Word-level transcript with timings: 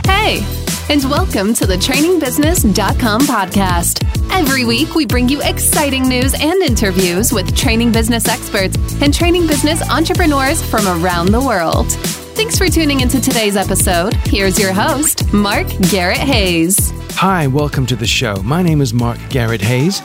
Hey, 0.05 0.45
and 0.93 1.03
welcome 1.05 1.55
to 1.55 1.67
the 1.67 1.77
trainingbusiness.com 1.77 3.23
podcast. 3.23 4.05
Every 4.31 4.67
week, 4.67 4.95
we 4.95 5.07
bring 5.07 5.27
you 5.31 5.41
exciting 5.43 6.07
news 6.07 6.35
and 6.39 6.63
interviews 6.63 7.33
with 7.33 7.57
training 7.57 7.93
business 7.93 8.29
experts 8.29 8.77
and 9.01 9.15
training 9.15 9.47
business 9.47 9.81
entrepreneurs 9.89 10.63
from 10.63 10.87
around 10.87 11.33
the 11.33 11.41
world. 11.41 11.91
Thanks 12.37 12.59
for 12.59 12.69
tuning 12.69 13.01
into 13.01 13.23
today's 13.23 13.57
episode. 13.57 14.13
Here's 14.27 14.59
your 14.59 14.75
host, 14.75 15.33
Mark 15.33 15.67
Garrett 15.91 16.19
Hayes. 16.19 16.93
Hi, 17.13 17.47
welcome 17.47 17.87
to 17.87 17.97
the 17.97 18.07
show. 18.07 18.37
My 18.43 18.63
name 18.63 18.83
is 18.83 18.93
Mark 18.93 19.19
Garrett 19.31 19.63
Hayes, 19.63 20.03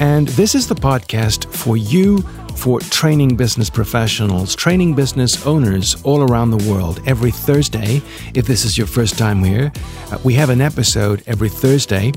and 0.00 0.26
this 0.30 0.56
is 0.56 0.66
the 0.66 0.74
podcast 0.74 1.44
for 1.44 1.76
you 1.76 2.24
for 2.62 2.78
training 2.78 3.34
business 3.34 3.68
professionals, 3.68 4.54
training 4.54 4.94
business 4.94 5.44
owners 5.48 6.00
all 6.04 6.22
around 6.22 6.52
the 6.52 6.70
world. 6.70 7.00
Every 7.06 7.32
Thursday, 7.32 8.00
if 8.34 8.46
this 8.46 8.64
is 8.64 8.78
your 8.78 8.86
first 8.86 9.18
time 9.18 9.42
here, 9.42 9.72
uh, 10.12 10.18
we 10.22 10.34
have 10.34 10.48
an 10.48 10.60
episode 10.60 11.24
every 11.26 11.48
Thursday. 11.48 12.12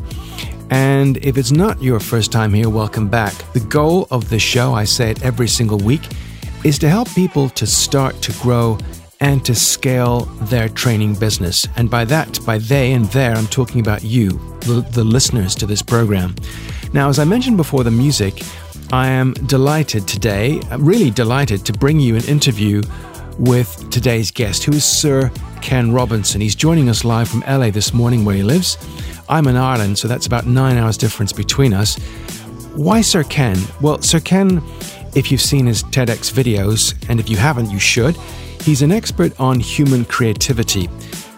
And 0.69 1.17
if 1.25 1.39
it's 1.39 1.49
not 1.49 1.81
your 1.81 1.99
first 1.99 2.31
time 2.31 2.53
here, 2.53 2.69
welcome 2.69 3.07
back. 3.07 3.33
The 3.53 3.59
goal 3.61 4.07
of 4.11 4.29
the 4.29 4.37
show, 4.37 4.75
I 4.75 4.83
say 4.83 5.09
it 5.09 5.25
every 5.25 5.47
single 5.47 5.79
week, 5.79 6.07
is 6.63 6.77
to 6.77 6.89
help 6.89 7.09
people 7.15 7.49
to 7.49 7.65
start 7.65 8.21
to 8.21 8.31
grow 8.43 8.77
and 9.21 9.43
to 9.45 9.55
scale 9.55 10.25
their 10.51 10.69
training 10.69 11.15
business. 11.15 11.67
And 11.75 11.89
by 11.89 12.05
that, 12.05 12.39
by 12.45 12.59
they 12.59 12.93
and 12.93 13.05
there, 13.05 13.33
I'm 13.33 13.47
talking 13.47 13.81
about 13.81 14.03
you, 14.03 14.29
the, 14.59 14.87
the 14.91 15.03
listeners 15.03 15.55
to 15.55 15.65
this 15.65 15.81
program. 15.81 16.35
Now, 16.93 17.09
as 17.09 17.17
I 17.17 17.23
mentioned 17.23 17.57
before 17.57 17.83
the 17.83 17.89
music, 17.89 18.43
I 18.91 19.07
am 19.07 19.33
delighted 19.33 20.07
today, 20.07 20.61
really 20.77 21.09
delighted 21.09 21.65
to 21.65 21.73
bring 21.73 21.99
you 21.99 22.15
an 22.15 22.23
interview 22.25 22.83
with 23.39 23.89
today's 23.89 24.29
guest, 24.29 24.63
who 24.63 24.73
is 24.73 24.85
Sir 24.85 25.31
Ken 25.61 25.91
Robinson. 25.91 26.39
He's 26.39 26.53
joining 26.53 26.87
us 26.87 27.03
live 27.03 27.27
from 27.27 27.41
LA 27.41 27.71
this 27.71 27.93
morning 27.93 28.23
where 28.23 28.35
he 28.35 28.43
lives. 28.43 28.77
I'm 29.27 29.47
in 29.47 29.55
Ireland, 29.55 29.97
so 29.97 30.07
that's 30.07 30.27
about 30.27 30.45
nine 30.45 30.77
hours 30.77 30.97
difference 30.97 31.33
between 31.33 31.73
us. 31.73 31.97
Why 32.75 33.01
Sir 33.01 33.23
Ken? 33.23 33.57
Well, 33.81 34.01
Sir 34.03 34.19
Ken, 34.19 34.61
if 35.15 35.31
you've 35.31 35.41
seen 35.41 35.65
his 35.65 35.83
TEDx 35.83 36.31
videos, 36.31 36.93
and 37.09 37.19
if 37.19 37.27
you 37.27 37.37
haven't, 37.37 37.71
you 37.71 37.79
should, 37.79 38.15
he's 38.61 38.83
an 38.83 38.91
expert 38.91 39.37
on 39.39 39.59
human 39.59 40.05
creativity. 40.05 40.89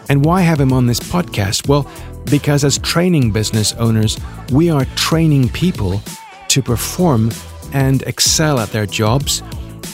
And 0.10 0.26
why 0.26 0.42
have 0.42 0.60
him 0.60 0.74
on 0.74 0.86
this 0.86 1.00
podcast? 1.00 1.70
Well, 1.70 1.90
because 2.26 2.66
as 2.66 2.78
training 2.80 3.32
business 3.32 3.72
owners, 3.74 4.20
we 4.52 4.70
are 4.70 4.84
training 4.96 5.50
people 5.50 6.02
to 6.58 6.64
perform 6.64 7.30
and 7.72 8.02
excel 8.04 8.60
at 8.60 8.70
their 8.70 8.88
jobs, 8.88 9.44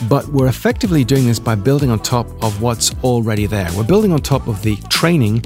but 0.07 0.25
we're 0.29 0.47
effectively 0.47 1.03
doing 1.03 1.25
this 1.25 1.37
by 1.37 1.55
building 1.55 1.89
on 1.89 1.99
top 1.99 2.25
of 2.41 2.61
what's 2.61 2.95
already 3.03 3.45
there. 3.45 3.69
We're 3.75 3.83
building 3.83 4.13
on 4.13 4.21
top 4.21 4.47
of 4.47 4.61
the 4.61 4.77
training 4.89 5.43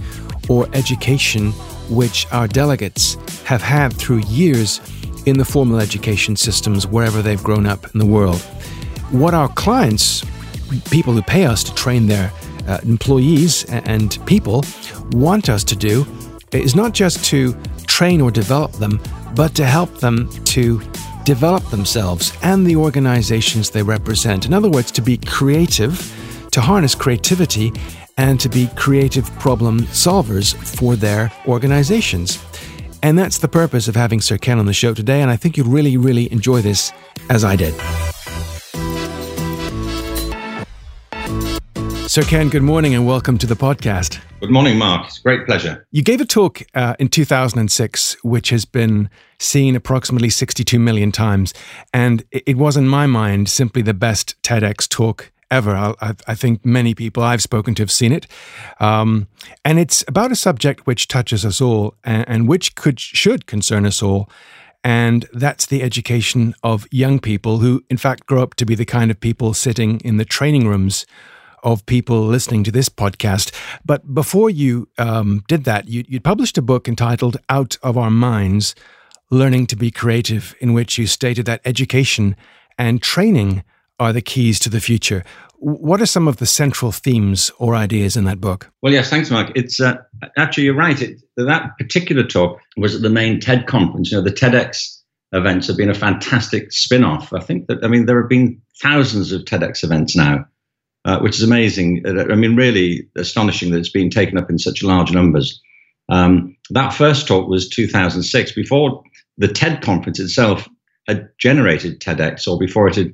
or 0.47 0.67
education 0.73 1.53
which 1.89 2.31
our 2.31 2.47
delegates 2.47 3.15
have 3.45 3.63
had 3.63 3.93
through 3.93 4.19
years 4.27 4.79
in 5.25 5.39
the 5.39 5.45
formal 5.45 5.79
education 5.79 6.35
systems 6.35 6.85
wherever 6.85 7.23
they've 7.23 7.43
grown 7.43 7.65
up 7.65 7.91
in 7.95 7.99
the 7.99 8.05
world. 8.05 8.39
What 9.09 9.33
our 9.33 9.49
clients, 9.49 10.23
people 10.91 11.13
who 11.13 11.23
pay 11.23 11.47
us 11.47 11.63
to 11.63 11.73
train 11.73 12.05
their 12.05 12.31
uh, 12.67 12.77
employees 12.83 13.63
and 13.65 14.23
people, 14.27 14.63
want 15.13 15.49
us 15.49 15.63
to 15.63 15.75
do 15.75 16.05
is 16.51 16.75
not 16.75 16.93
just 16.93 17.25
to 17.25 17.55
train 17.87 18.21
or 18.21 18.29
develop 18.29 18.73
them, 18.73 18.99
but 19.35 19.55
to 19.55 19.65
help 19.65 19.97
them 19.97 20.29
to 20.45 20.79
develop 21.27 21.61
themselves 21.65 22.31
and 22.41 22.65
the 22.65 22.77
organizations 22.77 23.69
they 23.69 23.83
represent. 23.83 24.45
In 24.45 24.53
other 24.53 24.69
words, 24.69 24.91
to 24.93 25.01
be 25.01 25.17
creative, 25.17 25.93
to 26.51 26.61
harness 26.61 26.95
creativity, 26.95 27.73
and 28.17 28.39
to 28.39 28.47
be 28.47 28.69
creative 28.77 29.29
problem 29.37 29.81
solvers 29.87 30.55
for 30.55 30.95
their 30.95 31.29
organizations. 31.45 32.39
And 33.03 33.19
that's 33.19 33.39
the 33.39 33.49
purpose 33.49 33.89
of 33.89 33.95
having 33.97 34.21
Sir 34.21 34.37
Ken 34.37 34.57
on 34.57 34.67
the 34.67 34.73
show 34.73 34.93
today, 34.93 35.21
and 35.21 35.29
I 35.29 35.35
think 35.35 35.57
you'll 35.57 35.67
really, 35.67 35.97
really 35.97 36.31
enjoy 36.31 36.61
this 36.61 36.93
as 37.29 37.43
I 37.43 37.57
did. 37.57 37.73
Sir 42.17 42.23
Ken, 42.23 42.49
good 42.49 42.63
morning 42.63 42.95
and 42.95 43.05
welcome 43.05 43.37
to 43.37 43.45
the 43.45 43.53
podcast. 43.53 44.19
Good 44.39 44.49
morning, 44.49 44.75
Mark. 44.79 45.05
It's 45.05 45.19
a 45.19 45.21
great 45.21 45.45
pleasure. 45.45 45.85
You 45.91 46.01
gave 46.01 46.19
a 46.19 46.25
talk 46.25 46.63
uh, 46.73 46.95
in 46.97 47.09
2006, 47.09 48.17
which 48.23 48.49
has 48.49 48.65
been 48.65 49.11
seen 49.37 49.75
approximately 49.75 50.31
62 50.31 50.79
million 50.79 51.11
times. 51.11 51.53
And 51.93 52.23
it 52.31 52.57
was, 52.57 52.75
in 52.75 52.87
my 52.87 53.05
mind, 53.05 53.49
simply 53.49 53.83
the 53.83 53.93
best 53.93 54.33
TEDx 54.41 54.89
talk 54.89 55.31
ever. 55.51 55.75
I, 55.75 56.15
I, 56.25 56.33
think 56.33 56.65
many 56.65 56.95
people 56.95 57.21
I've 57.21 57.43
spoken 57.43 57.75
to 57.75 57.83
have 57.83 57.91
seen 57.91 58.11
it. 58.11 58.25
Um, 58.79 59.27
and 59.63 59.77
it's 59.77 60.03
about 60.07 60.31
a 60.31 60.35
subject 60.35 60.87
which 60.87 61.07
touches 61.07 61.45
us 61.45 61.61
all 61.61 61.93
and, 62.03 62.27
and 62.27 62.47
which 62.47 62.73
could 62.73 62.99
should 62.99 63.45
concern 63.45 63.85
us 63.85 64.01
all. 64.01 64.27
And 64.83 65.27
that's 65.33 65.67
the 65.67 65.83
education 65.83 66.55
of 66.63 66.87
young 66.89 67.19
people 67.19 67.59
who, 67.59 67.83
in 67.91 67.97
fact, 67.97 68.25
grow 68.25 68.41
up 68.41 68.55
to 68.55 68.65
be 68.65 68.73
the 68.73 68.85
kind 68.85 69.11
of 69.11 69.19
people 69.19 69.53
sitting 69.53 69.99
in 69.99 70.17
the 70.17 70.25
training 70.25 70.67
rooms 70.67 71.05
of 71.63 71.85
people 71.85 72.25
listening 72.25 72.63
to 72.63 72.71
this 72.71 72.89
podcast. 72.89 73.53
But 73.85 74.13
before 74.13 74.49
you 74.49 74.87
um, 74.97 75.43
did 75.47 75.63
that, 75.65 75.87
you, 75.87 76.03
you 76.07 76.19
published 76.19 76.57
a 76.57 76.61
book 76.61 76.87
entitled 76.87 77.37
Out 77.49 77.77
of 77.83 77.97
Our 77.97 78.11
Minds 78.11 78.75
Learning 79.29 79.67
to 79.67 79.75
Be 79.75 79.91
Creative, 79.91 80.55
in 80.59 80.73
which 80.73 80.97
you 80.97 81.07
stated 81.07 81.45
that 81.45 81.61
education 81.65 82.35
and 82.77 83.01
training 83.01 83.63
are 83.99 84.13
the 84.13 84.21
keys 84.21 84.59
to 84.59 84.69
the 84.69 84.79
future. 84.79 85.23
What 85.59 86.01
are 86.01 86.05
some 86.05 86.27
of 86.27 86.37
the 86.37 86.45
central 86.45 86.91
themes 86.91 87.51
or 87.57 87.75
ideas 87.75 88.15
in 88.15 88.25
that 88.25 88.39
book? 88.39 88.71
Well, 88.83 88.93
yes, 88.93 89.09
thanks, 89.09 89.31
Mark. 89.31 89.51
It's 89.55 89.79
uh, 89.79 89.97
actually 90.37 90.65
you're 90.65 90.75
right. 90.75 91.01
It, 91.01 91.19
that 91.35 91.75
particular 91.79 92.23
talk 92.23 92.59
was 92.77 92.95
at 92.95 93.01
the 93.01 93.09
main 93.09 93.39
TED 93.39 93.65
conference. 93.65 94.11
You 94.11 94.17
know, 94.17 94.23
the 94.23 94.31
TEDx 94.31 94.99
events 95.31 95.67
have 95.67 95.75
been 95.75 95.89
a 95.89 95.95
fantastic 95.95 96.71
spin-off. 96.71 97.33
I 97.33 97.39
think 97.39 97.67
that 97.67 97.83
I 97.83 97.87
mean 97.87 98.05
there 98.05 98.21
have 98.21 98.29
been 98.29 98.61
thousands 98.81 99.31
of 99.31 99.41
TEDx 99.41 99.83
events 99.83 100.15
now 100.15 100.45
uh, 101.07 101.19
which 101.19 101.37
is 101.37 101.43
amazing. 101.43 102.03
Uh, 102.05 102.25
I 102.29 102.35
mean, 102.35 102.57
really 102.57 103.07
astonishing 103.15 103.71
that 103.71 103.79
it's 103.79 103.89
been 103.89 104.09
taken 104.09 104.37
up 104.37 104.49
in 104.49 104.59
such 104.59 104.83
large 104.83 105.11
numbers. 105.11 105.59
Um, 106.09 106.55
that 106.69 106.93
first 106.93 107.27
talk 107.27 107.47
was 107.47 107.69
2006, 107.69 108.51
before 108.51 109.03
the 109.37 109.47
TED 109.47 109.81
conference 109.81 110.19
itself 110.19 110.67
had 111.07 111.29
generated 111.39 112.01
TEDx, 112.01 112.45
or 112.45 112.59
before 112.59 112.89
it 112.89 112.95
had 112.95 113.13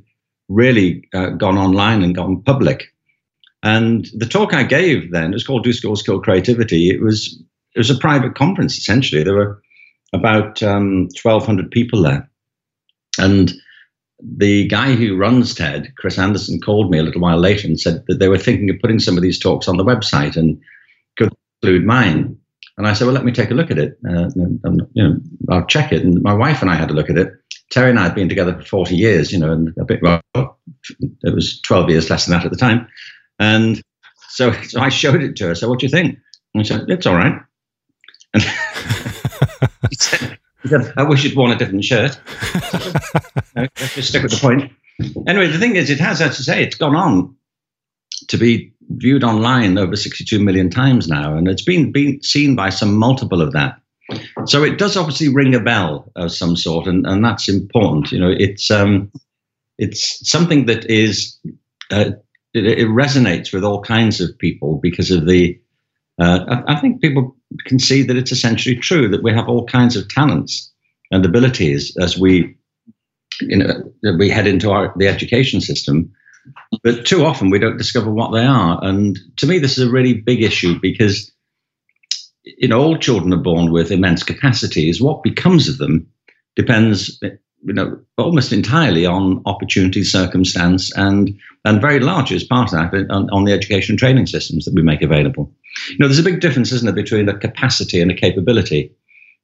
really 0.50 1.08
uh, 1.14 1.30
gone 1.30 1.58
online 1.58 2.02
and 2.02 2.16
gone 2.16 2.42
public. 2.42 2.86
And 3.62 4.08
the 4.16 4.26
talk 4.26 4.54
I 4.54 4.64
gave 4.64 5.12
then 5.12 5.32
was 5.32 5.46
called 5.46 5.64
"Do 5.64 5.72
Schools 5.72 6.02
Kill 6.02 6.20
Creativity." 6.20 6.90
It 6.90 7.02
was 7.02 7.40
it 7.76 7.80
was 7.80 7.92
a 7.92 7.98
private 7.98 8.34
conference 8.34 8.76
essentially. 8.76 9.24
There 9.24 9.36
were 9.36 9.62
about 10.14 10.62
um, 10.64 11.10
1,200 11.22 11.70
people 11.70 12.02
there, 12.02 12.30
and 13.20 13.54
the 14.38 14.68
guy 14.68 14.94
who 14.94 15.18
runs 15.18 15.54
TED, 15.54 15.94
Chris 15.98 16.18
Anderson, 16.18 16.60
called 16.60 16.90
me 16.90 16.98
a 16.98 17.04
little 17.04 17.22
while 17.22 17.38
later 17.38 17.68
and 17.68 17.80
said 17.80 18.04
that 18.08 18.20
they 18.20 18.30
were 18.30 18.38
thinking 18.38 18.70
of 18.70 18.80
putting 18.82 19.00
some 19.00 19.18
of 19.18 19.24
these 19.24 19.40
talks 19.40 19.68
on 19.68 19.78
the 19.78 19.84
website 19.84 20.38
and 20.38 20.60
could 21.18 21.34
include 21.62 21.86
mine. 21.86 22.38
And 22.78 22.88
I 22.88 22.94
said, 22.94 23.06
well, 23.06 23.14
let 23.14 23.26
me 23.26 23.32
take 23.32 23.52
a 23.52 23.56
look 23.56 23.70
at 23.70 23.78
it. 23.78 23.98
Uh, 24.08 24.30
and, 24.36 24.60
and, 24.64 24.82
you 24.94 25.04
know, 25.04 25.16
I'll 25.50 25.66
check 25.66 25.92
it. 25.92 26.04
And 26.04 26.22
my 26.24 26.34
wife 26.34 26.62
and 26.62 26.72
I 26.72 26.76
had 26.76 26.90
a 26.90 26.94
look 26.94 27.10
at 27.10 27.18
it. 27.18 27.32
Terry 27.70 27.90
and 27.90 28.00
I 28.00 28.04
had 28.04 28.16
been 28.16 28.30
together 28.30 28.54
for 28.56 28.66
40 28.66 28.96
years, 28.96 29.32
you 29.32 29.40
know, 29.40 29.52
and 29.52 29.74
a 29.80 29.86
bit, 29.86 30.02
well, 30.02 30.22
it 30.36 31.36
was 31.36 31.60
12 31.62 31.90
years 31.90 32.10
less 32.10 32.26
than 32.26 32.38
that 32.38 32.46
at 32.46 32.52
the 32.52 32.58
time. 32.58 32.88
And 33.40 33.82
so, 34.30 34.52
so 34.64 34.80
I 34.80 34.90
showed 34.90 35.22
it 35.22 35.36
to 35.38 35.48
her. 35.48 35.56
So 35.56 35.70
what 35.70 35.80
do 35.80 35.86
you 35.86 35.92
think? 35.92 36.18
And 36.54 36.66
she 36.66 36.74
said, 36.74 36.86
it's 36.90 37.06
all 37.06 37.16
right. 37.16 37.40
And 38.34 38.44
he, 39.90 39.96
said, 39.96 40.40
said, 40.70 40.94
I 40.98 41.04
wish 41.04 41.24
you'd 41.24 41.36
worn 41.36 41.52
a 41.52 41.56
different 41.56 41.84
shirt. 41.84 42.20
no, 43.56 43.68
let's 43.80 43.96
just 43.96 44.10
stick 44.10 44.24
with 44.24 44.32
the 44.32 44.40
point. 44.40 44.72
Anyway, 45.28 45.48
the 45.48 45.60
thing 45.60 45.76
is, 45.76 45.90
it 45.90 46.00
has, 46.00 46.22
as 46.22 46.40
I 46.40 46.44
say, 46.44 46.64
it's 46.64 46.76
gone 46.76 46.96
on 46.96 47.36
to 48.30 48.38
be 48.38 48.74
viewed 48.90 49.24
online 49.24 49.78
over 49.78 49.96
62 49.96 50.40
million 50.40 50.70
times 50.70 51.08
now, 51.08 51.36
and 51.36 51.48
it's 51.48 51.64
been, 51.64 51.92
been 51.92 52.22
seen 52.22 52.56
by 52.56 52.70
some 52.70 52.96
multiple 52.96 53.42
of 53.42 53.54
that. 53.54 53.80
So 54.46 54.64
it 54.64 54.78
does 54.78 54.98
obviously 54.98 55.30
ring 55.30 55.56
a 55.56 55.60
bell 55.60 56.12
of 56.16 56.32
some 56.32 56.56
sort, 56.56 56.88
and, 56.88 57.06
and 57.08 57.24
that's 57.24 57.48
important. 57.48 58.12
You 58.12 58.20
know, 58.20 58.34
it's 58.38 58.70
um, 58.70 59.12
it's 59.78 60.30
something 60.30 60.66
that 60.66 60.86
is 60.90 61.40
uh, 61.90 62.12
it, 62.54 62.66
it, 62.66 62.88
resonates 62.90 63.54
with 63.54 63.64
all 63.64 63.82
kinds 63.82 64.20
of 64.22 64.38
people 64.38 64.80
because 64.82 65.10
of 65.10 65.26
the. 65.26 65.60
Uh, 66.20 66.62
I, 66.68 66.74
I, 66.74 66.80
think 66.80 67.02
people 67.02 67.36
can 67.66 67.80
see 67.80 68.04
that 68.04 68.16
it's 68.16 68.32
essentially 68.32 68.76
true 68.76 69.08
that 69.10 69.24
we 69.24 69.34
have 69.34 69.48
all 69.48 69.66
kinds 69.66 69.96
of 69.96 70.08
talents 70.10 70.72
and 71.12 71.26
abilities 71.26 71.96
as 71.98 72.18
we, 72.18 72.56
you 73.42 73.58
know, 73.58 73.94
we 74.18 74.30
head 74.30 74.48
into 74.48 74.72
our 74.72 74.94
the 74.98 75.08
education 75.08 75.62
system. 75.62 76.12
But 76.84 77.06
too 77.06 77.24
often 77.24 77.50
we 77.50 77.60
don't 77.60 77.78
discover 77.78 78.12
what 78.12 78.32
they 78.32 78.46
are, 78.46 78.80
and 78.84 79.18
to 79.38 79.48
me, 79.48 79.60
this 79.60 79.78
is 79.78 79.88
a 79.88 79.92
really 79.92 80.14
big 80.14 80.42
issue 80.42 80.78
because 80.82 81.32
you 82.44 82.68
know 82.68 82.82
all 82.82 82.98
children 82.98 83.34
are 83.34 83.38
born 83.38 83.72
with 83.72 83.92
immense 83.92 84.24
capacities. 84.24 85.02
What 85.02 85.24
becomes 85.24 85.70
of 85.70 85.78
them 85.78 86.06
depends 86.56 87.18
you 87.66 87.74
know, 87.74 88.00
almost 88.18 88.52
entirely 88.52 89.06
on 89.06 89.42
opportunity, 89.46 90.04
circumstance, 90.04 90.96
and 90.98 91.38
and 91.66 91.82
very 91.82 92.00
large 92.00 92.32
as 92.34 92.44
part 92.44 92.74
of 92.74 92.92
that 92.92 93.08
on, 93.10 93.30
on, 93.30 93.46
the 93.46 93.54
education 93.54 93.96
training 93.96 94.28
systems 94.28 94.66
that 94.66 94.74
we 94.74 94.82
make 94.82 95.02
available. 95.02 95.50
You 95.90 95.98
know, 96.00 96.08
there's 96.08 96.20
a 96.20 96.24
big 96.24 96.40
difference, 96.40 96.72
isn't 96.72 96.86
there, 96.86 97.04
between 97.04 97.30
a 97.30 97.38
capacity 97.38 98.02
and 98.02 98.12
a 98.12 98.16
capability. 98.16 98.92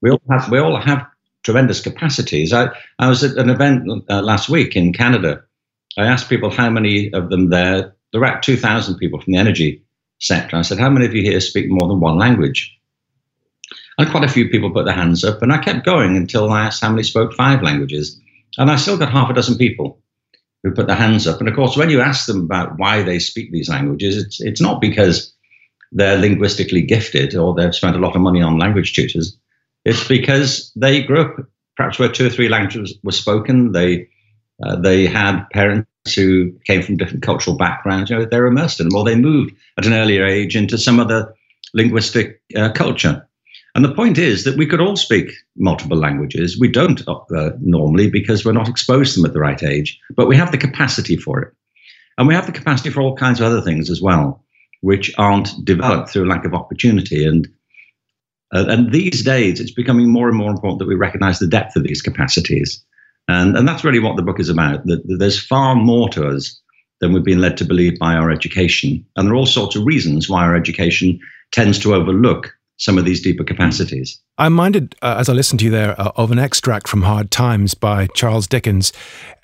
We 0.02 0.12
all 0.12 0.22
have 0.30 0.50
we 0.50 0.60
all 0.60 0.80
have 0.80 1.06
tremendous 1.44 1.82
capacities. 1.82 2.54
I 2.54 2.70
I 2.98 3.10
was 3.10 3.24
at 3.24 3.38
an 3.38 3.50
event 3.50 4.04
uh, 4.10 4.22
last 4.22 4.50
week 4.50 4.76
in 4.76 4.94
Canada. 4.94 5.44
I 5.98 6.06
asked 6.06 6.30
people 6.30 6.50
how 6.50 6.70
many 6.70 7.12
of 7.14 7.30
them 7.30 7.50
there. 7.50 7.96
There 8.12 8.22
were 8.22 8.28
about 8.28 8.44
two 8.44 8.58
thousand 8.58 8.98
people 8.98 9.20
from 9.22 9.34
the 9.34 9.40
energy 9.40 9.84
sector. 10.20 10.58
I 10.58 10.64
said, 10.64 10.80
how 10.80 10.90
many 10.90 11.06
of 11.06 11.14
you 11.14 11.22
here 11.22 11.40
speak 11.40 11.68
more 11.70 11.88
than 11.88 12.00
one 12.00 12.18
language? 12.18 12.76
And 13.98 14.10
quite 14.10 14.24
a 14.24 14.30
few 14.30 14.50
people 14.50 14.72
put 14.72 14.86
their 14.86 14.96
hands 14.96 15.24
up. 15.24 15.42
And 15.42 15.52
I 15.52 15.58
kept 15.58 15.86
going 15.86 16.16
until 16.16 16.50
I 16.50 16.66
asked 16.66 16.82
how 16.82 16.90
many 16.90 17.04
spoke 17.04 17.34
five 17.34 17.62
languages. 17.62 18.20
And 18.58 18.72
I 18.72 18.78
still 18.78 18.98
got 18.98 19.12
half 19.12 19.30
a 19.30 19.34
dozen 19.34 19.58
people 19.58 20.02
who 20.64 20.72
put 20.72 20.88
their 20.88 20.96
hands 20.96 21.28
up. 21.28 21.40
And 21.40 21.48
of 21.48 21.56
course, 21.56 21.78
when 21.78 21.90
you 21.90 22.02
ask 22.02 22.26
them 22.26 22.44
about 22.44 22.78
why 22.78 23.04
they 23.04 23.20
speak 23.20 23.52
these 23.52 23.70
languages, 23.70 24.18
it's, 24.18 24.42
it's 24.42 24.62
not 24.62 24.82
because 24.82 25.34
they're 25.92 26.18
linguistically 26.18 26.82
gifted 26.82 27.36
or 27.36 27.54
they've 27.54 27.76
spent 27.76 27.96
a 27.96 28.00
lot 28.00 28.16
of 28.16 28.22
money 28.22 28.42
on 28.42 28.60
language 28.60 28.94
tutors. 28.94 29.38
It's 29.86 30.08
because 30.08 30.72
they 30.76 31.04
grew 31.04 31.22
up 31.22 31.36
perhaps 31.76 31.98
where 31.98 32.10
two 32.10 32.28
or 32.28 32.30
three 32.30 32.50
languages 32.50 32.98
were 33.04 33.12
spoken. 33.12 33.72
They, 33.72 34.08
uh, 34.64 34.76
they 34.76 35.06
had 35.06 35.46
parents 35.52 35.88
who 36.14 36.52
came 36.66 36.82
from 36.82 36.98
different 36.98 37.24
cultural 37.24 37.58
backgrounds. 37.58 38.10
You 38.10 38.20
know, 38.20 38.26
they're 38.26 38.46
immersed 38.46 38.80
in 38.80 38.90
them, 38.90 38.98
or 38.98 39.06
they 39.06 39.16
moved 39.16 39.56
at 39.78 39.86
an 39.86 39.94
earlier 39.94 40.26
age 40.26 40.56
into 40.56 40.78
some 40.78 41.00
other 41.00 41.34
linguistic 41.74 42.42
uh, 42.56 42.72
culture. 42.72 43.26
And 43.76 43.86
the 43.86 43.94
point 43.94 44.18
is 44.18 44.44
that 44.44 44.58
we 44.58 44.66
could 44.66 44.82
all 44.82 44.96
speak 44.96 45.32
multiple 45.56 45.98
languages. 45.98 46.60
We 46.60 46.70
don't 46.70 47.02
uh, 47.08 47.52
normally 47.62 48.10
because 48.10 48.44
we're 48.44 48.52
not 48.52 48.68
exposed 48.68 49.14
to 49.14 49.22
them 49.22 49.30
at 49.30 49.34
the 49.34 49.40
right 49.40 49.62
age, 49.64 50.00
but 50.16 50.28
we 50.28 50.36
have 50.36 50.52
the 50.52 50.58
capacity 50.58 51.16
for 51.16 51.40
it. 51.40 51.54
And 52.18 52.28
we 52.28 52.34
have 52.34 52.46
the 52.46 52.52
capacity 52.52 52.90
for 52.90 53.02
all 53.02 53.16
kinds 53.16 53.40
of 53.40 53.46
other 53.46 53.62
things 53.62 53.90
as 53.90 54.02
well, 54.02 54.44
which 54.82 55.12
aren't 55.18 55.50
developed 55.64 56.10
through 56.10 56.30
lack 56.30 56.46
of 56.46 56.54
opportunity. 56.54 57.26
And 57.26 57.48
uh, 58.52 58.66
and 58.68 58.92
these 58.92 59.24
days, 59.24 59.60
it's 59.60 59.72
becoming 59.72 60.10
more 60.10 60.28
and 60.28 60.38
more 60.38 60.50
important 60.50 60.80
that 60.80 60.88
we 60.88 60.96
recognize 60.96 61.38
the 61.38 61.48
depth 61.48 61.76
of 61.76 61.84
these 61.84 62.02
capacities. 62.02 62.84
And, 63.28 63.56
and 63.56 63.68
that's 63.68 63.84
really 63.84 64.00
what 64.00 64.16
the 64.16 64.24
book 64.24 64.40
is 64.40 64.50
about. 64.50 64.86
That, 64.86 65.06
that 65.08 65.18
there's 65.20 65.40
far 65.46 65.76
more 65.76 66.10
to 66.10 66.28
us 66.28 66.60
than 67.00 67.14
we've 67.14 67.24
been 67.24 67.42
led 67.42 67.58
to 67.58 67.66
believe 67.66 68.00
by 68.00 68.16
our 68.16 68.32
education. 68.32 69.06
And 69.16 69.28
there 69.28 69.34
are 69.34 69.38
all 69.38 69.46
sorts 69.46 69.76
of 69.76 69.86
reasons 69.86 70.28
why 70.28 70.44
our 70.44 70.56
education 70.56 71.20
tends 71.52 71.78
to 71.80 71.94
overlook 71.94 72.52
some 72.80 72.98
of 72.98 73.06
these 73.06 73.22
deeper 73.22 73.44
capacities. 73.44 74.20
I'm 74.38 74.54
minded, 74.54 74.96
uh, 75.02 75.18
as 75.20 75.28
I 75.28 75.34
listened 75.34 75.60
to 75.60 75.66
you 75.66 75.72
there, 75.72 76.00
uh, 76.00 76.12
of 76.16 76.32
an 76.32 76.40
extract 76.40 76.88
from 76.88 77.02
Hard 77.02 77.30
Times 77.30 77.74
by 77.74 78.08
Charles 78.16 78.48
Dickens. 78.48 78.94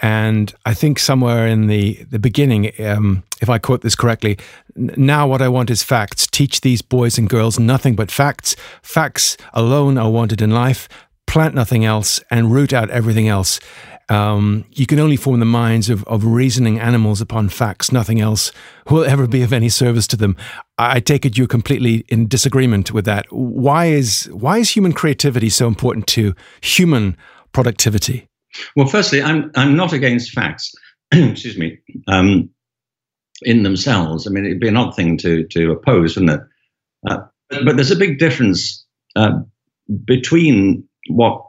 And 0.02 0.54
I 0.66 0.74
think 0.74 1.00
somewhere 1.00 1.46
in 1.46 1.68
the, 1.68 2.06
the 2.10 2.18
beginning, 2.18 2.72
um, 2.80 3.24
if 3.42 3.50
I 3.50 3.58
quote 3.58 3.82
this 3.82 3.94
correctly, 3.94 4.38
now 4.76 5.28
what 5.28 5.42
I 5.42 5.50
want 5.50 5.70
is 5.70 5.84
facts. 5.84 6.28
Teach 6.28 6.62
these 6.62 6.82
boys 6.82 7.18
and 7.18 7.30
girls 7.30 7.60
nothing 7.60 7.94
but 7.96 8.10
facts. 8.10 8.56
Facts 8.82 9.36
alone 9.54 9.98
are 9.98 10.10
wanted 10.10 10.42
in 10.42 10.52
life. 10.52 10.88
Plant 11.28 11.56
nothing 11.56 11.84
else 11.84 12.24
and 12.30 12.52
root 12.52 12.74
out 12.74 12.90
everything 12.90 13.28
else. 13.28 13.60
Um, 14.08 14.66
you 14.72 14.86
can 14.86 15.00
only 15.00 15.18
form 15.18 15.40
the 15.40 15.46
minds 15.46 15.90
of, 15.90 16.04
of 16.04 16.24
reasoning 16.26 16.80
animals 16.80 17.22
upon 17.22 17.50
facts. 17.50 17.92
Nothing 17.92 18.22
else 18.22 18.52
will 18.90 19.04
ever 19.14 19.28
be 19.28 19.42
of 19.42 19.52
any 19.52 19.70
service 19.70 20.08
to 20.08 20.18
them. 20.18 20.36
I 20.78 21.00
take 21.00 21.26
it 21.26 21.38
you're 21.38 21.48
completely 21.48 22.06
in 22.10 22.28
disagreement 22.28 22.92
with 22.92 23.06
that. 23.06 23.26
Why 23.32 23.86
is 23.86 24.30
why 24.32 24.60
is 24.60 24.70
human 24.70 24.94
creativity 24.94 25.50
so 25.50 25.68
important 25.68 26.08
to 26.08 26.36
human 26.62 27.18
productivity? 27.52 28.28
Well, 28.76 28.88
firstly, 28.88 29.22
I'm 29.22 29.52
I'm 29.56 29.76
not 29.76 29.94
against 29.94 30.32
facts. 30.32 30.74
Excuse 31.12 31.58
me. 31.58 31.80
Um, 32.08 32.50
in 33.42 33.64
themselves, 33.64 34.28
I 34.28 34.30
mean, 34.30 34.46
it'd 34.46 34.60
be 34.60 34.68
an 34.68 34.78
odd 34.78 34.96
thing 34.96 35.18
to 35.18 35.46
to 35.48 35.72
oppose, 35.72 36.16
wouldn't 36.16 36.42
it? 36.42 36.48
Uh, 37.10 37.24
but 37.64 37.76
there's 37.76 37.92
a 37.92 37.96
big 37.96 38.20
difference 38.20 38.86
uh, 39.16 39.40
between 40.06 40.88
what 41.10 41.46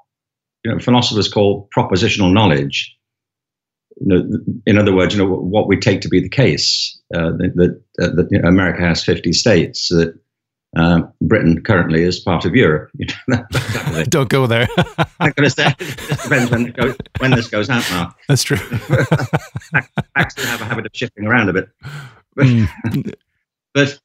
you 0.65 0.73
know, 0.73 0.79
philosophers 0.79 1.29
call 1.29 1.69
propositional 1.77 2.33
knowledge. 2.33 2.93
You 4.01 4.07
know, 4.07 4.39
in 4.67 4.79
other 4.79 4.95
words, 4.95 5.15
you 5.15 5.25
know 5.25 5.33
what 5.33 5.69
we 5.69 5.79
take 5.79 6.01
to 6.03 6.09
be 6.09 6.21
the 6.21 6.29
case 6.29 7.01
uh, 7.15 7.31
that, 7.31 7.81
uh, 8.01 8.09
that 8.09 8.29
you 8.31 8.41
know, 8.41 8.49
America 8.49 8.83
has 8.83 9.03
50 9.03 9.33
states, 9.33 9.89
that 9.89 10.19
uh, 10.77 11.03
Britain 11.23 11.63
currently 11.63 12.03
is 12.03 12.19
part 12.19 12.45
of 12.45 12.55
Europe. 12.55 12.91
You 12.99 13.07
know, 13.29 14.05
Don't 14.09 14.29
go 14.29 14.47
there. 14.47 14.69
I'm 15.21 15.33
going 15.37 15.49
to 15.49 15.51
say 15.51 15.75
it 15.79 15.97
depends 16.09 16.51
when, 16.51 16.65
goes, 16.73 16.97
when, 17.19 17.31
this 17.31 17.49
goes 17.49 17.71
out, 17.71 17.89
Mark. 17.93 18.15
That's 18.29 18.43
true. 18.43 18.57
Facts 18.57 20.45
have 20.45 20.61
a 20.61 20.65
habit 20.65 20.87
of 20.87 20.93
shifting 20.93 21.27
around 21.27 21.49
a 21.49 21.53
bit, 21.53 21.69
but, 22.35 22.47
mm. 22.47 23.15
but 23.73 23.99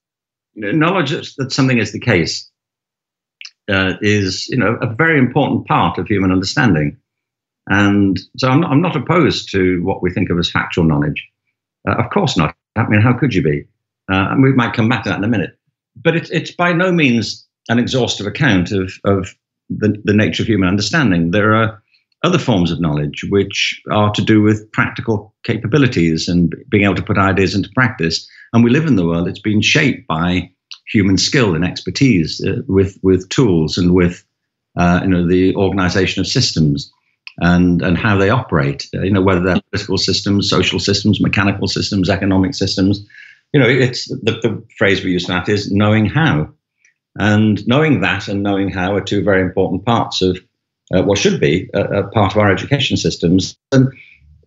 knowledge 0.56 1.36
that 1.36 1.52
something 1.52 1.80
is 1.80 1.92
the 1.92 2.00
case 2.00 2.51
uh, 3.72 3.94
is 4.02 4.48
you 4.50 4.58
know 4.58 4.78
a 4.82 4.88
very 4.88 5.18
important 5.18 5.68
part 5.68 5.98
of 5.98 6.08
human 6.08 6.32
understanding. 6.32 6.98
And 7.70 8.20
so 8.38 8.50
I'm 8.50 8.62
not, 8.62 8.72
I'm 8.72 8.82
not 8.82 8.96
opposed 8.96 9.52
to 9.52 9.82
what 9.84 10.02
we 10.02 10.12
think 10.12 10.30
of 10.30 10.40
as 10.40 10.50
factual 10.50 10.84
knowledge. 10.84 11.28
Uh, 11.88 11.96
of 11.96 12.10
course 12.10 12.36
not. 12.36 12.56
I 12.76 12.88
mean, 12.88 13.02
how 13.02 13.14
could 13.14 13.34
you 13.34 13.44
be? 13.44 13.66
Uh, 14.12 14.28
and 14.32 14.44
we 14.44 14.52
might 14.54 14.74
come 14.74 14.90
back 14.90 15.04
to 15.04 15.10
that 15.10 15.18
in 15.18 15.24
a 15.24 15.28
minute. 15.28 15.58
But 15.96 16.16
it, 16.16 16.30
it's 16.32 16.52
by 16.52 16.74
no 16.74 16.92
means 16.92 17.48
an 17.70 17.80
exhaustive 17.80 18.26
account 18.26 18.72
of, 18.72 18.94
of 19.06 19.36
the, 19.70 20.02
the 20.04 20.14
nature 20.14 20.44
of 20.44 20.48
human 20.48 20.70
understanding. 20.70 21.32
There 21.32 21.56
are 21.56 21.82
other 22.24 22.40
forms 22.40 22.72
of 22.72 22.80
knowledge 22.80 23.26
which 23.30 23.82
are 23.92 24.12
to 24.12 24.22
do 24.22 24.42
with 24.42 24.72
practical 24.72 25.34
capabilities 25.44 26.28
and 26.28 26.56
being 26.70 26.84
able 26.84 26.96
to 26.96 27.04
put 27.04 27.18
ideas 27.18 27.56
into 27.56 27.70
practice. 27.74 28.28
And 28.54 28.64
we 28.64 28.70
live 28.70 28.86
in 28.86 28.96
the 28.96 29.06
world 29.06 29.28
that's 29.28 29.40
been 29.40 29.62
shaped 29.62 30.08
by 30.08 30.52
human 30.92 31.18
skill 31.18 31.56
and 31.56 31.66
expertise 31.66 32.44
uh, 32.46 32.62
with 32.68 32.98
with 33.02 33.30
tools 33.30 33.78
and 33.78 33.94
with 33.94 34.24
uh, 34.78 35.00
you 35.04 35.10
know 35.10 35.28
the 35.28 35.56
organization 35.56 36.22
of 36.22 36.28
systems 36.28 36.92
and 37.40 37.82
and 37.82 37.98
how 37.98 38.18
they 38.18 38.30
operate. 38.30 38.88
Uh, 38.94 39.02
you 39.02 39.12
know 39.12 39.22
whether 39.22 39.42
they're 39.42 39.62
political 39.72 39.98
systems, 39.98 40.50
social 40.50 40.80
systems, 40.80 41.22
mechanical 41.22 41.68
systems, 41.68 42.10
economic 42.10 42.54
systems. 42.54 43.06
You 43.54 43.60
know, 43.60 43.68
it's 43.68 44.08
the, 44.08 44.40
the 44.42 44.64
phrase 44.78 45.04
we 45.04 45.12
use 45.12 45.26
for 45.26 45.34
that 45.34 45.50
is 45.50 45.72
knowing 45.72 46.06
how, 46.06 46.50
and 47.20 47.66
knowing 47.68 48.00
that 48.02 48.30
and 48.30 48.44
knowing 48.44 48.70
how 48.70 48.96
are 48.96 49.02
two 49.02 49.24
very 49.24 49.42
important 49.42 49.86
parts 49.86 50.22
of 50.22 50.38
uh, 50.94 51.04
what 51.04 51.18
should 51.18 51.40
be 51.40 51.70
a, 51.74 51.82
a, 51.82 52.08
part 52.10 52.34
of 52.34 52.38
our 52.38 52.52
education 52.52 52.98
systems. 52.98 53.58
And 53.72 53.92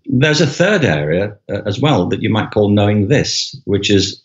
there's 0.06 0.40
a 0.40 0.46
third 0.46 0.84
area 0.84 1.36
uh, 1.50 1.60
as 1.66 1.80
well 1.80 2.06
that 2.08 2.22
you 2.22 2.30
might 2.30 2.50
call 2.50 2.70
knowing 2.70 3.08
this, 3.08 3.54
which 3.64 3.90
is 3.90 4.23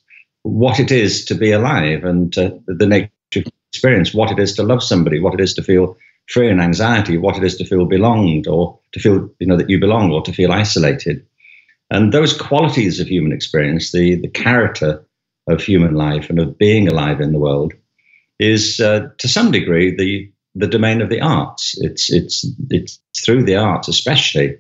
what 0.50 0.80
it 0.80 0.92
is 0.92 1.26
to 1.26 1.36
be 1.36 1.52
alive 1.52 2.04
and 2.04 2.38
uh, 2.38 2.52
the 2.68 2.88
nature 2.88 3.10
of 3.36 3.52
experience, 3.72 4.14
what 4.14 4.32
it 4.32 4.40
is 4.40 4.54
to 4.54 4.64
love 4.64 4.84
somebody, 4.84 5.20
what 5.20 5.34
it 5.34 5.42
is 5.42 5.54
to 5.56 5.64
feel 5.64 5.98
free 6.28 6.50
and 6.50 6.62
anxiety, 6.62 7.18
what 7.18 7.38
it 7.38 7.44
is 7.44 7.58
to 7.58 7.66
feel 7.66 7.86
belonged 7.86 8.48
or 8.48 8.80
to 8.92 9.00
feel 9.00 9.30
you 9.40 9.48
know 9.48 9.58
that 9.58 9.70
you 9.70 9.80
belong 9.80 10.12
or 10.12 10.22
to 10.24 10.34
feel 10.34 10.52
isolated. 10.52 11.26
And 11.92 12.12
those 12.12 12.38
qualities 12.38 13.00
of 13.00 13.08
human 13.08 13.32
experience, 13.32 13.92
the, 13.92 14.16
the 14.16 14.28
character 14.28 15.04
of 15.48 15.62
human 15.62 15.96
life 15.96 16.30
and 16.30 16.40
of 16.40 16.58
being 16.58 16.88
alive 16.88 17.20
in 17.20 17.32
the 17.32 17.40
world, 17.40 17.74
is 18.38 18.80
uh, 18.80 19.10
to 19.18 19.28
some 19.28 19.52
degree 19.52 19.96
the 19.96 20.32
the 20.56 20.68
domain 20.68 21.02
of 21.02 21.10
the 21.10 21.22
arts. 21.22 21.76
It's 21.80 22.12
it's 22.12 22.46
it's 22.70 23.00
through 23.26 23.44
the 23.44 23.56
arts, 23.56 23.88
especially, 23.88 24.58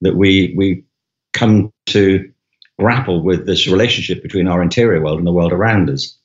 that 0.00 0.16
we 0.16 0.54
we 0.56 0.84
come 1.32 1.72
to 1.86 2.30
grapple 2.78 3.22
with 3.22 3.46
this 3.46 3.66
relationship 3.66 4.22
between 4.22 4.48
our 4.48 4.62
interior 4.62 5.02
world 5.02 5.18
and 5.18 5.26
the 5.26 5.32
world 5.32 5.52
around 5.52 5.90
us. 5.90 6.16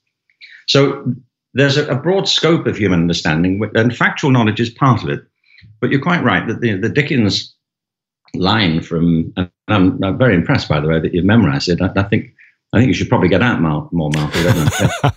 So 0.67 1.13
there's 1.53 1.77
a, 1.77 1.87
a 1.87 1.95
broad 1.95 2.27
scope 2.27 2.67
of 2.67 2.77
human 2.77 3.01
understanding, 3.01 3.61
and 3.75 3.95
factual 3.95 4.31
knowledge 4.31 4.59
is 4.59 4.69
part 4.69 5.03
of 5.03 5.09
it. 5.09 5.21
But 5.79 5.89
you're 5.91 6.01
quite 6.01 6.23
right 6.23 6.47
that 6.47 6.61
the, 6.61 6.75
the 6.75 6.89
Dickens 6.89 7.53
line 8.33 8.81
from, 8.81 9.33
and 9.35 9.49
I'm, 9.67 10.03
I'm, 10.03 10.17
very 10.17 10.35
impressed 10.35 10.69
by 10.69 10.79
the 10.79 10.87
way 10.87 10.99
that 10.99 11.13
you've 11.13 11.25
memorized 11.25 11.69
it. 11.69 11.81
I, 11.81 11.91
I 11.95 12.03
think 12.03 12.33
I 12.73 12.77
think 12.77 12.87
you 12.89 12.93
should 12.93 13.09
probably 13.09 13.29
get 13.29 13.41
out 13.41 13.61
more, 13.61 13.89
more 13.91 14.11
Mark. 14.13 14.31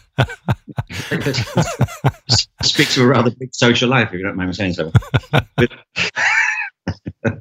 speaks 2.62 2.95
to 2.95 3.03
a 3.03 3.07
rather 3.07 3.31
big 3.31 3.55
social 3.55 3.89
life, 3.89 4.09
if 4.09 4.15
you 4.15 4.25
don't 4.25 4.37
mind 4.37 4.49
me 4.49 4.55
saying 4.55 4.73
so. 4.73 4.91
But, 5.31 5.71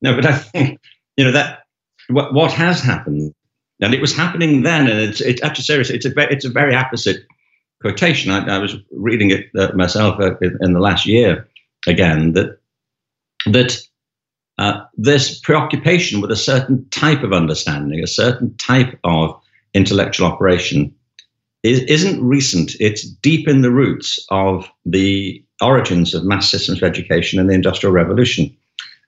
no, 0.00 0.14
but 0.14 0.26
I 0.26 0.32
think 0.36 0.80
you 1.16 1.24
know 1.24 1.32
that 1.32 1.64
what 2.08 2.32
what 2.32 2.52
has 2.52 2.80
happened, 2.80 3.34
and 3.80 3.94
it 3.94 4.00
was 4.00 4.14
happening 4.14 4.62
then, 4.62 4.88
and 4.88 5.00
it's 5.00 5.20
it's 5.20 5.42
actually 5.42 5.64
serious. 5.64 5.90
It's 5.90 6.06
a 6.06 6.10
very, 6.10 6.32
it's 6.32 6.44
a 6.44 6.50
very 6.50 6.74
opposite 6.74 7.24
quotation. 7.80 8.30
I, 8.30 8.56
I 8.56 8.58
was 8.58 8.76
reading 8.90 9.30
it 9.30 9.46
uh, 9.56 9.72
myself 9.74 10.20
uh, 10.20 10.36
in, 10.38 10.58
in, 10.60 10.72
the 10.72 10.80
last 10.80 11.06
year 11.06 11.48
again 11.86 12.32
that 12.32 12.58
that 13.46 13.80
uh, 14.58 14.84
this 14.96 15.38
preoccupation 15.40 16.20
with 16.20 16.30
a 16.30 16.36
certain 16.36 16.88
type 16.90 17.22
of 17.22 17.32
understanding, 17.32 18.02
a 18.02 18.08
certain 18.08 18.54
type 18.56 18.98
of 19.04 19.40
intellectual 19.74 20.26
operation 20.26 20.92
is, 21.62 21.80
isn't 21.82 22.22
recent. 22.22 22.74
It's 22.80 23.08
deep 23.08 23.46
in 23.46 23.62
the 23.62 23.70
roots 23.70 24.18
of 24.30 24.68
the 24.84 25.42
origins 25.62 26.14
of 26.14 26.24
mass 26.24 26.50
systems 26.50 26.78
of 26.78 26.88
education 26.88 27.38
and 27.38 27.48
the 27.48 27.54
Industrial 27.54 27.92
Revolution. 27.92 28.54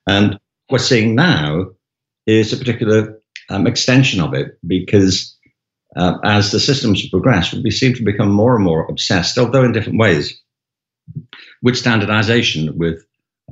And 0.07 0.31
what 0.31 0.41
we're 0.69 0.77
seeing 0.79 1.15
now 1.15 1.67
is 2.25 2.53
a 2.53 2.57
particular 2.57 3.20
um, 3.49 3.67
extension 3.67 4.21
of 4.21 4.33
it 4.33 4.57
because 4.65 5.35
uh, 5.95 6.17
as 6.23 6.51
the 6.51 6.59
systems 6.59 7.07
progress, 7.09 7.53
we 7.53 7.71
seem 7.71 7.93
to 7.93 8.03
become 8.03 8.31
more 8.31 8.55
and 8.55 8.63
more 8.63 8.85
obsessed, 8.87 9.37
although 9.37 9.63
in 9.63 9.73
different 9.73 9.99
ways, 9.99 10.39
with 11.61 11.77
standardization, 11.77 12.77
with 12.77 13.03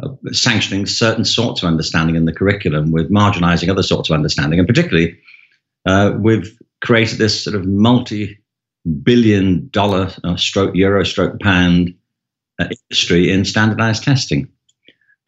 uh, 0.01 0.09
sanctioning 0.31 0.85
certain 0.85 1.25
sorts 1.25 1.61
of 1.61 1.67
understanding 1.67 2.15
in 2.15 2.25
the 2.25 2.33
curriculum, 2.33 2.91
with 2.91 3.11
marginalizing 3.11 3.69
other 3.69 3.83
sorts 3.83 4.09
of 4.09 4.13
understanding, 4.13 4.59
and 4.59 4.67
particularly 4.67 5.17
uh, 5.85 6.13
with 6.17 6.57
created 6.81 7.17
this 7.17 7.43
sort 7.43 7.55
of 7.55 7.65
multi 7.65 8.39
billion 9.03 9.67
dollar 9.69 10.09
uh, 10.23 10.37
stroke 10.37 10.73
euro 10.75 11.03
stroke 11.03 11.39
pound 11.41 11.93
uh, 12.59 12.67
industry 12.89 13.29
in 13.29 13.43
standardized 13.43 14.03
testing. 14.03 14.47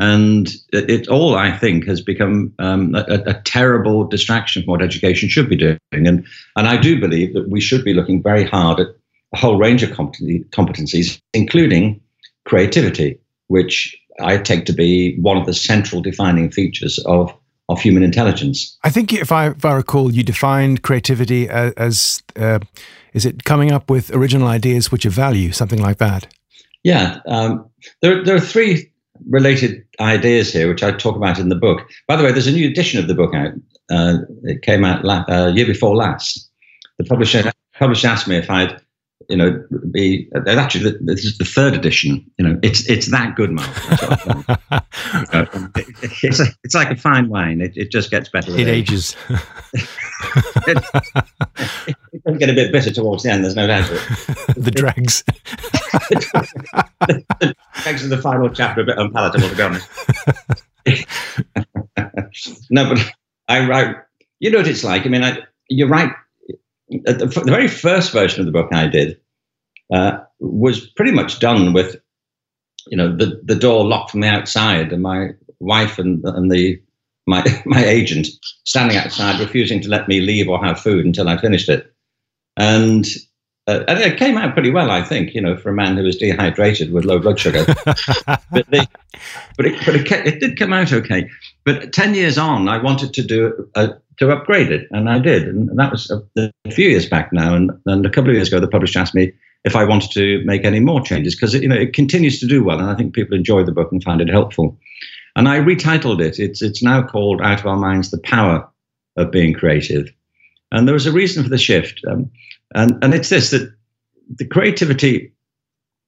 And 0.01 0.47
it, 0.73 0.89
it, 0.89 1.07
all, 1.09 1.35
I 1.35 1.55
think, 1.55 1.85
has 1.85 2.01
become 2.01 2.55
um, 2.57 2.95
a, 2.95 3.21
a, 3.27 3.41
terrible 3.43 4.03
distraction 4.03 4.63
from 4.63 4.71
what 4.71 4.81
education 4.81 5.29
should 5.29 5.47
be 5.47 5.55
doing. 5.55 5.77
And, 5.91 6.25
and 6.55 6.67
I 6.67 6.77
do 6.77 6.99
believe 6.99 7.35
that 7.35 7.49
we 7.49 7.61
should 7.61 7.85
be 7.85 7.93
looking 7.93 8.23
very 8.23 8.43
hard 8.43 8.79
at 8.79 8.87
a 9.31 9.37
whole 9.37 9.59
range 9.59 9.83
of 9.83 9.91
competencies, 9.91 11.21
including 11.35 12.01
creativity, 12.45 13.19
which 13.45 13.95
I 14.19 14.39
take 14.39 14.65
to 14.65 14.73
be 14.73 15.19
one 15.19 15.37
of 15.37 15.45
the 15.45 15.53
central 15.53 16.01
defining 16.01 16.49
features 16.49 16.97
of 17.05 17.31
of 17.69 17.79
human 17.79 18.03
intelligence. 18.03 18.77
I 18.83 18.89
think, 18.89 19.13
if 19.13 19.31
I, 19.31 19.51
if 19.51 19.63
I 19.63 19.75
recall, 19.75 20.11
you 20.11 20.23
defined 20.23 20.81
creativity 20.81 21.47
as, 21.47 21.73
as 21.73 22.23
uh, 22.35 22.59
is 23.13 23.25
it 23.25 23.45
coming 23.45 23.71
up 23.71 23.89
with 23.89 24.13
original 24.13 24.47
ideas 24.47 24.91
which 24.91 25.05
are 25.05 25.11
value, 25.11 25.53
something 25.53 25.79
like 25.79 25.99
that? 25.99 26.27
Yeah, 26.83 27.19
um, 27.27 27.69
there, 28.01 28.25
there 28.25 28.35
are 28.35 28.41
three 28.41 28.90
related 29.29 29.83
ideas 29.99 30.51
here, 30.53 30.67
which 30.67 30.83
I 30.83 30.91
talk 30.91 31.15
about 31.15 31.39
in 31.39 31.49
the 31.49 31.55
book. 31.55 31.87
By 32.07 32.15
the 32.15 32.23
way, 32.23 32.31
there's 32.31 32.47
a 32.47 32.51
new 32.51 32.69
edition 32.69 32.99
of 32.99 33.07
the 33.07 33.15
book 33.15 33.33
out. 33.33 33.53
Uh, 33.89 34.19
it 34.43 34.61
came 34.61 34.85
out 34.85 35.03
la- 35.03 35.25
uh, 35.27 35.51
year 35.53 35.65
before 35.65 35.95
last. 35.95 36.49
The 36.97 37.05
publisher 37.05 37.51
publisher 37.77 38.07
asked 38.07 38.27
me 38.27 38.37
if 38.37 38.49
I'd 38.49 38.79
you 39.31 39.37
know, 39.37 39.63
be 39.91 40.29
actually 40.45 40.91
this 40.99 41.23
is 41.23 41.37
the 41.37 41.45
third 41.45 41.73
edition. 41.73 42.29
You 42.37 42.45
know, 42.45 42.59
it's 42.61 42.89
it's 42.89 43.09
that 43.11 43.37
good, 43.37 43.51
Mark. 43.51 43.69
it's 46.21 46.41
a, 46.41 46.47
it's 46.65 46.75
like 46.75 46.91
a 46.91 46.97
fine 46.97 47.29
wine. 47.29 47.61
It, 47.61 47.77
it 47.77 47.91
just 47.91 48.11
gets 48.11 48.27
better. 48.27 48.51
It 48.57 48.67
ages. 48.67 49.15
it, 50.67 50.83
it 52.11 52.39
get 52.39 52.49
a 52.49 52.53
bit 52.53 52.73
bitter 52.73 52.91
towards 52.91 53.23
the 53.23 53.31
end. 53.31 53.45
There's 53.45 53.55
no 53.55 53.67
doubt. 53.67 53.87
the 54.57 54.71
dregs. 54.71 55.23
the, 57.07 57.23
of 57.85 58.09
the 58.09 58.19
final 58.21 58.49
chapter 58.49 58.81
a 58.81 58.83
bit 58.83 58.97
unpalatable, 58.97 59.47
to 59.47 59.55
be 59.55 59.63
honest. 59.63 59.87
no, 62.69 62.93
but 62.93 63.13
I 63.47 63.65
write. 63.65 63.95
You 64.39 64.51
know 64.51 64.57
what 64.57 64.67
it's 64.67 64.83
like. 64.83 65.05
I 65.05 65.09
mean, 65.09 65.23
I, 65.23 65.37
you're 65.69 65.87
right 65.87 66.11
the, 66.91 67.25
the, 67.25 67.51
very 67.51 67.67
first 67.67 68.11
version 68.11 68.39
of 68.41 68.45
the 68.45 68.51
book 68.51 68.69
I 68.73 68.87
did 68.87 69.19
uh, 69.93 70.19
was 70.39 70.87
pretty 70.89 71.11
much 71.11 71.39
done 71.39 71.73
with, 71.73 71.95
you 72.87 72.97
know, 72.97 73.15
the, 73.15 73.41
the 73.43 73.55
door 73.55 73.85
locked 73.85 74.11
from 74.11 74.21
the 74.21 74.27
outside, 74.27 74.91
and 74.91 75.01
my 75.01 75.29
wife 75.59 75.99
and 75.99 76.23
and 76.25 76.51
the 76.51 76.81
my 77.27 77.43
my 77.65 77.83
agent 77.83 78.27
standing 78.65 78.97
outside, 78.97 79.39
refusing 79.39 79.81
to 79.81 79.89
let 79.89 80.07
me 80.07 80.19
leave 80.19 80.49
or 80.49 80.63
have 80.63 80.79
food 80.79 81.05
until 81.05 81.29
I 81.29 81.37
finished 81.37 81.69
it, 81.69 81.93
and. 82.57 83.05
Uh, 83.67 83.83
and 83.87 83.99
it 83.99 84.17
came 84.17 84.37
out 84.37 84.55
pretty 84.55 84.71
well, 84.71 84.89
I 84.89 85.03
think, 85.03 85.35
you 85.35 85.39
know, 85.39 85.55
for 85.55 85.69
a 85.69 85.73
man 85.73 85.95
who 85.95 86.01
was 86.01 86.17
dehydrated 86.17 86.91
with 86.91 87.05
low 87.05 87.19
blood 87.19 87.39
sugar. 87.39 87.63
but, 88.25 88.65
they, 88.69 88.87
but, 89.55 89.67
it, 89.67 89.85
but 89.85 89.95
it, 89.95 90.11
it, 90.11 90.39
did 90.39 90.57
come 90.57 90.73
out 90.73 90.91
okay. 90.91 91.29
But 91.63 91.93
10 91.93 92.15
years 92.15 92.37
on, 92.37 92.67
I 92.67 92.81
wanted 92.81 93.13
to 93.13 93.23
do 93.23 93.69
a, 93.75 93.89
to 94.17 94.31
upgrade 94.31 94.71
it, 94.71 94.87
and 94.91 95.09
I 95.09 95.19
did. 95.19 95.47
And 95.47 95.77
that 95.77 95.91
was 95.91 96.09
a, 96.09 96.51
a 96.65 96.71
few 96.71 96.89
years 96.89 97.07
back 97.07 97.31
now. 97.31 97.55
And, 97.55 97.71
and 97.85 98.05
a 98.05 98.09
couple 98.09 98.29
of 98.29 98.35
years 98.35 98.47
ago, 98.47 98.59
the 98.59 98.67
publisher 98.67 98.99
asked 98.99 99.15
me 99.15 99.33
if 99.63 99.75
I 99.75 99.83
wanted 99.83 100.11
to 100.11 100.43
make 100.45 100.65
any 100.65 100.79
more 100.79 101.01
changes 101.01 101.35
because 101.35 101.53
you 101.53 101.67
know 101.67 101.75
it 101.75 101.93
continues 101.93 102.39
to 102.39 102.47
do 102.47 102.63
well, 102.63 102.79
and 102.79 102.89
I 102.89 102.95
think 102.95 103.13
people 103.13 103.37
enjoy 103.37 103.63
the 103.63 103.71
book 103.71 103.91
and 103.91 104.03
find 104.03 104.21
it 104.21 104.29
helpful. 104.29 104.77
And 105.35 105.47
I 105.47 105.59
retitled 105.59 106.21
it. 106.21 106.39
It's 106.39 106.61
it's 106.61 106.81
now 106.81 107.03
called 107.03 107.41
Out 107.41 107.59
of 107.59 107.65
Our 107.65 107.77
Minds: 107.77 108.11
The 108.11 108.19
Power 108.19 108.67
of 109.17 109.31
Being 109.31 109.53
Creative. 109.53 110.11
And 110.71 110.87
there 110.87 110.93
was 110.93 111.05
a 111.05 111.11
reason 111.11 111.43
for 111.43 111.49
the 111.49 111.57
shift, 111.57 112.01
um, 112.09 112.31
and 112.73 113.03
and 113.03 113.13
it's 113.13 113.29
this 113.29 113.51
that 113.51 113.71
the 114.35 114.47
creativity 114.47 115.31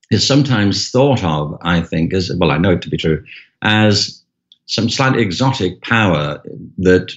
is 0.09 0.25
sometimes 0.25 0.89
thought 0.89 1.23
of, 1.23 1.57
I 1.61 1.81
think, 1.81 2.13
as 2.13 2.31
well. 2.35 2.51
I 2.51 2.57
know 2.57 2.71
it 2.71 2.81
to 2.83 2.89
be 2.89 2.97
true, 2.97 3.23
as 3.61 4.22
some 4.65 4.89
slightly 4.89 5.21
exotic 5.21 5.81
power 5.81 6.41
that 6.77 7.13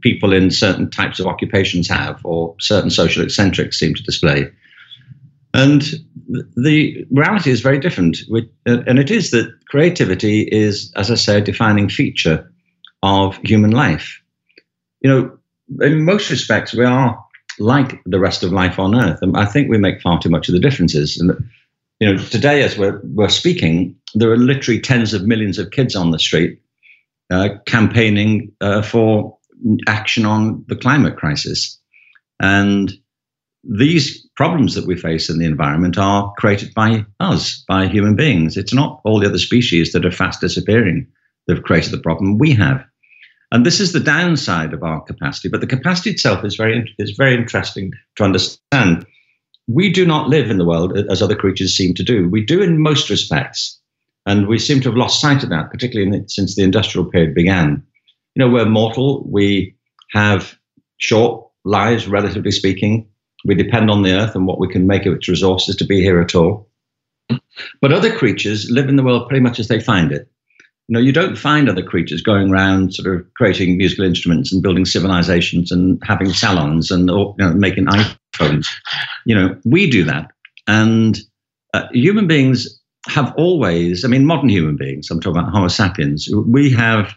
people 0.00 0.32
in 0.32 0.50
certain 0.50 0.90
types 0.90 1.18
of 1.20 1.26
occupations 1.26 1.88
have, 1.88 2.20
or 2.24 2.54
certain 2.60 2.90
social 2.90 3.22
eccentrics 3.22 3.78
seem 3.78 3.94
to 3.94 4.02
display. 4.02 4.50
And 5.52 5.82
the 6.56 7.06
reality 7.10 7.50
is 7.50 7.60
very 7.60 7.78
different. 7.78 8.18
And 8.66 8.98
it 8.98 9.10
is 9.10 9.30
that 9.30 9.52
creativity 9.68 10.42
is, 10.50 10.92
as 10.96 11.10
I 11.10 11.14
say, 11.14 11.38
a 11.38 11.40
defining 11.40 11.88
feature 11.88 12.50
of 13.02 13.36
human 13.44 13.70
life. 13.70 14.20
You 15.00 15.10
know, 15.10 15.38
in 15.86 16.04
most 16.04 16.30
respects, 16.30 16.74
we 16.74 16.84
are 16.84 17.22
like 17.58 18.02
the 18.04 18.18
rest 18.18 18.42
of 18.42 18.52
life 18.52 18.78
on 18.78 18.94
Earth. 18.94 19.20
And 19.22 19.36
I 19.36 19.44
think 19.44 19.68
we 19.68 19.78
make 19.78 20.00
far 20.00 20.18
too 20.18 20.30
much 20.30 20.48
of 20.48 20.54
the 20.54 20.60
differences. 20.60 21.20
And, 21.20 21.30
you 22.00 22.12
know, 22.12 22.18
today, 22.18 22.62
as 22.62 22.76
we're, 22.76 23.00
we're 23.04 23.28
speaking, 23.28 23.94
there 24.14 24.32
are 24.32 24.36
literally 24.36 24.80
tens 24.80 25.14
of 25.14 25.26
millions 25.26 25.58
of 25.58 25.70
kids 25.70 25.94
on 25.94 26.10
the 26.10 26.18
street 26.18 26.60
uh, 27.30 27.50
campaigning 27.66 28.52
uh, 28.60 28.82
for 28.82 29.36
action 29.86 30.26
on 30.26 30.64
the 30.68 30.76
climate 30.76 31.16
crisis. 31.16 31.80
And 32.40 32.92
these 33.62 34.26
problems 34.36 34.74
that 34.74 34.86
we 34.86 34.96
face 34.96 35.30
in 35.30 35.38
the 35.38 35.46
environment 35.46 35.96
are 35.96 36.32
created 36.36 36.74
by 36.74 37.04
us, 37.20 37.64
by 37.66 37.86
human 37.86 38.14
beings. 38.14 38.56
It's 38.56 38.74
not 38.74 39.00
all 39.04 39.20
the 39.20 39.28
other 39.28 39.38
species 39.38 39.92
that 39.92 40.04
are 40.04 40.10
fast 40.10 40.40
disappearing 40.40 41.06
that 41.46 41.56
have 41.56 41.64
created 41.64 41.92
the 41.92 42.00
problem. 42.00 42.38
We 42.38 42.52
have. 42.52 42.84
And 43.52 43.64
this 43.64 43.80
is 43.80 43.92
the 43.92 44.00
downside 44.00 44.74
of 44.74 44.82
our 44.82 45.00
capacity. 45.02 45.48
But 45.48 45.60
the 45.60 45.66
capacity 45.66 46.10
itself 46.10 46.44
is 46.44 46.56
very, 46.56 46.92
is 46.98 47.12
very 47.12 47.34
interesting 47.34 47.92
to 48.16 48.24
understand. 48.24 49.06
We 49.66 49.90
do 49.90 50.04
not 50.04 50.28
live 50.28 50.50
in 50.50 50.58
the 50.58 50.64
world 50.64 50.96
as 51.10 51.22
other 51.22 51.36
creatures 51.36 51.74
seem 51.74 51.94
to 51.94 52.02
do. 52.02 52.28
We 52.28 52.44
do 52.44 52.60
in 52.62 52.82
most 52.82 53.08
respects. 53.08 53.80
And 54.26 54.46
we 54.46 54.58
seem 54.58 54.80
to 54.80 54.88
have 54.88 54.96
lost 54.96 55.20
sight 55.20 55.42
of 55.42 55.50
that, 55.50 55.70
particularly 55.70 56.18
the, 56.18 56.28
since 56.28 56.56
the 56.56 56.62
industrial 56.62 57.10
period 57.10 57.34
began. 57.34 57.82
You 58.34 58.44
know, 58.44 58.50
we're 58.50 58.64
mortal. 58.64 59.24
We 59.28 59.76
have 60.12 60.56
short 60.98 61.46
lives, 61.64 62.08
relatively 62.08 62.50
speaking 62.50 63.08
we 63.44 63.54
depend 63.54 63.90
on 63.90 64.02
the 64.02 64.12
earth 64.12 64.34
and 64.34 64.46
what 64.46 64.58
we 64.58 64.68
can 64.68 64.86
make 64.86 65.06
of 65.06 65.14
its 65.14 65.28
resources 65.28 65.76
to 65.76 65.84
be 65.84 66.00
here 66.00 66.20
at 66.20 66.34
all. 66.34 66.68
But 67.80 67.92
other 67.92 68.14
creatures 68.14 68.70
live 68.70 68.88
in 68.88 68.96
the 68.96 69.02
world 69.02 69.28
pretty 69.28 69.42
much 69.42 69.58
as 69.58 69.68
they 69.68 69.80
find 69.80 70.12
it. 70.12 70.28
You 70.88 70.94
know, 70.94 71.00
you 71.00 71.12
don't 71.12 71.36
find 71.36 71.68
other 71.68 71.82
creatures 71.82 72.20
going 72.20 72.50
around 72.50 72.94
sort 72.94 73.14
of 73.14 73.26
creating 73.34 73.78
musical 73.78 74.04
instruments 74.04 74.52
and 74.52 74.62
building 74.62 74.84
civilizations 74.84 75.72
and 75.72 76.00
having 76.04 76.32
salons 76.32 76.90
and 76.90 77.08
you 77.08 77.34
know, 77.38 77.54
making 77.54 77.86
iPhones. 77.86 78.66
You 79.24 79.34
know, 79.34 79.58
we 79.64 79.88
do 79.88 80.04
that. 80.04 80.30
And 80.66 81.18
uh, 81.72 81.86
human 81.92 82.26
beings 82.26 82.80
have 83.06 83.34
always, 83.36 84.04
I 84.04 84.08
mean, 84.08 84.26
modern 84.26 84.48
human 84.48 84.76
beings, 84.76 85.10
I'm 85.10 85.20
talking 85.20 85.38
about 85.38 85.52
Homo 85.52 85.68
sapiens, 85.68 86.28
we 86.46 86.70
have 86.70 87.14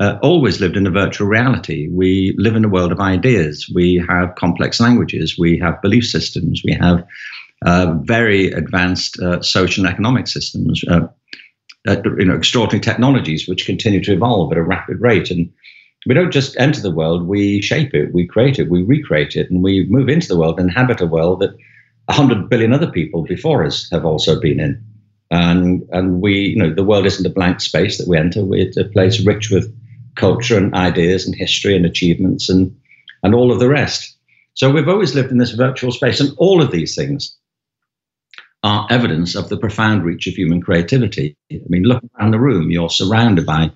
uh, 0.00 0.18
always 0.22 0.60
lived 0.60 0.76
in 0.76 0.86
a 0.86 0.90
virtual 0.90 1.26
reality. 1.26 1.88
We 1.88 2.34
live 2.38 2.56
in 2.56 2.64
a 2.64 2.68
world 2.68 2.92
of 2.92 3.00
ideas. 3.00 3.70
We 3.74 4.04
have 4.08 4.34
complex 4.34 4.80
languages. 4.80 5.38
We 5.38 5.58
have 5.58 5.80
belief 5.80 6.06
systems. 6.06 6.62
We 6.64 6.72
have 6.72 7.06
uh, 7.64 7.94
very 8.02 8.50
advanced 8.52 9.18
uh, 9.20 9.40
social 9.40 9.84
and 9.84 9.92
economic 9.92 10.26
systems. 10.26 10.84
Uh, 10.84 11.08
you 11.86 12.24
know, 12.24 12.34
extraordinary 12.34 12.80
technologies 12.80 13.46
which 13.46 13.64
continue 13.64 14.02
to 14.02 14.12
evolve 14.12 14.50
at 14.52 14.58
a 14.58 14.62
rapid 14.62 15.00
rate. 15.00 15.30
And 15.30 15.50
we 16.06 16.14
don't 16.14 16.32
just 16.32 16.56
enter 16.58 16.80
the 16.80 16.90
world; 16.90 17.26
we 17.26 17.62
shape 17.62 17.94
it, 17.94 18.12
we 18.12 18.26
create 18.26 18.58
it, 18.58 18.68
we 18.68 18.82
recreate 18.82 19.36
it, 19.36 19.50
and 19.50 19.62
we 19.62 19.86
move 19.88 20.08
into 20.08 20.28
the 20.28 20.36
world, 20.36 20.58
inhabit 20.58 21.00
a 21.00 21.06
world 21.06 21.40
that 21.40 21.56
100 22.06 22.48
billion 22.48 22.72
other 22.72 22.90
people 22.90 23.22
before 23.24 23.64
us 23.64 23.88
have 23.90 24.04
also 24.04 24.40
been 24.40 24.60
in. 24.60 24.82
And, 25.30 25.82
and 25.90 26.20
we, 26.20 26.34
you 26.34 26.56
know, 26.56 26.72
the 26.72 26.84
world 26.84 27.06
isn't 27.06 27.26
a 27.26 27.30
blank 27.30 27.60
space 27.60 27.98
that 27.98 28.08
we 28.08 28.16
enter. 28.16 28.42
It's 28.52 28.76
a 28.76 28.84
place 28.84 29.24
rich 29.26 29.50
with 29.50 29.74
culture 30.14 30.56
and 30.56 30.74
ideas 30.74 31.26
and 31.26 31.34
history 31.34 31.76
and 31.76 31.84
achievements 31.84 32.48
and, 32.48 32.74
and 33.22 33.34
all 33.34 33.50
of 33.50 33.58
the 33.58 33.68
rest. 33.68 34.16
So 34.54 34.70
we've 34.70 34.88
always 34.88 35.14
lived 35.14 35.30
in 35.30 35.38
this 35.38 35.50
virtual 35.50 35.90
space. 35.90 36.20
And 36.20 36.32
all 36.38 36.62
of 36.62 36.70
these 36.70 36.94
things 36.94 37.36
are 38.62 38.86
evidence 38.88 39.34
of 39.34 39.48
the 39.48 39.56
profound 39.56 40.04
reach 40.04 40.26
of 40.26 40.34
human 40.34 40.60
creativity. 40.60 41.36
I 41.52 41.60
mean, 41.68 41.82
look 41.82 42.02
around 42.18 42.30
the 42.30 42.40
room, 42.40 42.70
you're 42.70 42.88
surrounded 42.88 43.44
by, 43.44 43.70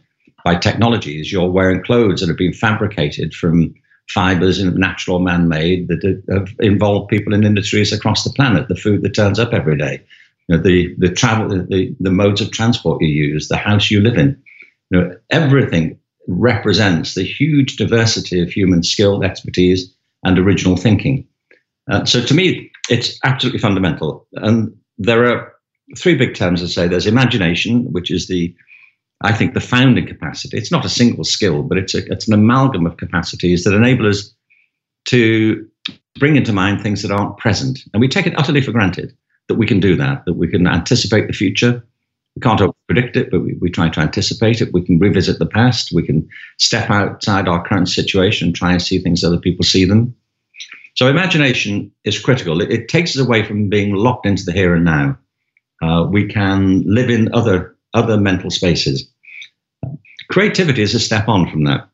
by 0.45 0.55
technologies, 0.55 1.33
you're 1.33 1.51
wearing 1.51 1.83
clothes 1.83 2.21
that 2.21 2.29
have 2.29 2.39
been 2.39 2.53
fabricated 2.53 3.35
from 3.35 3.75
fibers 4.15 4.63
natural 4.63 5.19
or 5.19 5.23
man-made 5.23 5.89
that 5.89 6.23
have 6.31 6.49
involved 6.59 7.09
people 7.09 7.35
in 7.35 7.45
industries 7.45 7.93
across 7.93 8.25
the 8.25 8.31
planet. 8.31 8.69
The 8.69 8.75
food 8.75 9.03
that 9.03 9.15
turns 9.15 9.39
up 9.39 9.53
every 9.53 9.77
day, 9.77 10.03
you 10.49 10.57
know, 10.57 10.63
the 10.63 10.95
the 10.99 11.09
travel, 11.09 11.49
the, 11.49 11.95
the 12.01 12.11
modes 12.11 12.41
of 12.41 12.51
transport 12.51 13.03
you 13.03 13.09
use, 13.09 13.49
the 13.49 13.57
house 13.57 13.91
you 13.91 14.01
live 14.01 14.19
in. 14.19 14.43
You 14.91 15.01
know, 15.01 15.17
everything 15.31 15.99
represents 16.27 17.15
the 17.15 17.23
huge 17.23 17.77
diversity 17.77 18.43
of 18.43 18.51
human 18.51 18.83
skill, 18.83 19.23
expertise, 19.23 19.95
and 20.25 20.39
original 20.39 20.77
thinking. 20.77 21.27
Uh, 21.91 22.05
so 22.05 22.21
to 22.23 22.35
me, 22.35 22.71
it's 22.89 23.19
absolutely 23.25 23.61
fundamental. 23.61 24.27
And 24.35 24.77
there 24.99 25.25
are 25.27 25.53
three 25.97 26.17
big 26.17 26.35
terms 26.35 26.63
I 26.63 26.67
say. 26.67 26.89
There's 26.89 27.07
imagination, 27.07 27.93
which 27.93 28.11
is 28.11 28.27
the 28.27 28.55
I 29.23 29.33
think 29.33 29.55
the 29.55 29.61
founding 29.61 30.07
capacity, 30.07 30.57
it's 30.57 30.73
not 30.73 30.85
a 30.85 30.89
single 30.89 31.25
skill, 31.25 31.63
but 31.63 31.77
it's, 31.77 31.95
a, 31.95 32.11
it's 32.11 32.27
an 32.27 32.35
amalgam 32.35 32.87
of 32.87 32.97
capacities 32.97 33.65
that 33.65 33.75
enable 33.75 34.09
us 34.09 34.33
to 35.07 35.69
bring 36.19 36.37
into 36.37 36.53
mind 36.53 36.83
things 36.83 37.03
that 37.03 37.11
aren't 37.11 37.37
present. 37.39 37.81
And 37.93 38.01
we 38.01 38.09
take 38.09 38.27
it 38.27 38.39
utterly 38.39 38.63
for 38.63 38.73
granted 38.73 39.15
that 39.49 39.57
we 39.57 39.67
can 39.67 39.81
do 39.81 39.97
that, 39.97 40.25
that 40.25 40.35
we 40.35 40.49
can 40.49 40.67
anticipate 40.67 41.27
the 41.27 41.33
future. 41.33 41.85
We 42.37 42.41
can't 42.41 42.75
predict 42.87 43.17
it, 43.17 43.31
but 43.31 43.41
we, 43.41 43.55
we 43.55 43.71
try 43.71 43.89
to 43.89 44.01
anticipate 44.01 44.61
it. 44.61 44.73
We 44.73 44.83
can 44.83 44.99
revisit 44.99 45.39
the 45.39 45.47
past. 45.47 45.93
We 45.93 46.07
can 46.07 46.29
step 46.59 46.89
outside 46.89 47.49
our 47.49 47.67
current 47.67 47.89
situation 47.89 48.49
and 48.49 48.57
try 48.57 48.73
and 48.73 48.81
see 48.81 49.01
things 49.01 49.25
other 49.25 49.39
people 49.39 49.65
see 49.65 49.85
them. 49.85 50.15
So 50.95 51.09
imagination 51.09 51.91
is 52.05 52.19
critical. 52.19 52.61
It, 52.61 52.71
it 52.71 52.89
takes 52.89 53.17
us 53.17 53.25
away 53.25 53.45
from 53.45 53.69
being 53.69 53.95
locked 53.95 54.27
into 54.27 54.45
the 54.45 54.53
here 54.53 54.75
and 54.75 54.85
now. 54.85 55.19
Uh, 55.83 56.07
we 56.09 56.27
can 56.27 56.83
live 56.87 57.11
in 57.11 57.35
other 57.35 57.77
other 57.95 58.17
mental 58.17 58.51
spaces. 58.51 59.09
Creativity 60.31 60.83
is 60.83 60.95
a 60.95 61.01
step 61.01 61.29
on 61.29 61.51
from 61.51 61.65
that. 61.65 61.89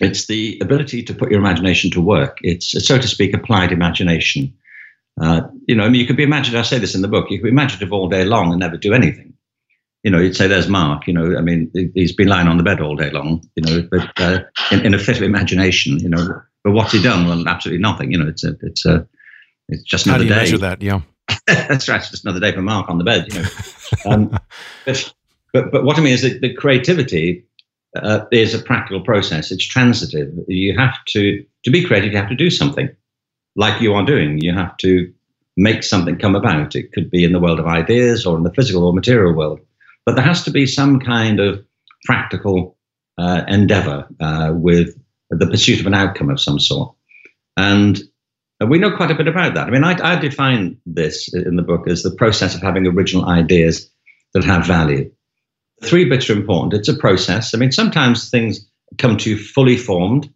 It's 0.00 0.26
the 0.26 0.58
ability 0.60 1.04
to 1.04 1.14
put 1.14 1.30
your 1.30 1.38
imagination 1.38 1.90
to 1.92 2.00
work. 2.00 2.38
It's, 2.42 2.70
so 2.84 2.98
to 2.98 3.06
speak, 3.06 3.32
applied 3.32 3.70
imagination. 3.70 4.52
Uh, 5.20 5.42
you 5.68 5.76
know, 5.76 5.84
I 5.84 5.88
mean, 5.88 6.00
you 6.00 6.06
could 6.06 6.16
be 6.16 6.24
imaginative. 6.24 6.58
I 6.58 6.62
say 6.64 6.78
this 6.78 6.96
in 6.96 7.02
the 7.02 7.08
book. 7.08 7.30
You 7.30 7.38
could 7.38 7.44
be 7.44 7.50
imaginative 7.50 7.92
all 7.92 8.08
day 8.08 8.24
long 8.24 8.50
and 8.50 8.58
never 8.58 8.76
do 8.76 8.92
anything. 8.92 9.32
You 10.02 10.10
know, 10.10 10.18
you'd 10.18 10.36
say, 10.36 10.48
"There's 10.48 10.68
Mark." 10.68 11.06
You 11.06 11.14
know, 11.14 11.38
I 11.38 11.40
mean, 11.40 11.70
he's 11.94 12.12
been 12.12 12.28
lying 12.28 12.48
on 12.48 12.58
the 12.58 12.62
bed 12.62 12.80
all 12.80 12.96
day 12.96 13.10
long. 13.10 13.48
You 13.54 13.62
know, 13.62 13.88
but 13.90 14.20
uh, 14.20 14.40
in, 14.70 14.84
in, 14.84 14.92
a 14.92 14.98
fit 14.98 15.16
of 15.16 15.22
imagination, 15.22 15.98
you 15.98 16.10
know, 16.10 16.42
but 16.62 16.72
what's 16.72 16.92
he 16.92 17.02
done? 17.02 17.26
Well, 17.26 17.48
absolutely 17.48 17.80
nothing. 17.80 18.10
You 18.12 18.18
know, 18.18 18.28
it's 18.28 18.44
a, 18.44 18.54
it's 18.60 18.84
a, 18.84 19.06
it's 19.68 19.82
just 19.84 20.06
another 20.06 20.24
day. 20.24 20.34
How 20.34 20.40
do 20.40 20.44
you 20.44 20.50
day. 20.50 20.52
measure 20.52 20.58
that? 20.58 20.82
Yeah. 20.82 21.00
That's 21.46 21.88
right. 21.88 22.00
Just 22.00 22.24
another 22.24 22.40
day 22.40 22.52
for 22.52 22.62
Mark 22.62 22.88
on 22.88 22.98
the 22.98 23.04
bed. 23.04 23.32
You 23.32 23.42
know, 23.42 23.48
um, 24.06 24.38
but, 24.84 25.14
but 25.52 25.72
but 25.72 25.84
what 25.84 25.98
I 25.98 26.00
mean 26.00 26.12
is 26.12 26.22
that 26.22 26.40
the 26.40 26.54
creativity 26.54 27.44
uh, 27.96 28.24
is 28.32 28.54
a 28.54 28.58
practical 28.58 29.00
process. 29.00 29.50
It's 29.50 29.66
transitive. 29.66 30.32
You 30.48 30.76
have 30.76 30.96
to 31.08 31.44
to 31.64 31.70
be 31.70 31.84
creative. 31.84 32.12
You 32.12 32.18
have 32.18 32.28
to 32.28 32.34
do 32.34 32.50
something, 32.50 32.88
like 33.56 33.80
you 33.80 33.94
are 33.94 34.04
doing. 34.04 34.38
You 34.40 34.52
have 34.52 34.76
to 34.78 35.12
make 35.56 35.82
something 35.82 36.18
come 36.18 36.34
about. 36.34 36.74
It 36.74 36.92
could 36.92 37.10
be 37.10 37.24
in 37.24 37.32
the 37.32 37.40
world 37.40 37.60
of 37.60 37.66
ideas 37.66 38.26
or 38.26 38.36
in 38.36 38.42
the 38.42 38.52
physical 38.52 38.84
or 38.84 38.92
material 38.92 39.32
world, 39.32 39.60
but 40.04 40.16
there 40.16 40.24
has 40.24 40.42
to 40.44 40.50
be 40.50 40.66
some 40.66 41.00
kind 41.00 41.40
of 41.40 41.64
practical 42.04 42.76
uh, 43.18 43.42
endeavor 43.48 44.06
uh, 44.20 44.52
with 44.54 44.98
the 45.30 45.46
pursuit 45.46 45.80
of 45.80 45.86
an 45.86 45.94
outcome 45.94 46.30
of 46.30 46.40
some 46.40 46.58
sort. 46.58 46.94
And 47.56 48.02
and 48.60 48.70
we 48.70 48.78
know 48.78 48.96
quite 48.96 49.10
a 49.10 49.14
bit 49.14 49.28
about 49.28 49.54
that. 49.54 49.66
I 49.66 49.70
mean, 49.70 49.84
I, 49.84 49.96
I 50.02 50.16
define 50.16 50.78
this 50.86 51.32
in 51.32 51.56
the 51.56 51.62
book 51.62 51.88
as 51.88 52.02
the 52.02 52.14
process 52.14 52.54
of 52.54 52.62
having 52.62 52.86
original 52.86 53.26
ideas 53.26 53.90
that 54.32 54.44
have 54.44 54.66
value. 54.66 55.10
Three 55.82 56.04
bits 56.08 56.30
are 56.30 56.34
important. 56.34 56.74
It's 56.74 56.88
a 56.88 56.96
process. 56.96 57.54
I 57.54 57.58
mean, 57.58 57.72
sometimes 57.72 58.30
things 58.30 58.66
come 58.98 59.16
to 59.18 59.30
you 59.30 59.38
fully 59.38 59.76
formed, 59.76 60.32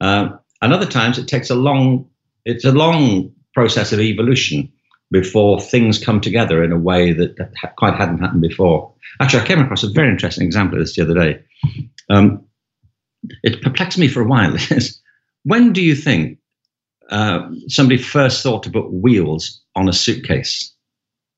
uh, 0.00 0.30
and 0.62 0.72
other 0.72 0.86
times 0.86 1.18
it 1.18 1.28
takes 1.28 1.50
a 1.50 1.54
long. 1.54 2.08
It's 2.44 2.64
a 2.64 2.72
long 2.72 3.32
process 3.52 3.92
of 3.92 4.00
evolution 4.00 4.72
before 5.10 5.60
things 5.60 6.02
come 6.02 6.20
together 6.20 6.62
in 6.62 6.72
a 6.72 6.78
way 6.78 7.12
that, 7.12 7.34
quite 7.76 7.94
hadn't 7.94 8.20
happened 8.20 8.42
before. 8.42 8.94
Actually, 9.20 9.42
I 9.42 9.46
came 9.46 9.60
across 9.60 9.82
a 9.82 9.90
very 9.90 10.08
interesting 10.08 10.46
example 10.46 10.78
of 10.78 10.84
this 10.84 10.94
the 10.94 11.02
other 11.02 11.14
day. 11.14 11.42
Um, 12.08 12.44
it 13.42 13.60
perplexed 13.60 13.98
me 13.98 14.08
for 14.08 14.22
a 14.22 14.26
while. 14.26 14.56
when 15.42 15.72
do 15.72 15.82
you 15.82 15.96
think 15.96 16.38
uh, 17.10 17.48
somebody 17.68 18.00
first 18.00 18.42
thought 18.42 18.62
to 18.64 18.70
put 18.70 18.90
wheels 18.92 19.60
on 19.76 19.88
a 19.88 19.92
suitcase. 19.92 20.74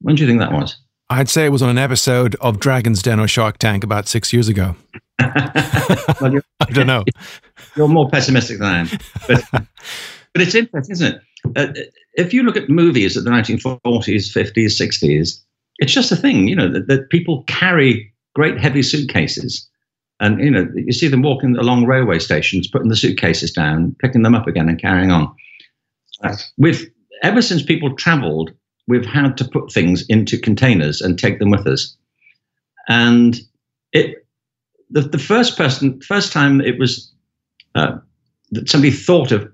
When 0.00 0.14
do 0.14 0.22
you 0.22 0.28
think 0.28 0.40
that 0.40 0.52
was? 0.52 0.76
I'd 1.10 1.28
say 1.28 1.44
it 1.44 1.50
was 1.50 1.62
on 1.62 1.68
an 1.68 1.78
episode 1.78 2.36
of 2.40 2.58
Dragon's 2.58 3.02
Den 3.02 3.20
or 3.20 3.28
Shark 3.28 3.58
Tank 3.58 3.84
about 3.84 4.08
six 4.08 4.32
years 4.32 4.48
ago. 4.48 4.76
well, 5.18 6.40
I 6.60 6.64
don't 6.72 6.86
know. 6.86 7.04
You're 7.76 7.88
more 7.88 8.08
pessimistic 8.08 8.58
than 8.58 8.66
I 8.66 8.78
am. 8.78 8.88
But, 9.28 9.44
but 9.52 10.42
it's 10.42 10.54
interesting, 10.54 10.92
isn't 10.92 11.14
it? 11.14 11.22
Uh, 11.56 11.80
if 12.14 12.32
you 12.32 12.42
look 12.42 12.56
at 12.56 12.68
movies 12.68 13.16
of 13.16 13.24
the 13.24 13.30
1940s, 13.30 13.82
50s, 13.82 14.80
60s, 14.80 15.40
it's 15.78 15.92
just 15.92 16.12
a 16.12 16.16
thing, 16.16 16.48
you 16.48 16.56
know, 16.56 16.70
that, 16.70 16.88
that 16.88 17.10
people 17.10 17.44
carry 17.46 18.12
great 18.34 18.58
heavy 18.58 18.82
suitcases. 18.82 19.68
And, 20.20 20.40
you 20.40 20.50
know, 20.50 20.68
you 20.74 20.92
see 20.92 21.08
them 21.08 21.22
walking 21.22 21.56
along 21.56 21.86
railway 21.86 22.18
stations, 22.18 22.68
putting 22.68 22.88
the 22.88 22.96
suitcases 22.96 23.52
down, 23.52 23.96
picking 24.00 24.22
them 24.22 24.34
up 24.34 24.46
again 24.46 24.68
and 24.68 24.80
carrying 24.80 25.10
on. 25.10 25.34
We've 26.56 26.90
ever 27.22 27.42
since 27.42 27.62
people 27.62 27.94
travelled, 27.96 28.52
we've 28.88 29.06
had 29.06 29.36
to 29.38 29.44
put 29.44 29.72
things 29.72 30.04
into 30.08 30.38
containers 30.38 31.00
and 31.00 31.18
take 31.18 31.38
them 31.38 31.50
with 31.50 31.66
us. 31.66 31.96
And 32.88 33.40
it, 33.92 34.26
the, 34.90 35.02
the 35.02 35.18
first 35.18 35.56
person, 35.56 36.00
first 36.00 36.32
time 36.32 36.60
it 36.60 36.78
was 36.78 37.12
uh, 37.74 37.96
that 38.50 38.68
somebody 38.68 38.92
thought 38.92 39.32
of 39.32 39.50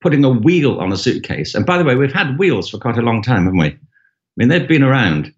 putting 0.00 0.24
a 0.24 0.30
wheel 0.30 0.78
on 0.78 0.92
a 0.92 0.96
suitcase. 0.96 1.54
And 1.54 1.66
by 1.66 1.76
the 1.76 1.84
way, 1.84 1.96
we've 1.96 2.12
had 2.12 2.38
wheels 2.38 2.70
for 2.70 2.78
quite 2.78 2.98
a 2.98 3.02
long 3.02 3.22
time, 3.22 3.44
haven't 3.44 3.58
we? 3.58 3.66
I 3.68 3.78
mean, 4.36 4.48
they've 4.48 4.68
been 4.68 4.84
around. 4.84 5.32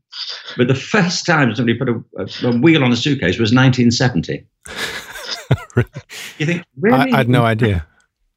But 0.56 0.68
the 0.68 0.74
first 0.74 1.24
time 1.24 1.54
somebody 1.54 1.78
put 1.78 1.88
a, 1.88 2.02
a, 2.18 2.48
a 2.48 2.58
wheel 2.58 2.84
on 2.84 2.92
a 2.92 2.96
suitcase 2.96 3.38
was 3.38 3.54
1970. 3.54 4.46
You 6.38 6.46
think, 6.46 6.64
really? 6.78 7.12
I, 7.12 7.14
I 7.14 7.16
had 7.18 7.28
no 7.28 7.42
idea. 7.42 7.86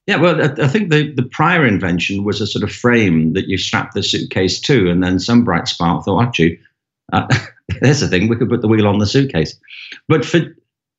Yeah, 0.05 0.17
well, 0.17 0.41
I, 0.41 0.67
think 0.67 0.91
the, 0.91 1.13
the 1.13 1.23
prior 1.23 1.65
invention 1.65 2.25
was 2.25 2.41
a 2.41 2.47
sort 2.47 2.63
of 2.63 2.71
frame 2.71 3.33
that 3.33 3.47
you 3.47 3.57
strap 3.57 3.93
the 3.93 4.03
suitcase 4.03 4.59
to, 4.61 4.89
and 4.89 5.01
then 5.01 5.17
some 5.17 5.45
bright 5.45 5.67
spark 5.67 6.03
thought, 6.03 6.23
actually, 6.23 6.59
uh, 7.13 7.25
there's 7.81 8.01
a 8.01 8.09
thing, 8.09 8.27
we 8.27 8.35
could 8.35 8.49
put 8.49 8.61
the 8.61 8.67
wheel 8.67 8.87
on 8.87 8.99
the 8.99 9.05
suitcase. 9.05 9.57
But 10.09 10.25
for 10.25 10.41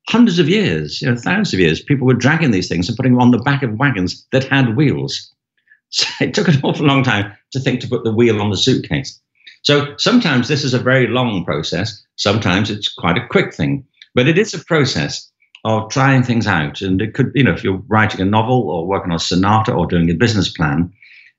hundreds 0.09 0.39
of 0.39 0.49
years, 0.49 1.01
you 1.01 1.09
know, 1.09 1.15
thousands 1.15 1.53
of 1.53 1.59
years, 1.59 1.83
people 1.83 2.07
were 2.07 2.15
dragging 2.15 2.49
these 2.49 2.67
things 2.67 2.87
and 2.87 2.97
putting 2.97 3.13
them 3.13 3.21
on 3.21 3.31
the 3.31 3.39
back 3.39 3.61
of 3.61 3.77
wagons 3.77 4.25
that 4.31 4.45
had 4.45 4.75
wheels. 4.75 5.31
So 5.89 6.07
it 6.19 6.33
took 6.33 6.47
an 6.49 6.59
awful 6.63 6.87
long 6.87 7.03
time 7.03 7.31
to 7.51 7.59
think 7.59 7.79
to 7.79 7.87
put 7.87 8.03
the 8.03 8.11
wheel 8.11 8.41
on 8.41 8.49
the 8.49 8.57
suitcase. 8.57 9.21
So 9.61 9.93
sometimes 9.97 10.47
this 10.47 10.63
is 10.63 10.73
a 10.73 10.79
very 10.79 11.07
long 11.07 11.45
process, 11.45 12.03
sometimes 12.17 12.69
it's 12.69 12.91
quite 12.91 13.17
a 13.17 13.27
quick 13.27 13.53
thing, 13.53 13.85
but 14.15 14.27
it 14.27 14.37
is 14.37 14.53
a 14.53 14.65
process 14.65 15.31
of 15.65 15.89
trying 15.89 16.21
things 16.21 16.45
out. 16.45 16.81
And 16.81 17.01
it 17.01 17.15
could, 17.15 17.31
you 17.33 17.43
know, 17.43 17.51
if 17.51 17.63
you're 17.63 17.81
writing 17.87 18.21
a 18.21 18.25
novel 18.25 18.69
or 18.69 18.85
working 18.85 19.11
on 19.11 19.17
a 19.17 19.19
sonata 19.19 19.73
or 19.73 19.87
doing 19.87 20.09
a 20.11 20.13
business 20.13 20.47
plan 20.47 20.93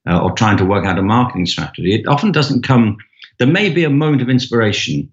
uh, 0.08 0.20
or 0.20 0.32
trying 0.32 0.56
to 0.56 0.64
work 0.64 0.84
out 0.84 0.98
a 0.98 1.02
marketing 1.02 1.46
strategy, 1.46 1.94
it 1.94 2.08
often 2.08 2.32
doesn't 2.32 2.64
come. 2.64 2.96
There 3.38 3.46
may 3.46 3.70
be 3.70 3.84
a 3.84 3.90
moment 3.90 4.22
of 4.22 4.28
inspiration. 4.28 5.10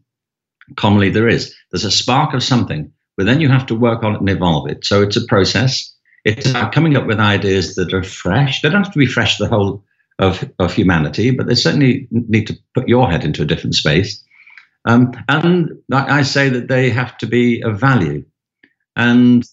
Commonly, 0.77 1.09
there 1.09 1.27
is. 1.27 1.53
There's 1.71 1.85
a 1.85 1.91
spark 1.91 2.33
of 2.33 2.41
something, 2.41 2.91
but 3.15 3.27
then 3.27 3.39
you 3.39 3.49
have 3.49 3.67
to 3.67 3.75
work 3.75 4.03
on 4.03 4.15
it 4.15 4.19
and 4.19 4.29
evolve 4.29 4.67
it. 4.67 4.83
So 4.83 5.03
it's 5.03 5.17
a 5.17 5.25
process. 5.25 5.93
It's 6.25 6.49
about 6.49 6.71
coming 6.71 6.97
up 6.97 7.05
with 7.05 7.19
ideas 7.19 7.75
that 7.75 7.93
are 7.93 8.01
fresh. 8.01 8.61
They 8.61 8.69
don't 8.69 8.83
have 8.83 8.93
to 8.93 8.99
be 8.99 9.05
fresh 9.05 9.37
the 9.37 9.47
whole 9.47 9.83
of, 10.17 10.49
of 10.57 10.73
humanity, 10.73 11.31
but 11.31 11.47
they 11.47 11.55
certainly 11.55 12.07
need 12.09 12.47
to 12.47 12.57
put 12.73 12.87
your 12.87 13.11
head 13.11 13.25
into 13.25 13.43
a 13.43 13.45
different 13.45 13.75
space. 13.75 14.23
Um, 14.85 15.13
and 15.27 15.69
I 15.91 16.23
say 16.23 16.49
that 16.49 16.67
they 16.67 16.89
have 16.89 17.17
to 17.19 17.27
be 17.27 17.61
of 17.61 17.79
value. 17.79 18.25
And 18.95 19.45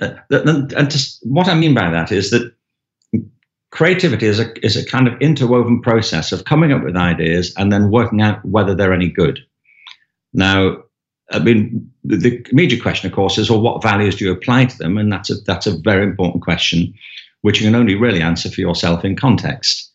uh, 0.00 0.14
and, 0.30 0.90
just, 0.90 1.18
what 1.26 1.48
I 1.48 1.54
mean 1.54 1.74
by 1.74 1.90
that 1.90 2.12
is 2.12 2.30
that 2.30 2.52
creativity 3.70 4.26
is 4.26 4.40
a 4.40 4.64
is 4.64 4.76
a 4.76 4.86
kind 4.86 5.08
of 5.08 5.20
interwoven 5.20 5.82
process 5.82 6.32
of 6.32 6.44
coming 6.44 6.72
up 6.72 6.84
with 6.84 6.96
ideas 6.96 7.52
and 7.56 7.72
then 7.72 7.90
working 7.90 8.22
out 8.22 8.44
whether 8.44 8.74
they're 8.74 8.94
any 8.94 9.08
good. 9.08 9.40
Now, 10.32 10.82
I 11.30 11.38
mean, 11.40 11.90
the, 12.04 12.16
the 12.16 12.46
immediate 12.50 12.82
question, 12.82 13.08
of 13.08 13.14
course, 13.14 13.38
is, 13.38 13.50
well, 13.50 13.60
what 13.60 13.82
values 13.82 14.16
do 14.16 14.24
you 14.24 14.32
apply 14.32 14.66
to 14.66 14.78
them? 14.78 14.96
And 14.96 15.12
that's 15.12 15.30
a 15.30 15.34
that's 15.46 15.66
a 15.66 15.76
very 15.78 16.04
important 16.04 16.42
question, 16.42 16.94
which 17.42 17.60
you 17.60 17.66
can 17.66 17.74
only 17.74 17.94
really 17.94 18.22
answer 18.22 18.50
for 18.50 18.60
yourself 18.60 19.04
in 19.04 19.16
context. 19.16 19.92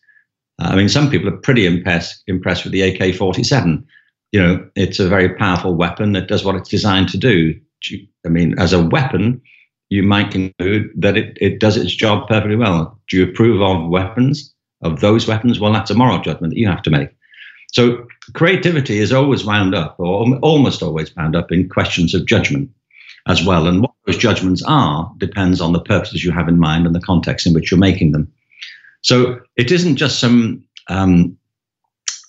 I 0.58 0.76
mean, 0.76 0.88
some 0.88 1.10
people 1.10 1.28
are 1.28 1.36
pretty 1.36 1.66
impressed 1.66 2.22
impressed 2.26 2.64
with 2.64 2.72
the 2.72 2.82
AK-47. 2.82 3.84
You 4.32 4.40
know, 4.40 4.70
it's 4.76 5.00
a 5.00 5.08
very 5.08 5.34
powerful 5.34 5.74
weapon 5.74 6.12
that 6.12 6.28
does 6.28 6.44
what 6.44 6.54
it's 6.56 6.68
designed 6.68 7.08
to 7.10 7.18
do. 7.18 7.58
I 8.24 8.28
mean, 8.28 8.58
as 8.58 8.72
a 8.72 8.84
weapon, 8.84 9.40
you 9.90 10.02
might 10.02 10.30
conclude 10.30 10.90
that 10.96 11.16
it, 11.16 11.36
it 11.40 11.60
does 11.60 11.76
its 11.76 11.94
job 11.94 12.28
perfectly 12.28 12.56
well. 12.56 12.98
Do 13.08 13.18
you 13.18 13.24
approve 13.24 13.60
of 13.62 13.88
weapons, 13.88 14.54
of 14.82 15.00
those 15.00 15.28
weapons? 15.28 15.60
Well, 15.60 15.72
that's 15.72 15.90
a 15.90 15.94
moral 15.94 16.20
judgment 16.20 16.52
that 16.52 16.58
you 16.58 16.68
have 16.68 16.82
to 16.82 16.90
make. 16.90 17.10
So 17.72 18.06
creativity 18.34 18.98
is 18.98 19.12
always 19.12 19.44
wound 19.44 19.74
up, 19.74 19.96
or 19.98 20.38
almost 20.42 20.82
always 20.82 21.14
wound 21.16 21.36
up, 21.36 21.50
in 21.50 21.68
questions 21.68 22.14
of 22.14 22.26
judgment 22.26 22.70
as 23.26 23.44
well. 23.44 23.66
And 23.66 23.82
what 23.82 23.92
those 24.06 24.16
judgments 24.16 24.62
are 24.66 25.12
depends 25.18 25.60
on 25.60 25.72
the 25.72 25.80
purposes 25.80 26.24
you 26.24 26.30
have 26.30 26.48
in 26.48 26.58
mind 26.58 26.86
and 26.86 26.94
the 26.94 27.00
context 27.00 27.46
in 27.46 27.52
which 27.52 27.70
you're 27.70 27.78
making 27.78 28.12
them. 28.12 28.32
So 29.02 29.40
it 29.56 29.70
isn't 29.70 29.96
just 29.96 30.18
some 30.18 30.64
um, 30.88 31.36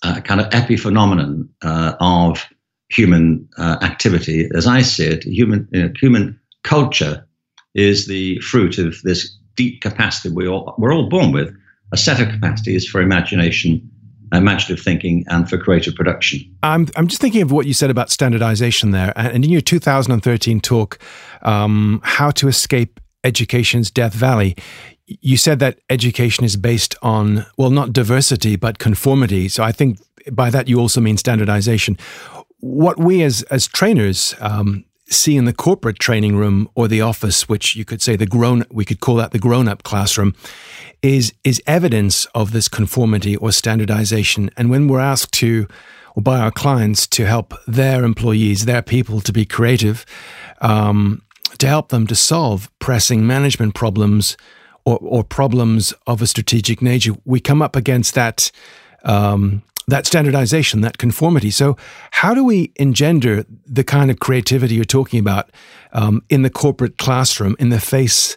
uh, 0.02 0.20
kind 0.20 0.40
of 0.40 0.48
epiphenomenon 0.50 1.48
uh, 1.62 1.94
of 2.00 2.46
human 2.88 3.48
uh, 3.58 3.78
activity. 3.82 4.48
As 4.54 4.66
I 4.66 4.82
see 4.82 5.06
it, 5.06 5.24
human 5.24 5.68
you 5.72 5.82
know, 5.82 5.92
human 5.98 6.38
culture 6.62 7.26
is 7.74 8.06
the 8.06 8.38
fruit 8.40 8.78
of 8.78 9.00
this 9.02 9.36
deep 9.54 9.80
capacity 9.80 10.34
we 10.34 10.48
all, 10.48 10.74
we're 10.78 10.92
all 10.92 11.08
born 11.08 11.32
with. 11.32 11.54
A 11.92 11.96
set 11.96 12.20
of 12.20 12.28
capacities 12.28 12.86
for 12.86 13.00
imagination, 13.00 13.88
imaginative 14.32 14.84
thinking, 14.84 15.24
and 15.28 15.48
for 15.48 15.56
creative 15.56 15.94
production. 15.94 16.40
I'm, 16.62 16.88
I'm 16.96 17.06
just 17.06 17.20
thinking 17.20 17.42
of 17.42 17.52
what 17.52 17.66
you 17.66 17.74
said 17.74 17.90
about 17.90 18.10
standardization 18.10 18.90
there. 18.90 19.12
And 19.14 19.44
in 19.44 19.50
your 19.50 19.60
2013 19.60 20.60
talk, 20.60 20.98
um, 21.42 22.00
How 22.02 22.30
to 22.32 22.48
Escape 22.48 22.98
Education's 23.22 23.90
Death 23.90 24.14
Valley, 24.14 24.56
you 25.06 25.36
said 25.36 25.60
that 25.60 25.78
education 25.90 26.44
is 26.44 26.56
based 26.56 26.96
on, 27.02 27.46
well, 27.56 27.70
not 27.70 27.92
diversity, 27.92 28.56
but 28.56 28.78
conformity. 28.78 29.48
So 29.48 29.62
I 29.62 29.70
think 29.70 29.98
by 30.32 30.50
that 30.50 30.68
you 30.68 30.80
also 30.80 31.00
mean 31.00 31.16
standardization. 31.16 31.96
What 32.66 32.98
we 32.98 33.22
as, 33.22 33.42
as 33.44 33.66
trainers 33.68 34.34
um, 34.40 34.84
see 35.08 35.36
in 35.36 35.44
the 35.44 35.52
corporate 35.52 35.98
training 35.98 36.36
room 36.36 36.68
or 36.74 36.88
the 36.88 37.00
office, 37.00 37.48
which 37.48 37.76
you 37.76 37.84
could 37.84 38.02
say 38.02 38.16
the 38.16 38.26
grown, 38.26 38.64
we 38.70 38.84
could 38.84 39.00
call 39.00 39.16
that 39.16 39.30
the 39.30 39.38
grown-up 39.38 39.82
classroom, 39.82 40.34
is 41.00 41.32
is 41.44 41.62
evidence 41.66 42.26
of 42.34 42.50
this 42.50 42.68
conformity 42.68 43.36
or 43.36 43.52
standardization. 43.52 44.50
And 44.56 44.68
when 44.68 44.88
we're 44.88 45.00
asked 45.00 45.32
to, 45.34 45.68
or 46.16 46.22
by 46.22 46.38
our 46.40 46.50
clients, 46.50 47.06
to 47.08 47.24
help 47.24 47.54
their 47.68 48.04
employees, 48.04 48.64
their 48.64 48.82
people, 48.82 49.20
to 49.20 49.32
be 49.32 49.44
creative, 49.44 50.04
um, 50.60 51.22
to 51.58 51.66
help 51.66 51.88
them 51.88 52.06
to 52.06 52.14
solve 52.14 52.68
pressing 52.78 53.26
management 53.26 53.74
problems 53.74 54.36
or, 54.84 54.98
or 55.00 55.24
problems 55.24 55.94
of 56.06 56.20
a 56.20 56.26
strategic 56.26 56.82
nature, 56.82 57.12
we 57.24 57.40
come 57.40 57.62
up 57.62 57.76
against 57.76 58.14
that. 58.14 58.50
Um, 59.04 59.62
that 59.88 60.06
standardization, 60.06 60.80
that 60.80 60.98
conformity. 60.98 61.50
So, 61.50 61.76
how 62.10 62.34
do 62.34 62.44
we 62.44 62.72
engender 62.76 63.44
the 63.66 63.84
kind 63.84 64.10
of 64.10 64.18
creativity 64.18 64.74
you're 64.74 64.84
talking 64.84 65.20
about 65.20 65.50
um, 65.92 66.22
in 66.28 66.42
the 66.42 66.50
corporate 66.50 66.98
classroom 66.98 67.56
in 67.58 67.68
the 67.68 67.80
face 67.80 68.36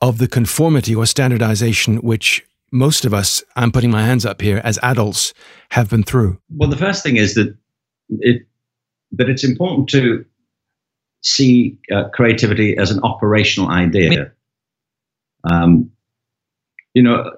of 0.00 0.18
the 0.18 0.28
conformity 0.28 0.94
or 0.94 1.06
standardization 1.06 1.96
which 1.98 2.44
most 2.72 3.04
of 3.04 3.14
us, 3.14 3.42
I'm 3.54 3.72
putting 3.72 3.90
my 3.90 4.02
hands 4.02 4.26
up 4.26 4.40
here, 4.40 4.60
as 4.64 4.78
adults 4.82 5.32
have 5.70 5.90
been 5.90 6.02
through? 6.02 6.38
Well, 6.50 6.68
the 6.68 6.76
first 6.76 7.02
thing 7.02 7.16
is 7.16 7.34
that 7.34 7.56
it 8.08 8.42
that 9.12 9.28
it's 9.28 9.44
important 9.44 9.88
to 9.90 10.24
see 11.22 11.78
uh, 11.92 12.08
creativity 12.12 12.76
as 12.76 12.90
an 12.90 13.00
operational 13.02 13.70
idea. 13.70 14.32
Um, 15.44 15.90
you 16.94 17.02
know, 17.02 17.32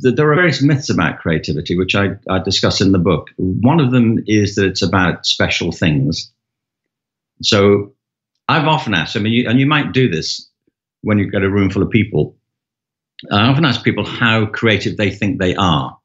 there 0.00 0.30
are 0.30 0.36
various 0.36 0.62
myths 0.62 0.88
about 0.88 1.18
creativity, 1.18 1.76
which 1.76 1.94
I, 1.94 2.10
I 2.30 2.38
discuss 2.38 2.80
in 2.80 2.92
the 2.92 2.98
book. 2.98 3.30
One 3.36 3.80
of 3.80 3.90
them 3.90 4.22
is 4.26 4.54
that 4.54 4.66
it's 4.66 4.82
about 4.82 5.26
special 5.26 5.72
things. 5.72 6.32
So 7.42 7.92
I've 8.48 8.66
often 8.66 8.94
asked, 8.94 9.16
I 9.16 9.20
mean, 9.20 9.32
you, 9.32 9.48
and 9.48 9.60
you 9.60 9.66
might 9.66 9.92
do 9.92 10.08
this 10.08 10.48
when 11.02 11.18
you 11.18 11.30
get 11.30 11.42
a 11.42 11.50
room 11.50 11.70
full 11.70 11.82
of 11.82 11.90
people. 11.90 12.36
I 13.30 13.48
often 13.48 13.64
ask 13.64 13.84
people 13.84 14.04
how 14.04 14.46
creative 14.46 14.96
they 14.96 15.10
think 15.10 15.38
they 15.38 15.54
are. 15.56 15.98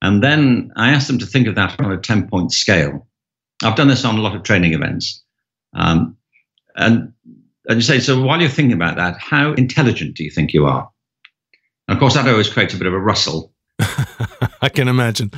And 0.00 0.22
then 0.22 0.70
I 0.76 0.90
ask 0.90 1.06
them 1.06 1.18
to 1.18 1.26
think 1.26 1.48
of 1.48 1.56
that 1.56 1.80
on 1.80 1.90
a 1.90 1.98
10 1.98 2.28
point 2.28 2.52
scale. 2.52 3.06
I've 3.62 3.76
done 3.76 3.88
this 3.88 4.04
on 4.04 4.16
a 4.16 4.22
lot 4.22 4.36
of 4.36 4.44
training 4.44 4.74
events. 4.74 5.22
Um, 5.74 6.16
and, 6.76 7.12
and 7.68 7.76
you 7.76 7.82
say, 7.82 7.98
so 7.98 8.22
while 8.22 8.40
you're 8.40 8.48
thinking 8.48 8.74
about 8.74 8.96
that, 8.96 9.18
how 9.18 9.52
intelligent 9.54 10.16
do 10.16 10.22
you 10.22 10.30
think 10.30 10.52
you 10.52 10.66
are? 10.66 10.88
And 11.88 11.96
of 11.96 12.00
course, 12.00 12.14
that 12.14 12.28
always 12.28 12.48
creates 12.48 12.74
a 12.74 12.76
bit 12.76 12.86
of 12.86 12.92
a 12.92 12.98
rustle. 12.98 13.52
I 14.60 14.68
can 14.68 14.88
imagine. 14.88 15.32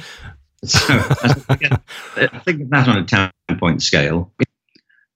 So 0.64 0.78
I 0.88 2.40
think 2.44 2.68
that's 2.68 2.88
on 2.88 2.98
a 2.98 3.04
10 3.04 3.30
point 3.58 3.82
scale. 3.82 4.32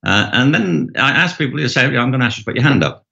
Uh, 0.05 0.29
and 0.33 0.55
then 0.55 0.91
I 0.95 1.11
ask 1.11 1.37
people 1.37 1.59
to 1.59 1.69
say, 1.69 1.85
I'm 1.85 2.11
going 2.11 2.19
to 2.19 2.25
ask 2.25 2.37
you 2.37 2.43
to 2.43 2.45
put 2.45 2.55
your 2.55 2.63
hand 2.63 2.83
up. 2.83 3.05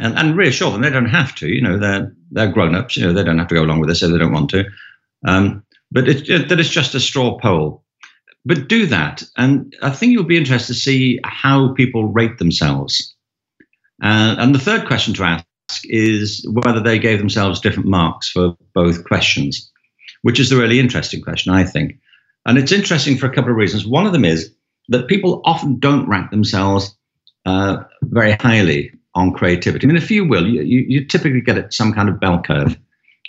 And, 0.00 0.18
and 0.18 0.36
reassure 0.36 0.72
them 0.72 0.80
they 0.80 0.90
don't 0.90 1.04
have 1.04 1.36
to. 1.36 1.48
You 1.48 1.60
know, 1.60 1.78
they're, 1.78 2.12
they're 2.32 2.50
grown 2.50 2.74
ups. 2.74 2.96
You 2.96 3.06
know, 3.06 3.12
they 3.12 3.22
don't 3.22 3.38
have 3.38 3.46
to 3.48 3.54
go 3.54 3.62
along 3.62 3.78
with 3.78 3.88
this 3.88 4.02
if 4.02 4.10
they 4.10 4.18
don't 4.18 4.32
want 4.32 4.50
to. 4.50 4.64
Um, 5.24 5.64
but 5.92 6.08
it, 6.08 6.28
it, 6.28 6.48
that 6.48 6.58
it's 6.58 6.68
just 6.68 6.96
a 6.96 7.00
straw 7.00 7.38
poll. 7.38 7.84
But 8.44 8.68
do 8.68 8.86
that. 8.86 9.22
And 9.36 9.74
I 9.82 9.90
think 9.90 10.10
you'll 10.10 10.24
be 10.24 10.36
interested 10.36 10.74
to 10.74 10.78
see 10.78 11.20
how 11.24 11.74
people 11.74 12.06
rate 12.06 12.38
themselves. 12.38 13.14
Uh, 14.02 14.34
and 14.38 14.52
the 14.52 14.58
third 14.58 14.86
question 14.86 15.14
to 15.14 15.22
ask 15.22 15.44
is 15.84 16.46
whether 16.50 16.80
they 16.80 16.98
gave 16.98 17.18
themselves 17.18 17.60
different 17.60 17.88
marks 17.88 18.28
for 18.28 18.56
both 18.74 19.04
questions, 19.04 19.70
which 20.22 20.40
is 20.40 20.50
the 20.50 20.56
really 20.56 20.80
interesting 20.80 21.22
question, 21.22 21.52
I 21.52 21.64
think. 21.64 21.98
And 22.46 22.58
it's 22.58 22.72
interesting 22.72 23.16
for 23.16 23.26
a 23.26 23.34
couple 23.34 23.50
of 23.50 23.56
reasons. 23.56 23.86
One 23.86 24.06
of 24.06 24.12
them 24.12 24.24
is 24.24 24.52
that 24.88 25.08
people 25.08 25.40
often 25.44 25.78
don't 25.78 26.08
rank 26.08 26.30
themselves 26.30 26.94
uh, 27.46 27.78
very 28.02 28.32
highly 28.32 28.92
on 29.14 29.32
creativity. 29.32 29.86
I 29.86 29.88
mean, 29.88 29.96
if 29.96 30.10
you 30.10 30.26
will, 30.26 30.46
you, 30.46 30.62
you, 30.62 30.84
you 30.88 31.06
typically 31.06 31.40
get 31.40 31.72
some 31.72 31.92
kind 31.92 32.08
of 32.08 32.20
bell 32.20 32.42
curve, 32.42 32.76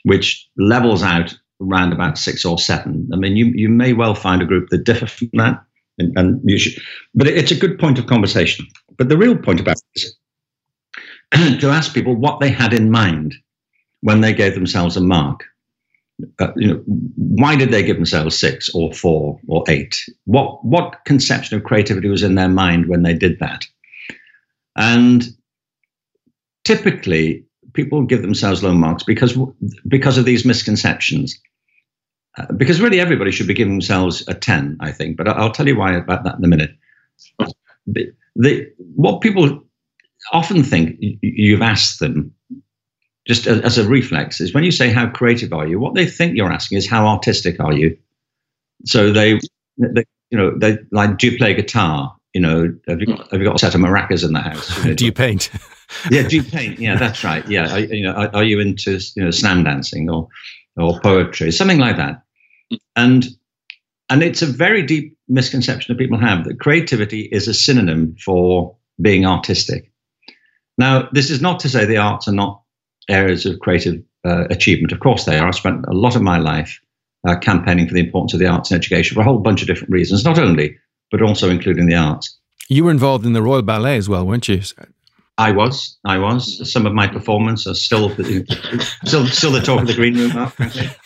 which 0.04 0.48
levels 0.58 1.04
out 1.04 1.38
around 1.62 1.94
about 1.94 2.18
six 2.18 2.44
or 2.44 2.58
seven. 2.58 3.10
I 3.14 3.18
mean, 3.18 3.36
you, 3.38 3.46
you 3.56 3.70
may 3.70 3.94
well 3.94 4.16
find 4.16 4.42
a 4.42 4.46
group 4.46 4.70
that 4.70 4.84
differ 4.84 5.08
from 5.08 5.30
that, 5.34 5.64
and, 5.98 6.18
and 6.18 6.42
you 6.44 6.58
should, 6.58 6.82
but 7.14 7.28
it's 7.28 7.52
a 7.52 7.56
good 7.56 7.80
point 7.80 8.00
of 8.00 8.08
conversation. 8.08 8.66
But 8.98 9.10
the 9.10 9.18
real 9.18 9.38
point 9.38 9.60
about 9.60 9.78
this 9.94 10.16
to 11.60 11.70
ask 11.70 11.94
people 11.94 12.16
what 12.16 12.40
they 12.40 12.50
had 12.50 12.74
in 12.74 12.92
mind 12.92 13.36
when 14.02 14.22
they 14.22 14.34
gave 14.34 14.54
themselves 14.54 14.96
a 14.98 15.02
mark. 15.02 15.44
Uh, 16.40 16.54
you 16.56 16.68
know, 16.68 16.82
why 16.86 17.56
did 17.56 17.72
they 17.72 17.84
give 17.84 17.98
themselves 17.98 18.38
six 18.40 18.70
or 18.74 18.94
four 18.94 19.40
or 19.48 19.64
eight? 19.68 19.98
What 20.26 20.64
what 20.64 21.04
conception 21.06 21.58
of 21.58 21.64
creativity 21.66 22.08
was 22.08 22.24
in 22.24 22.36
their 22.36 22.48
mind 22.48 22.88
when 22.88 23.04
they 23.04 23.14
did 23.14 23.40
that? 23.40 23.66
And 24.78 25.26
typically, 26.64 27.46
people 27.74 28.04
give 28.04 28.22
themselves 28.22 28.64
low 28.64 28.74
marks 28.74 29.04
because 29.04 29.38
because 29.88 30.18
of 30.18 30.26
these 30.26 30.46
misconceptions. 30.46 31.38
Uh, 32.38 32.52
because 32.54 32.82
really, 32.82 33.00
everybody 33.00 33.32
should 33.32 33.48
be 33.48 33.54
giving 33.54 33.74
themselves 33.74 34.26
a 34.28 34.34
ten, 34.34 34.78
I 34.80 34.92
think. 34.92 35.18
But 35.18 35.28
I'll 35.28 35.52
tell 35.52 35.68
you 35.68 35.78
why 35.78 35.96
about 35.96 36.24
that 36.24 36.38
in 36.38 36.46
a 36.46 36.48
minute. 36.48 36.72
The, 37.88 38.12
the, 38.36 38.72
what 38.78 39.22
people 39.22 39.64
often 40.32 40.64
think 40.64 40.98
you've 41.00 41.62
asked 41.62 42.00
them 42.00 42.34
just 43.28 43.48
as 43.48 43.78
a 43.78 43.88
reflex 43.88 44.40
is 44.40 44.54
when 44.54 44.64
you 44.64 44.72
say 44.72 44.90
how 44.90 45.08
creative 45.08 45.52
are 45.52 45.68
you 45.68 45.80
what 45.80 45.96
they 45.96 46.06
think 46.06 46.38
you're 46.38 46.52
asking 46.52 46.78
is 46.78 46.88
how 46.88 47.08
artistic 47.08 47.60
are 47.60 47.74
you. 47.74 47.98
So 48.86 49.12
they, 49.12 49.40
they 49.78 50.06
you 50.30 50.38
know 50.38 50.56
they 50.58 50.78
like 50.92 51.18
do 51.18 51.32
you 51.32 51.38
play 51.38 51.54
guitar? 51.54 52.16
You 52.34 52.42
know 52.42 52.76
have 52.88 53.00
you 53.00 53.08
got, 53.08 53.32
have 53.32 53.40
you 53.40 53.48
got 53.48 53.56
a 53.56 53.60
set 53.60 53.76
of 53.76 53.82
maracas 53.82 54.24
in 54.24 54.34
the 54.34 54.42
house? 54.42 54.78
You 54.78 54.84
know, 54.90 54.96
do 54.96 55.06
you 55.06 55.12
paint? 55.12 55.50
Yeah 56.10 56.28
do 56.28 56.38
you 56.38 56.44
paint? 56.44 56.80
Yeah 56.80 56.98
that's 56.98 57.24
right. 57.24 57.48
Yeah 57.48 57.72
are, 57.72 57.80
you 57.80 58.04
know 58.04 58.14
are, 58.14 58.36
are, 58.38 58.44
you 58.44 58.60
into 58.60 59.00
you 59.16 59.24
know 59.24 59.32
slam 59.32 59.64
dancing 59.64 60.10
or 60.10 60.28
or 60.78 61.00
poetry? 61.00 61.52
Something 61.52 61.78
like 61.78 61.98
that. 61.98 62.24
And 62.96 63.28
and 64.10 64.24
it's 64.24 64.42
a 64.42 64.48
very 64.48 64.82
deep 64.82 65.18
misconception 65.28 65.94
that 65.94 66.00
people 66.00 66.18
have 66.20 66.44
that 66.46 66.60
creativity 66.60 67.22
is 67.32 67.48
a 67.48 67.54
synonym 67.54 68.16
for 68.24 68.76
being 69.00 69.26
artistic 69.26 69.92
now, 70.78 71.10
this 71.12 71.30
is 71.30 71.42
not 71.42 71.60
to 71.62 71.70
say 71.70 71.86
the 71.86 71.98
arts 71.98 72.28
are 72.28 72.34
not 72.34 72.62
areas 73.10 73.46
of 73.46 73.60
creative 73.60 74.02
uh, 74.26 74.46
achievement. 74.50 74.92
Of 74.92 75.00
course, 75.00 75.26
they 75.26 75.38
are. 75.38 75.48
I 75.48 75.52
spent 75.52 75.86
a 75.88 75.94
lot 75.94 76.16
of 76.16 76.22
my 76.22 76.38
life 76.38 76.80
uh, 77.28 77.38
campaigning 77.38 77.88
for 77.88 77.94
the 77.94 78.02
importance 78.02 78.34
of 78.34 78.40
the 78.40 78.48
arts 78.48 78.72
in 78.72 78.78
education 78.78 79.16
for 79.16 79.22
a 79.22 79.24
whole 79.24 79.40
bunch 79.40 79.62
of 79.62 79.68
different 79.68 79.94
reasons, 79.94 80.26
not 80.26 80.40
only, 80.40 80.78
but 81.12 81.22
also 81.22 81.50
including 81.50 81.88
the 81.88 81.96
arts. 81.96 82.38
You 82.68 82.84
were 82.84 82.92
involved 82.92 83.26
in 83.26 83.34
the 83.34 83.42
Royal 83.42 83.62
Ballet 83.62 83.98
as 83.98 84.10
well, 84.10 84.26
weren't 84.26 84.48
you? 84.48 84.62
I 85.38 85.52
was, 85.52 85.98
I 86.06 86.18
was. 86.18 86.72
Some 86.72 86.86
of 86.86 86.94
my 86.94 87.08
performances 87.08 87.68
are 87.68 87.76
still, 87.76 88.10
still, 89.06 89.28
still 89.28 89.52
the 89.52 89.62
talk 89.64 89.82
of 89.82 89.88
the 89.88 89.94
green 89.94 90.18
room, 90.18 90.52
But 90.58 90.98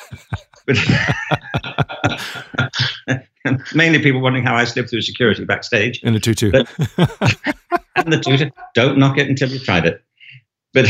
mainly 3.73 3.99
people 3.99 4.21
wondering 4.21 4.45
how 4.45 4.55
I 4.55 4.65
slipped 4.65 4.89
through 4.89 5.01
security 5.01 5.45
backstage. 5.45 6.01
In 6.03 6.13
the 6.13 6.19
tutu. 6.19 6.51
But, 6.51 6.69
and 7.95 8.13
the 8.13 8.19
tutu. 8.19 8.49
Don't 8.75 8.97
knock 8.97 9.17
it 9.17 9.27
until 9.27 9.49
you've 9.49 9.63
tried 9.63 9.85
it. 9.85 10.03
But 10.73 10.85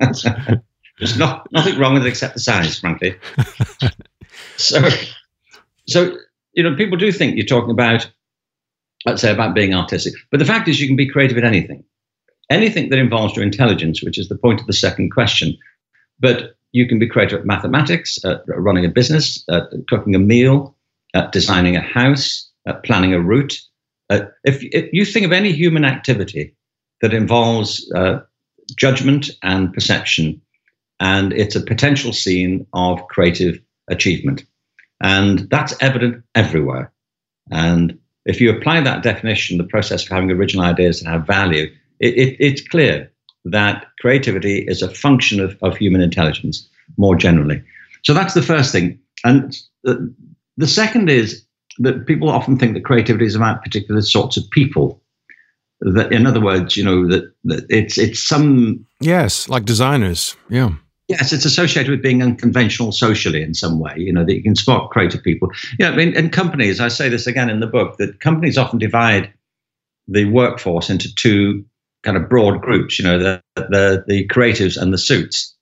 there's 0.98 1.18
not, 1.18 1.50
nothing 1.52 1.78
wrong 1.78 1.94
with 1.94 2.04
it 2.04 2.08
except 2.08 2.34
the 2.34 2.40
size, 2.40 2.78
frankly. 2.78 3.16
So, 4.56 4.88
so 5.86 6.16
you 6.54 6.62
know, 6.62 6.76
people 6.76 6.96
do 6.96 7.12
think 7.12 7.36
you're 7.36 7.46
talking 7.46 7.70
about, 7.70 8.10
let's 9.04 9.20
say, 9.20 9.32
about 9.32 9.54
being 9.54 9.74
artistic. 9.74 10.14
But 10.30 10.38
the 10.38 10.46
fact 10.46 10.68
is, 10.68 10.80
you 10.80 10.86
can 10.86 10.96
be 10.96 11.08
creative 11.08 11.36
in 11.36 11.44
anything, 11.44 11.84
anything 12.50 12.90
that 12.90 12.98
involves 12.98 13.36
your 13.36 13.44
intelligence, 13.44 14.02
which 14.02 14.18
is 14.18 14.28
the 14.28 14.38
point 14.38 14.60
of 14.60 14.66
the 14.66 14.72
second 14.72 15.10
question. 15.10 15.56
But 16.20 16.56
you 16.74 16.88
can 16.88 16.98
be 16.98 17.06
creative 17.06 17.38
at 17.38 17.46
mathematics, 17.46 18.18
at 18.24 18.42
running 18.48 18.84
a 18.84 18.88
business, 18.88 19.44
at 19.48 19.70
cooking 19.88 20.16
a 20.16 20.18
meal, 20.18 20.76
at 21.14 21.30
designing 21.30 21.76
a 21.76 21.80
house, 21.80 22.50
at 22.66 22.82
planning 22.82 23.14
a 23.14 23.20
route. 23.20 23.56
Uh, 24.10 24.22
if, 24.42 24.58
if, 24.64 24.92
you 24.92 25.04
think 25.04 25.24
of 25.24 25.32
any 25.32 25.52
human 25.52 25.84
activity 25.84 26.54
that 27.00 27.14
involves 27.14 27.90
uh, 27.92 28.18
judgment 28.76 29.30
and 29.44 29.72
perception, 29.72 30.40
and 30.98 31.32
it's 31.32 31.54
a 31.54 31.60
potential 31.60 32.12
scene 32.12 32.66
of 32.72 33.06
creative 33.06 33.56
achievement. 33.88 34.44
And 35.00 35.48
that's 35.50 35.80
evident 35.80 36.24
everywhere. 36.34 36.92
And 37.52 37.96
if 38.26 38.40
you 38.40 38.50
apply 38.50 38.80
that 38.80 39.04
definition, 39.04 39.58
the 39.58 39.64
process 39.64 40.02
of 40.02 40.08
having 40.08 40.30
original 40.32 40.64
ideas 40.64 41.00
that 41.00 41.08
have 41.08 41.26
value, 41.26 41.72
it, 42.00 42.14
it, 42.14 42.36
it's 42.40 42.66
clear 42.66 43.12
that 43.44 43.86
creativity 44.00 44.60
is 44.66 44.82
a 44.82 44.90
function 44.90 45.40
of, 45.40 45.56
of 45.62 45.76
human 45.76 46.00
intelligence 46.00 46.68
more 46.96 47.16
generally. 47.16 47.62
So 48.02 48.14
that's 48.14 48.34
the 48.34 48.42
first 48.42 48.72
thing. 48.72 48.98
And 49.24 49.56
the, 49.82 50.14
the 50.56 50.66
second 50.66 51.10
is 51.10 51.44
that 51.78 52.06
people 52.06 52.28
often 52.28 52.58
think 52.58 52.74
that 52.74 52.84
creativity 52.84 53.26
is 53.26 53.34
about 53.34 53.62
particular 53.62 54.02
sorts 54.02 54.36
of 54.36 54.48
people. 54.50 55.00
That, 55.80 56.12
in 56.12 56.26
other 56.26 56.40
words, 56.40 56.76
you 56.76 56.84
know 56.84 57.06
that, 57.08 57.32
that 57.44 57.66
it's 57.68 57.98
it's 57.98 58.26
some 58.26 58.86
yes, 59.00 59.48
like 59.48 59.64
designers, 59.64 60.36
yeah. 60.48 60.70
Yes, 61.08 61.32
it's 61.32 61.44
associated 61.44 61.90
with 61.90 62.02
being 62.02 62.22
unconventional 62.22 62.90
socially 62.90 63.42
in 63.42 63.52
some 63.52 63.78
way, 63.78 63.92
you 63.96 64.10
know, 64.10 64.24
that 64.24 64.34
you 64.34 64.42
can 64.42 64.56
spot 64.56 64.90
creative 64.90 65.22
people. 65.22 65.50
Yeah, 65.78 65.90
I 65.90 65.96
mean, 65.96 66.16
in 66.16 66.30
companies, 66.30 66.80
I 66.80 66.88
say 66.88 67.10
this 67.10 67.26
again 67.26 67.50
in 67.50 67.60
the 67.60 67.66
book, 67.66 67.98
that 67.98 68.20
companies 68.20 68.56
often 68.56 68.78
divide 68.78 69.30
the 70.08 70.24
workforce 70.26 70.88
into 70.88 71.14
two 71.14 71.64
kind 72.04 72.16
of 72.16 72.28
broad 72.28 72.60
groups, 72.60 72.98
you 72.98 73.04
know, 73.04 73.18
the, 73.18 73.42
the, 73.56 74.04
the 74.06 74.28
creatives 74.28 74.80
and 74.80 74.92
the 74.92 74.98
suits. 74.98 75.54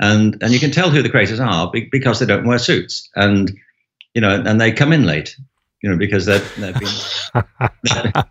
And, 0.00 0.36
and 0.42 0.52
you 0.52 0.58
can 0.58 0.70
tell 0.70 0.90
who 0.90 1.02
the 1.02 1.08
creators 1.08 1.40
are 1.40 1.70
because 1.90 2.18
they 2.18 2.26
don't 2.26 2.46
wear 2.46 2.58
suits. 2.58 3.08
And, 3.14 3.52
you 4.14 4.20
know, 4.20 4.42
and 4.44 4.60
they 4.60 4.72
come 4.72 4.92
in 4.92 5.04
late, 5.04 5.36
you 5.82 5.90
know, 5.90 5.96
because 5.96 6.26
they've, 6.26 6.56
they've, 6.56 6.78
been, 6.78 7.44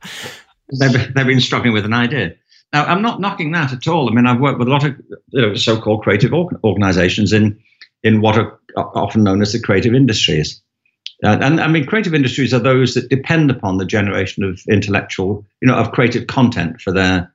they've, 0.79 1.13
they've 1.13 1.27
been 1.27 1.39
struggling 1.39 1.73
with 1.73 1.85
an 1.85 1.93
idea. 1.93 2.35
Now, 2.73 2.85
I'm 2.85 3.01
not 3.01 3.21
knocking 3.21 3.51
that 3.53 3.71
at 3.71 3.87
all. 3.87 4.09
I 4.09 4.13
mean, 4.13 4.27
I've 4.27 4.41
worked 4.41 4.59
with 4.59 4.67
a 4.67 4.71
lot 4.71 4.83
of 4.83 4.95
you 5.29 5.41
know, 5.41 5.55
so-called 5.55 6.03
creative 6.03 6.33
organizations 6.33 7.31
in 7.31 7.57
in 8.03 8.21
what 8.21 8.37
are 8.37 8.59
often 8.75 9.23
known 9.23 9.41
as 9.41 9.53
the 9.53 9.59
creative 9.59 9.95
industries. 9.95 10.61
Uh, 11.23 11.37
and 11.41 11.61
I 11.61 11.67
mean, 11.67 11.85
creative 11.85 12.13
industries 12.13 12.53
are 12.53 12.59
those 12.59 12.93
that 12.93 13.09
depend 13.09 13.49
upon 13.49 13.77
the 13.77 13.85
generation 13.85 14.43
of 14.43 14.61
intellectual, 14.69 15.45
you 15.61 15.67
know, 15.67 15.75
of 15.75 15.91
creative 15.91 16.27
content 16.27 16.81
for 16.81 16.91
their 16.91 17.33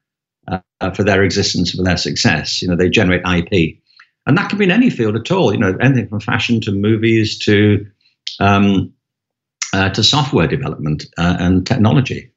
uh, 0.48 0.90
for 0.92 1.04
their 1.04 1.22
existence, 1.22 1.72
for 1.72 1.82
their 1.82 1.96
success. 1.96 2.62
You 2.62 2.68
know, 2.68 2.76
they 2.76 2.88
generate 2.88 3.22
IP, 3.22 3.78
and 4.26 4.36
that 4.38 4.48
can 4.50 4.58
be 4.58 4.64
in 4.64 4.70
any 4.70 4.90
field 4.90 5.16
at 5.16 5.30
all. 5.30 5.52
You 5.52 5.58
know, 5.58 5.76
anything 5.80 6.08
from 6.08 6.20
fashion 6.20 6.60
to 6.62 6.72
movies 6.72 7.38
to 7.40 7.86
um, 8.40 8.92
uh, 9.72 9.90
to 9.90 10.02
software 10.02 10.46
development 10.46 11.06
uh, 11.18 11.36
and 11.38 11.66
technology. 11.66 12.32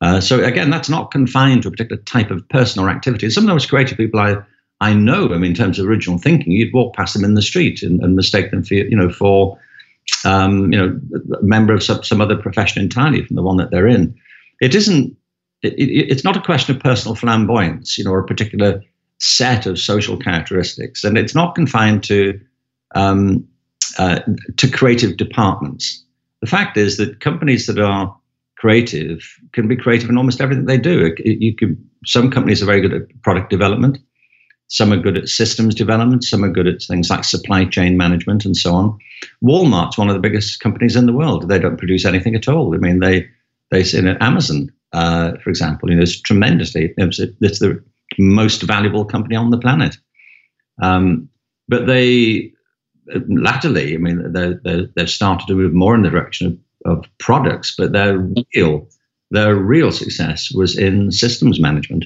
Uh, 0.00 0.20
so 0.20 0.42
again, 0.44 0.70
that's 0.70 0.88
not 0.88 1.10
confined 1.10 1.62
to 1.62 1.68
a 1.68 1.70
particular 1.70 2.02
type 2.02 2.30
of 2.30 2.46
person 2.48 2.82
or 2.82 2.90
activity. 2.90 3.30
Some 3.30 3.44
of 3.44 3.50
those 3.54 3.66
creative 3.66 3.96
people 3.98 4.20
I 4.20 4.36
I 4.80 4.92
know, 4.92 5.26
I 5.32 5.38
mean, 5.38 5.52
in 5.52 5.54
terms 5.54 5.78
of 5.78 5.86
original 5.86 6.18
thinking, 6.18 6.52
you'd 6.52 6.74
walk 6.74 6.94
past 6.96 7.14
them 7.14 7.24
in 7.24 7.34
the 7.34 7.42
street 7.42 7.82
and, 7.82 8.02
and 8.02 8.16
mistake 8.16 8.50
them 8.50 8.62
for 8.62 8.74
you 8.74 8.96
know 8.96 9.10
for 9.10 9.58
um, 10.24 10.72
you 10.72 10.78
know 10.78 11.00
a 11.38 11.42
member 11.42 11.74
of 11.74 11.82
some, 11.82 12.02
some 12.04 12.20
other 12.20 12.36
profession 12.36 12.82
entirely 12.82 13.24
from 13.24 13.36
the 13.36 13.42
one 13.42 13.56
that 13.58 13.70
they're 13.70 13.88
in. 13.88 14.14
It 14.60 14.74
isn't. 14.74 15.16
It, 15.64 15.72
it, 15.74 16.10
it's 16.10 16.24
not 16.24 16.36
a 16.36 16.40
question 16.40 16.76
of 16.76 16.82
personal 16.82 17.14
flamboyance, 17.14 17.98
you 17.98 18.04
know, 18.04 18.12
or 18.12 18.20
a 18.20 18.26
particular 18.26 18.82
set 19.18 19.66
of 19.66 19.78
social 19.78 20.16
characteristics, 20.16 21.04
and 21.04 21.16
it's 21.16 21.34
not 21.34 21.54
confined 21.54 22.04
to 22.04 22.38
um, 22.94 23.46
uh, 23.98 24.20
to 24.56 24.70
creative 24.70 25.16
departments. 25.16 26.04
The 26.40 26.50
fact 26.50 26.76
is 26.76 26.96
that 26.98 27.20
companies 27.20 27.66
that 27.66 27.78
are 27.78 28.14
creative 28.56 29.22
can 29.52 29.68
be 29.68 29.76
creative 29.76 30.08
in 30.08 30.18
almost 30.18 30.40
everything 30.40 30.66
they 30.66 30.78
do. 30.78 31.14
You 31.24 31.54
can, 31.54 31.90
some 32.06 32.30
companies 32.30 32.62
are 32.62 32.66
very 32.66 32.80
good 32.80 32.94
at 32.94 33.22
product 33.22 33.50
development, 33.50 33.98
some 34.68 34.92
are 34.92 34.98
good 34.98 35.18
at 35.18 35.28
systems 35.28 35.74
development, 35.74 36.24
some 36.24 36.44
are 36.44 36.50
good 36.50 36.66
at 36.66 36.82
things 36.82 37.10
like 37.10 37.24
supply 37.24 37.64
chain 37.64 37.96
management 37.96 38.44
and 38.44 38.56
so 38.56 38.74
on. 38.74 38.98
Walmart's 39.42 39.98
one 39.98 40.08
of 40.08 40.14
the 40.14 40.20
biggest 40.20 40.60
companies 40.60 40.96
in 40.96 41.06
the 41.06 41.12
world. 41.12 41.48
They 41.48 41.58
don't 41.58 41.78
produce 41.78 42.04
anything 42.04 42.34
at 42.34 42.48
all. 42.48 42.74
I 42.74 42.78
mean, 42.78 43.00
they 43.00 43.28
they 43.70 43.82
that 43.82 44.22
Amazon, 44.22 44.70
uh, 44.94 45.32
for 45.42 45.50
example, 45.50 45.90
you 45.90 45.96
know, 45.96 46.02
is 46.02 46.20
tremendously 46.20 46.94
it's, 46.96 47.18
it's 47.18 47.58
the 47.58 47.82
most 48.18 48.62
valuable 48.62 49.04
company 49.04 49.36
on 49.36 49.50
the 49.50 49.58
planet. 49.58 49.96
Um, 50.82 51.28
but 51.68 51.86
they 51.86 52.52
latterly, 53.28 53.94
I 53.94 53.98
mean, 53.98 54.32
they, 54.32 54.86
they've 54.96 55.10
started 55.10 55.46
to 55.48 55.54
move 55.54 55.72
more 55.72 55.94
in 55.94 56.02
the 56.02 56.10
direction 56.10 56.46
of 56.46 56.58
of 56.84 57.06
products, 57.18 57.74
but 57.76 57.92
their 57.92 58.18
real 58.54 58.88
their 59.30 59.56
real 59.56 59.90
success 59.90 60.50
was 60.52 60.78
in 60.78 61.10
systems 61.10 61.58
management 61.58 62.04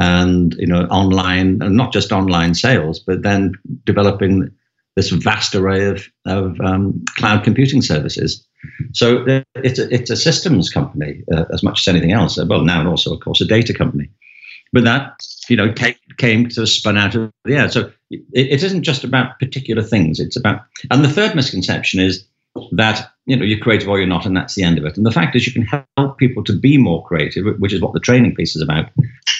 and 0.00 0.54
you 0.54 0.66
know 0.66 0.84
online 0.84 1.60
and 1.62 1.76
not 1.76 1.92
just 1.92 2.12
online 2.12 2.54
sales, 2.54 2.98
but 3.00 3.22
then 3.22 3.52
developing 3.84 4.50
this 4.96 5.10
vast 5.10 5.54
array 5.54 5.86
of 5.86 6.06
of 6.26 6.58
um, 6.60 7.04
cloud 7.16 7.44
computing 7.44 7.82
services. 7.82 8.46
So 8.92 9.24
it's 9.54 9.78
a, 9.78 9.92
it's 9.94 10.10
a 10.10 10.16
systems 10.16 10.70
company 10.70 11.22
uh, 11.32 11.44
as 11.52 11.62
much 11.62 11.80
as 11.80 11.88
anything 11.88 12.12
else. 12.12 12.38
Well, 12.42 12.62
now 12.62 12.80
and 12.80 12.88
also 12.88 13.14
of 13.14 13.20
course 13.20 13.40
a 13.40 13.46
data 13.46 13.74
company, 13.74 14.08
but 14.72 14.84
that 14.84 15.16
you 15.48 15.56
know 15.56 15.72
came, 15.72 15.94
came 16.18 16.48
to 16.50 16.66
spun 16.66 16.98
out 16.98 17.14
of 17.14 17.30
the 17.44 17.56
air. 17.56 17.68
So 17.70 17.90
it, 18.10 18.22
it 18.32 18.62
isn't 18.62 18.82
just 18.82 19.04
about 19.04 19.38
particular 19.38 19.82
things. 19.82 20.20
It's 20.20 20.36
about 20.36 20.62
and 20.90 21.04
the 21.04 21.08
third 21.08 21.34
misconception 21.34 22.00
is 22.00 22.24
that 22.72 23.10
you 23.26 23.36
know 23.36 23.44
you're 23.44 23.58
creative 23.58 23.88
or 23.88 23.98
you're 23.98 24.06
not, 24.06 24.26
and 24.26 24.36
that's 24.36 24.54
the 24.54 24.62
end 24.62 24.78
of 24.78 24.84
it. 24.84 24.96
And 24.96 25.06
the 25.06 25.10
fact 25.10 25.34
is, 25.36 25.46
you 25.46 25.52
can 25.52 25.84
help 25.96 26.18
people 26.18 26.44
to 26.44 26.52
be 26.52 26.78
more 26.78 27.04
creative, 27.04 27.44
which 27.58 27.72
is 27.72 27.80
what 27.80 27.92
the 27.92 28.00
training 28.00 28.34
piece 28.34 28.54
is 28.54 28.62
about, 28.62 28.90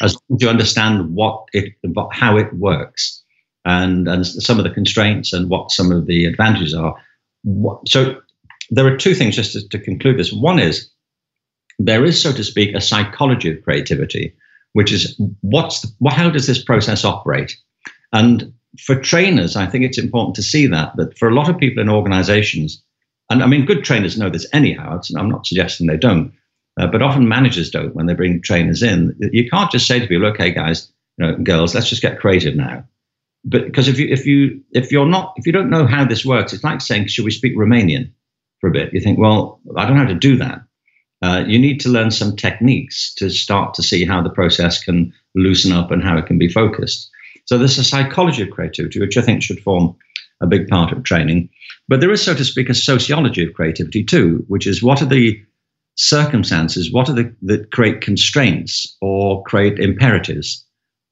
as 0.00 0.16
you 0.38 0.48
understand 0.48 1.14
what 1.14 1.44
it, 1.52 1.74
how 2.12 2.36
it 2.36 2.52
works, 2.54 3.22
and 3.64 4.08
and 4.08 4.26
some 4.26 4.58
of 4.58 4.64
the 4.64 4.70
constraints 4.70 5.32
and 5.32 5.48
what 5.48 5.70
some 5.70 5.92
of 5.92 6.06
the 6.06 6.24
advantages 6.26 6.74
are. 6.74 6.96
So 7.86 8.20
there 8.70 8.86
are 8.86 8.96
two 8.96 9.14
things 9.14 9.36
just 9.36 9.52
to, 9.52 9.68
to 9.68 9.78
conclude 9.78 10.18
this. 10.18 10.32
One 10.32 10.58
is 10.58 10.90
there 11.78 12.04
is, 12.04 12.20
so 12.20 12.32
to 12.32 12.44
speak, 12.44 12.74
a 12.74 12.80
psychology 12.80 13.50
of 13.50 13.62
creativity, 13.62 14.34
which 14.72 14.92
is 14.92 15.20
what's 15.40 15.80
the, 15.80 16.10
how 16.10 16.30
does 16.30 16.46
this 16.46 16.62
process 16.62 17.04
operate, 17.04 17.56
and 18.12 18.52
for 18.80 18.96
trainers, 18.96 19.56
I 19.56 19.66
think 19.66 19.84
it's 19.84 19.98
important 19.98 20.34
to 20.36 20.42
see 20.42 20.66
that 20.66 20.96
that 20.96 21.16
for 21.18 21.28
a 21.28 21.34
lot 21.34 21.48
of 21.48 21.58
people 21.58 21.82
in 21.82 21.88
organizations, 21.88 22.82
and 23.30 23.42
I 23.42 23.46
mean, 23.46 23.66
good 23.66 23.84
trainers 23.84 24.18
know 24.18 24.30
this 24.30 24.46
anyhow. 24.52 25.00
I'm 25.16 25.28
not 25.28 25.46
suggesting 25.46 25.86
they 25.86 25.96
don't, 25.96 26.32
uh, 26.78 26.86
but 26.86 27.02
often 27.02 27.28
managers 27.28 27.70
don't 27.70 27.94
when 27.94 28.06
they 28.06 28.14
bring 28.14 28.42
trainers 28.42 28.82
in. 28.82 29.16
You 29.32 29.48
can't 29.48 29.70
just 29.70 29.86
say 29.86 30.00
to 30.00 30.06
people, 30.06 30.26
"Okay, 30.28 30.50
guys, 30.50 30.90
you 31.18 31.26
know, 31.26 31.36
girls, 31.36 31.74
let's 31.74 31.88
just 31.88 32.02
get 32.02 32.18
creative 32.18 32.56
now." 32.56 32.84
But 33.44 33.66
because 33.66 33.88
if 33.88 33.98
you 33.98 34.08
if 34.08 34.26
you 34.26 34.62
if 34.72 34.90
you're 34.90 35.06
not 35.06 35.34
if 35.36 35.46
you 35.46 35.52
don't 35.52 35.70
know 35.70 35.86
how 35.86 36.04
this 36.04 36.24
works, 36.24 36.52
it's 36.52 36.64
like 36.64 36.80
saying, 36.80 37.06
"Should 37.06 37.24
we 37.24 37.30
speak 37.30 37.56
Romanian 37.56 38.10
for 38.64 38.68
a 38.68 38.72
bit?" 38.72 38.94
You 38.94 39.00
think, 39.00 39.18
"Well, 39.18 39.60
I 39.76 39.84
don't 39.84 39.96
know 39.96 40.04
how 40.04 40.08
to 40.08 40.14
do 40.14 40.36
that." 40.38 40.62
Uh, 41.20 41.44
you 41.46 41.58
need 41.58 41.80
to 41.80 41.90
learn 41.90 42.10
some 42.10 42.34
techniques 42.36 43.14
to 43.14 43.28
start 43.28 43.74
to 43.74 43.82
see 43.82 44.04
how 44.04 44.22
the 44.22 44.30
process 44.30 44.82
can 44.82 45.12
loosen 45.34 45.72
up 45.72 45.90
and 45.90 46.02
how 46.02 46.16
it 46.16 46.26
can 46.26 46.38
be 46.38 46.48
focused. 46.48 47.10
So 47.44 47.58
there's 47.58 47.78
a 47.78 47.84
psychology 47.84 48.42
of 48.42 48.50
creativity, 48.50 49.00
which 49.00 49.16
I 49.16 49.22
think 49.22 49.42
should 49.42 49.60
form 49.60 49.94
a 50.40 50.46
big 50.46 50.68
part 50.68 50.92
of 50.92 51.02
training. 51.02 51.50
But 51.88 52.00
there 52.00 52.10
is, 52.10 52.22
so 52.22 52.34
to 52.34 52.44
speak, 52.44 52.70
a 52.70 52.74
sociology 52.74 53.44
of 53.46 53.54
creativity 53.54 54.02
too, 54.02 54.44
which 54.48 54.66
is 54.66 54.82
what 54.82 55.02
are 55.02 55.06
the 55.06 55.38
circumstances, 55.96 56.90
what 56.90 57.08
are 57.08 57.14
the 57.14 57.34
that 57.42 57.70
create 57.70 58.00
constraints 58.00 58.96
or 59.00 59.42
create 59.44 59.78
imperatives 59.78 60.64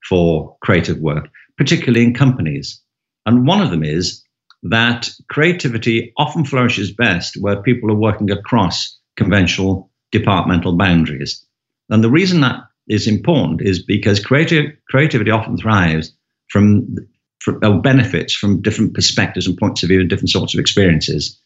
for 0.09 0.57
creative 0.63 0.99
work, 0.99 1.31
particularly 1.57 2.05
in 2.05 2.15
companies. 2.15 2.81
And 3.27 3.47
one 3.47 3.61
of 3.61 3.71
them 3.71 3.85
is 3.85 4.22
that 4.63 5.11
creativity 5.29 6.13
often 6.17 6.45
flourishes 6.45 6.93
best 6.93 7.37
where 7.41 7.63
people 7.63 7.91
are 7.91 7.97
working 7.97 8.31
across 8.31 8.99
conventional 9.17 9.91
departmental 10.13 10.77
boundaries. 10.77 11.45
And 11.91 12.03
the 12.05 12.11
reason 12.11 12.41
that 12.41 12.61
is 12.89 13.07
important 13.07 13.63
is 13.63 13.83
because 13.83 14.25
creative, 14.25 14.71
creativity 14.89 15.31
often 15.31 15.57
thrives 15.57 16.13
from, 16.49 16.97
from 17.41 17.59
uh, 17.63 17.73
benefits 17.79 18.35
from 18.35 18.63
different 18.63 18.95
perspectives 18.95 19.47
and 19.47 19.57
points 19.59 19.83
of 19.83 19.89
view 19.89 20.01
and 20.01 20.09
different 20.09 20.31
sorts 20.31 20.55
of 20.55 20.61
experiences. 20.61 21.39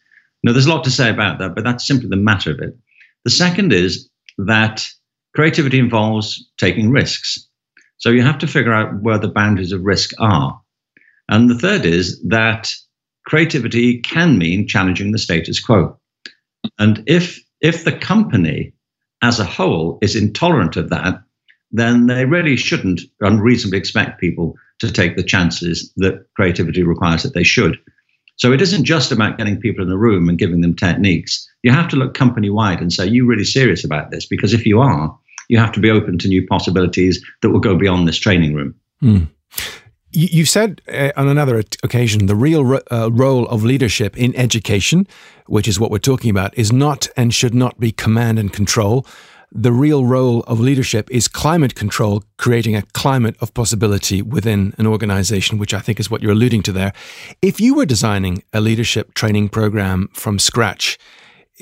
Now, 0.42 0.52
there's 0.52 0.66
a 0.66 0.70
lot 0.70 0.84
to 0.84 0.90
say 0.90 1.10
about 1.10 1.38
that, 1.38 1.54
but 1.54 1.64
that's 1.64 1.86
simply 1.86 2.08
the 2.08 2.16
matter 2.16 2.50
of 2.50 2.60
it. 2.60 2.76
The 3.24 3.30
second 3.30 3.72
is 3.72 4.08
that 4.38 4.86
creativity 5.34 5.78
involves 5.78 6.48
taking 6.58 6.90
risks. 6.90 7.48
So 7.98 8.10
you 8.10 8.22
have 8.22 8.38
to 8.38 8.46
figure 8.46 8.74
out 8.74 9.02
where 9.02 9.18
the 9.18 9.28
boundaries 9.28 9.72
of 9.72 9.82
risk 9.82 10.12
are. 10.18 10.60
And 11.28 11.50
the 11.50 11.58
third 11.58 11.84
is 11.84 12.22
that 12.28 12.72
creativity 13.26 14.00
can 14.00 14.38
mean 14.38 14.66
challenging 14.66 15.12
the 15.12 15.18
status 15.18 15.60
quo. 15.60 15.98
And 16.78 17.02
if 17.06 17.40
if 17.60 17.84
the 17.84 17.92
company 17.92 18.72
as 19.22 19.40
a 19.40 19.44
whole 19.44 19.98
is 20.02 20.16
intolerant 20.16 20.76
of 20.76 20.90
that, 20.90 21.22
then 21.70 22.06
they 22.06 22.24
really 22.24 22.56
shouldn't 22.56 23.00
unreasonably 23.20 23.78
expect 23.78 24.20
people 24.20 24.54
to 24.78 24.92
take 24.92 25.16
the 25.16 25.22
chances 25.22 25.92
that 25.96 26.26
creativity 26.34 26.82
requires 26.82 27.22
that 27.22 27.34
they 27.34 27.42
should. 27.42 27.78
So 28.36 28.52
it 28.52 28.60
isn't 28.60 28.84
just 28.84 29.10
about 29.10 29.38
getting 29.38 29.58
people 29.58 29.82
in 29.82 29.88
the 29.88 29.96
room 29.96 30.28
and 30.28 30.38
giving 30.38 30.60
them 30.60 30.76
techniques. 30.76 31.48
You 31.62 31.72
have 31.72 31.88
to 31.88 31.96
look 31.96 32.14
company 32.14 32.50
wide 32.50 32.80
and 32.80 32.92
say, 32.92 33.04
Are 33.04 33.06
you 33.06 33.26
really 33.26 33.44
serious 33.44 33.84
about 33.84 34.10
this? 34.10 34.26
Because 34.26 34.52
if 34.52 34.66
you 34.66 34.80
are, 34.80 35.18
you 35.48 35.58
have 35.58 35.72
to 35.72 35.80
be 35.80 35.90
open 35.90 36.18
to 36.18 36.28
new 36.28 36.46
possibilities 36.46 37.24
that 37.40 37.50
will 37.50 37.60
go 37.60 37.76
beyond 37.76 38.06
this 38.06 38.18
training 38.18 38.54
room. 38.54 38.74
Mm. 39.02 39.28
You 40.18 40.46
said 40.46 40.80
uh, 40.90 41.12
on 41.14 41.28
another 41.28 41.62
occasion 41.82 42.24
the 42.24 42.34
real 42.34 42.80
uh, 42.90 43.10
role 43.12 43.46
of 43.48 43.64
leadership 43.64 44.16
in 44.16 44.34
education, 44.34 45.06
which 45.44 45.68
is 45.68 45.78
what 45.78 45.90
we're 45.90 45.98
talking 45.98 46.30
about, 46.30 46.56
is 46.56 46.72
not 46.72 47.06
and 47.18 47.34
should 47.34 47.52
not 47.52 47.78
be 47.78 47.92
command 47.92 48.38
and 48.38 48.50
control. 48.50 49.06
The 49.52 49.72
real 49.72 50.06
role 50.06 50.40
of 50.44 50.58
leadership 50.58 51.10
is 51.10 51.28
climate 51.28 51.74
control, 51.74 52.24
creating 52.38 52.74
a 52.74 52.80
climate 52.94 53.36
of 53.42 53.52
possibility 53.52 54.22
within 54.22 54.74
an 54.78 54.86
organization, 54.86 55.58
which 55.58 55.74
I 55.74 55.80
think 55.80 56.00
is 56.00 56.10
what 56.10 56.22
you're 56.22 56.32
alluding 56.32 56.62
to 56.62 56.72
there. 56.72 56.94
If 57.42 57.60
you 57.60 57.74
were 57.74 57.84
designing 57.84 58.42
a 58.54 58.62
leadership 58.62 59.12
training 59.12 59.50
program 59.50 60.08
from 60.14 60.38
scratch, 60.38 60.98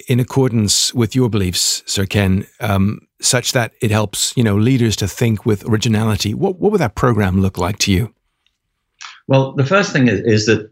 in 0.07 0.21
accordance 0.21 0.95
with 0.95 1.17
your 1.17 1.29
beliefs, 1.29 1.83
Sir 1.87 2.07
Ken, 2.07 2.47
um, 2.61 3.01
such 3.21 3.51
that 3.51 3.73
it 3.81 3.91
helps 3.91 4.33
you 4.37 4.45
know 4.45 4.55
leaders 4.55 4.95
to 4.97 5.09
think 5.09 5.45
with 5.45 5.69
originality, 5.69 6.35
what 6.35 6.61
what 6.61 6.71
would 6.71 6.81
that 6.81 6.95
program 6.95 7.41
look 7.41 7.59
like 7.59 7.79
to 7.79 7.93
you? 7.93 8.14
Well, 9.27 9.53
the 9.53 9.65
first 9.65 9.93
thing 9.93 10.09
is, 10.09 10.21
is 10.21 10.47
that 10.47 10.71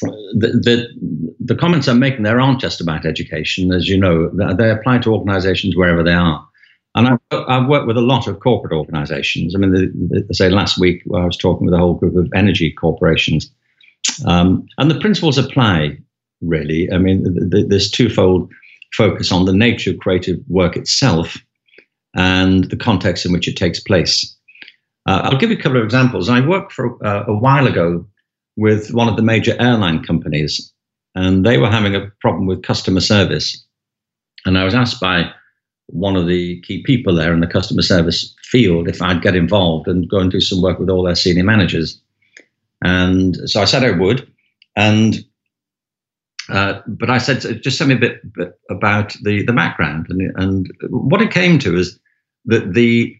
the, 0.00 0.48
the, 0.48 1.34
the 1.40 1.54
comments 1.54 1.88
I'm 1.88 1.98
making 1.98 2.22
there 2.22 2.40
aren't 2.40 2.60
just 2.60 2.80
about 2.80 3.06
education, 3.06 3.72
as 3.72 3.88
you 3.88 3.98
know, 3.98 4.30
they 4.54 4.70
apply 4.70 4.98
to 4.98 5.12
organizations 5.12 5.76
wherever 5.76 6.02
they 6.02 6.14
are. 6.14 6.46
And 6.94 7.08
I've, 7.08 7.44
I've 7.48 7.68
worked 7.68 7.86
with 7.86 7.96
a 7.96 8.02
lot 8.02 8.26
of 8.26 8.40
corporate 8.40 8.72
organizations. 8.72 9.54
I 9.54 9.58
mean, 9.58 9.72
the, 9.72 10.24
the, 10.28 10.34
say 10.34 10.50
last 10.50 10.78
week 10.78 11.02
I 11.14 11.24
was 11.24 11.36
talking 11.36 11.64
with 11.64 11.74
a 11.74 11.78
whole 11.78 11.94
group 11.94 12.16
of 12.16 12.30
energy 12.34 12.70
corporations, 12.70 13.50
um, 14.26 14.66
and 14.78 14.90
the 14.90 15.00
principles 15.00 15.38
apply 15.38 15.98
really. 16.42 16.92
I 16.92 16.98
mean, 16.98 17.22
the, 17.22 17.64
there's 17.66 17.90
twofold 17.90 18.52
focus 18.92 19.32
on 19.32 19.46
the 19.46 19.54
nature 19.54 19.90
of 19.90 19.98
creative 20.00 20.38
work 20.48 20.76
itself 20.76 21.38
and 22.14 22.64
the 22.64 22.76
context 22.76 23.24
in 23.24 23.32
which 23.32 23.48
it 23.48 23.56
takes 23.56 23.80
place. 23.80 24.36
Uh, 25.06 25.20
I'll 25.24 25.38
give 25.38 25.50
you 25.50 25.58
a 25.58 25.60
couple 25.60 25.78
of 25.78 25.84
examples. 25.84 26.28
I 26.28 26.46
worked 26.46 26.72
for 26.72 27.04
uh, 27.04 27.24
a 27.26 27.34
while 27.34 27.66
ago 27.66 28.06
with 28.56 28.92
one 28.92 29.08
of 29.08 29.16
the 29.16 29.22
major 29.22 29.56
airline 29.60 30.02
companies, 30.02 30.72
and 31.14 31.44
they 31.44 31.58
were 31.58 31.70
having 31.70 31.94
a 31.94 32.10
problem 32.20 32.46
with 32.46 32.62
customer 32.62 33.00
service. 33.00 33.64
And 34.44 34.58
I 34.58 34.64
was 34.64 34.74
asked 34.74 35.00
by 35.00 35.32
one 35.86 36.16
of 36.16 36.26
the 36.26 36.60
key 36.62 36.82
people 36.82 37.14
there 37.14 37.34
in 37.34 37.40
the 37.40 37.46
customer 37.46 37.82
service 37.82 38.34
field 38.44 38.88
if 38.88 39.02
I'd 39.02 39.22
get 39.22 39.36
involved 39.36 39.88
and 39.88 40.08
go 40.08 40.18
and 40.18 40.30
do 40.30 40.40
some 40.40 40.62
work 40.62 40.78
with 40.78 40.88
all 40.88 41.02
their 41.02 41.14
senior 41.14 41.44
managers. 41.44 42.00
And 42.84 43.36
so 43.48 43.60
I 43.60 43.64
said 43.66 43.84
I 43.84 43.90
would. 43.90 44.30
And 44.76 45.24
uh, 46.48 46.80
but 46.86 47.08
I 47.08 47.18
said, 47.18 47.62
just 47.62 47.78
tell 47.78 47.86
me 47.86 47.94
a 47.94 47.98
bit, 47.98 48.20
about 48.68 49.14
the, 49.22 49.44
the 49.44 49.52
background. 49.52 50.06
And, 50.08 50.32
and 50.36 50.70
what 50.90 51.22
it 51.22 51.30
came 51.30 51.58
to 51.60 51.76
is 51.76 51.98
that 52.46 52.74
the 52.74 53.16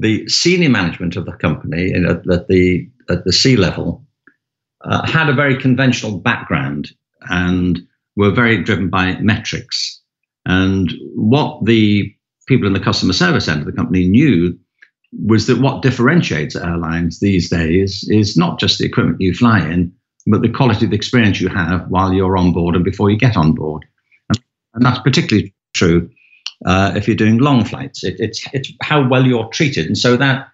the 0.00 0.26
senior 0.28 0.70
management 0.70 1.16
of 1.16 1.26
the 1.26 1.32
company 1.32 1.92
at, 1.92 2.24
the 2.24 2.88
at 3.10 3.24
the 3.24 3.32
C 3.32 3.56
level 3.56 4.04
uh, 4.82 5.06
had 5.06 5.28
a 5.28 5.34
very 5.34 5.56
conventional 5.56 6.18
background 6.18 6.90
and 7.28 7.80
were 8.16 8.30
very 8.30 8.62
driven 8.62 8.88
by 8.88 9.18
metrics. 9.20 10.00
And 10.46 10.92
what 11.14 11.64
the 11.66 12.14
people 12.48 12.66
in 12.66 12.72
the 12.72 12.80
customer 12.80 13.12
service 13.12 13.46
end 13.46 13.60
of 13.60 13.66
the 13.66 13.72
company 13.72 14.08
knew 14.08 14.58
was 15.12 15.46
that 15.46 15.60
what 15.60 15.82
differentiates 15.82 16.56
airlines 16.56 17.20
these 17.20 17.50
days 17.50 18.08
is 18.08 18.36
not 18.36 18.58
just 18.58 18.78
the 18.78 18.86
equipment 18.86 19.20
you 19.20 19.34
fly 19.34 19.60
in, 19.60 19.92
but 20.26 20.40
the 20.40 20.48
quality 20.48 20.86
of 20.86 20.92
the 20.92 20.96
experience 20.96 21.40
you 21.40 21.48
have 21.48 21.86
while 21.88 22.12
you're 22.12 22.38
on 22.38 22.52
board 22.52 22.74
and 22.74 22.84
before 22.84 23.10
you 23.10 23.18
get 23.18 23.36
on 23.36 23.52
board. 23.52 23.84
And, 24.30 24.42
and 24.74 24.84
that's 24.86 25.00
particularly 25.00 25.54
true 25.74 26.08
uh, 26.66 26.92
if 26.96 27.06
you're 27.06 27.16
doing 27.16 27.38
long 27.38 27.64
flights. 27.64 28.04
It, 28.04 28.16
it's, 28.18 28.46
it's 28.52 28.72
how 28.82 29.08
well 29.08 29.26
you're 29.26 29.48
treated. 29.48 29.86
And 29.86 29.96
so 29.96 30.16
that 30.16 30.48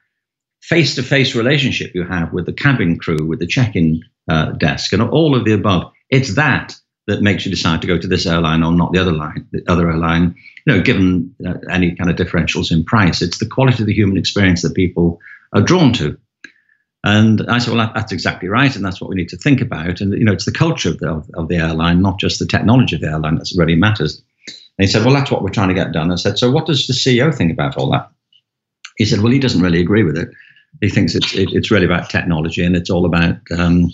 face 0.62 0.94
to 0.96 1.02
face 1.02 1.34
relationship 1.34 1.92
you 1.94 2.04
have 2.04 2.32
with 2.32 2.46
the 2.46 2.52
cabin 2.52 2.98
crew, 2.98 3.24
with 3.26 3.38
the 3.38 3.46
check 3.46 3.76
in 3.76 4.02
uh, 4.28 4.52
desk, 4.52 4.92
and 4.92 5.02
all 5.02 5.36
of 5.36 5.44
the 5.44 5.52
above, 5.52 5.92
it's 6.10 6.34
that 6.34 6.76
that 7.06 7.22
makes 7.22 7.44
you 7.44 7.50
decide 7.50 7.80
to 7.80 7.86
go 7.86 7.98
to 7.98 8.08
this 8.08 8.26
airline 8.26 8.64
or 8.64 8.72
not 8.72 8.92
the 8.92 8.98
other 8.98 9.12
line, 9.12 9.46
the 9.52 9.62
other 9.68 9.88
airline. 9.88 10.34
You 10.66 10.74
know, 10.74 10.82
given 10.82 11.34
uh, 11.46 11.54
any 11.70 11.94
kind 11.94 12.10
of 12.10 12.16
differentials 12.16 12.72
in 12.72 12.84
price, 12.84 13.22
it's 13.22 13.38
the 13.38 13.46
quality 13.46 13.82
of 13.82 13.86
the 13.86 13.94
human 13.94 14.16
experience 14.16 14.62
that 14.62 14.74
people 14.74 15.20
are 15.52 15.62
drawn 15.62 15.92
to. 15.94 16.18
And 17.04 17.48
I 17.48 17.58
said, 17.58 17.72
well, 17.72 17.92
that's 17.94 18.10
exactly 18.10 18.48
right, 18.48 18.74
and 18.74 18.84
that's 18.84 19.00
what 19.00 19.08
we 19.08 19.14
need 19.14 19.28
to 19.28 19.36
think 19.36 19.60
about. 19.60 20.00
And 20.00 20.12
you 20.14 20.24
know, 20.24 20.32
it's 20.32 20.44
the 20.44 20.52
culture 20.52 20.88
of 20.88 20.98
the, 20.98 21.24
of, 21.34 21.46
the 21.46 21.56
airline, 21.56 22.02
not 22.02 22.18
just 22.18 22.40
the 22.40 22.46
technology 22.46 22.96
of 22.96 23.02
the 23.02 23.08
airline, 23.08 23.36
that 23.36 23.52
really 23.56 23.76
matters. 23.76 24.20
And 24.78 24.86
he 24.86 24.92
said, 24.92 25.04
Well, 25.04 25.14
that's 25.14 25.30
what 25.30 25.42
we're 25.42 25.50
trying 25.50 25.68
to 25.68 25.74
get 25.74 25.92
done. 25.92 26.12
I 26.12 26.16
said, 26.16 26.38
So 26.38 26.50
what 26.50 26.66
does 26.66 26.86
the 26.86 26.92
CEO 26.92 27.34
think 27.34 27.52
about 27.52 27.76
all 27.76 27.90
that? 27.92 28.10
He 28.96 29.04
said, 29.04 29.20
Well, 29.20 29.32
he 29.32 29.38
doesn't 29.38 29.62
really 29.62 29.80
agree 29.80 30.02
with 30.02 30.16
it. 30.16 30.28
He 30.80 30.90
thinks 30.90 31.14
it's 31.14 31.34
it, 31.34 31.50
it's 31.52 31.70
really 31.70 31.86
about 31.86 32.10
technology 32.10 32.64
and 32.64 32.76
it's 32.76 32.90
all 32.90 33.06
about 33.06 33.36
um, 33.56 33.86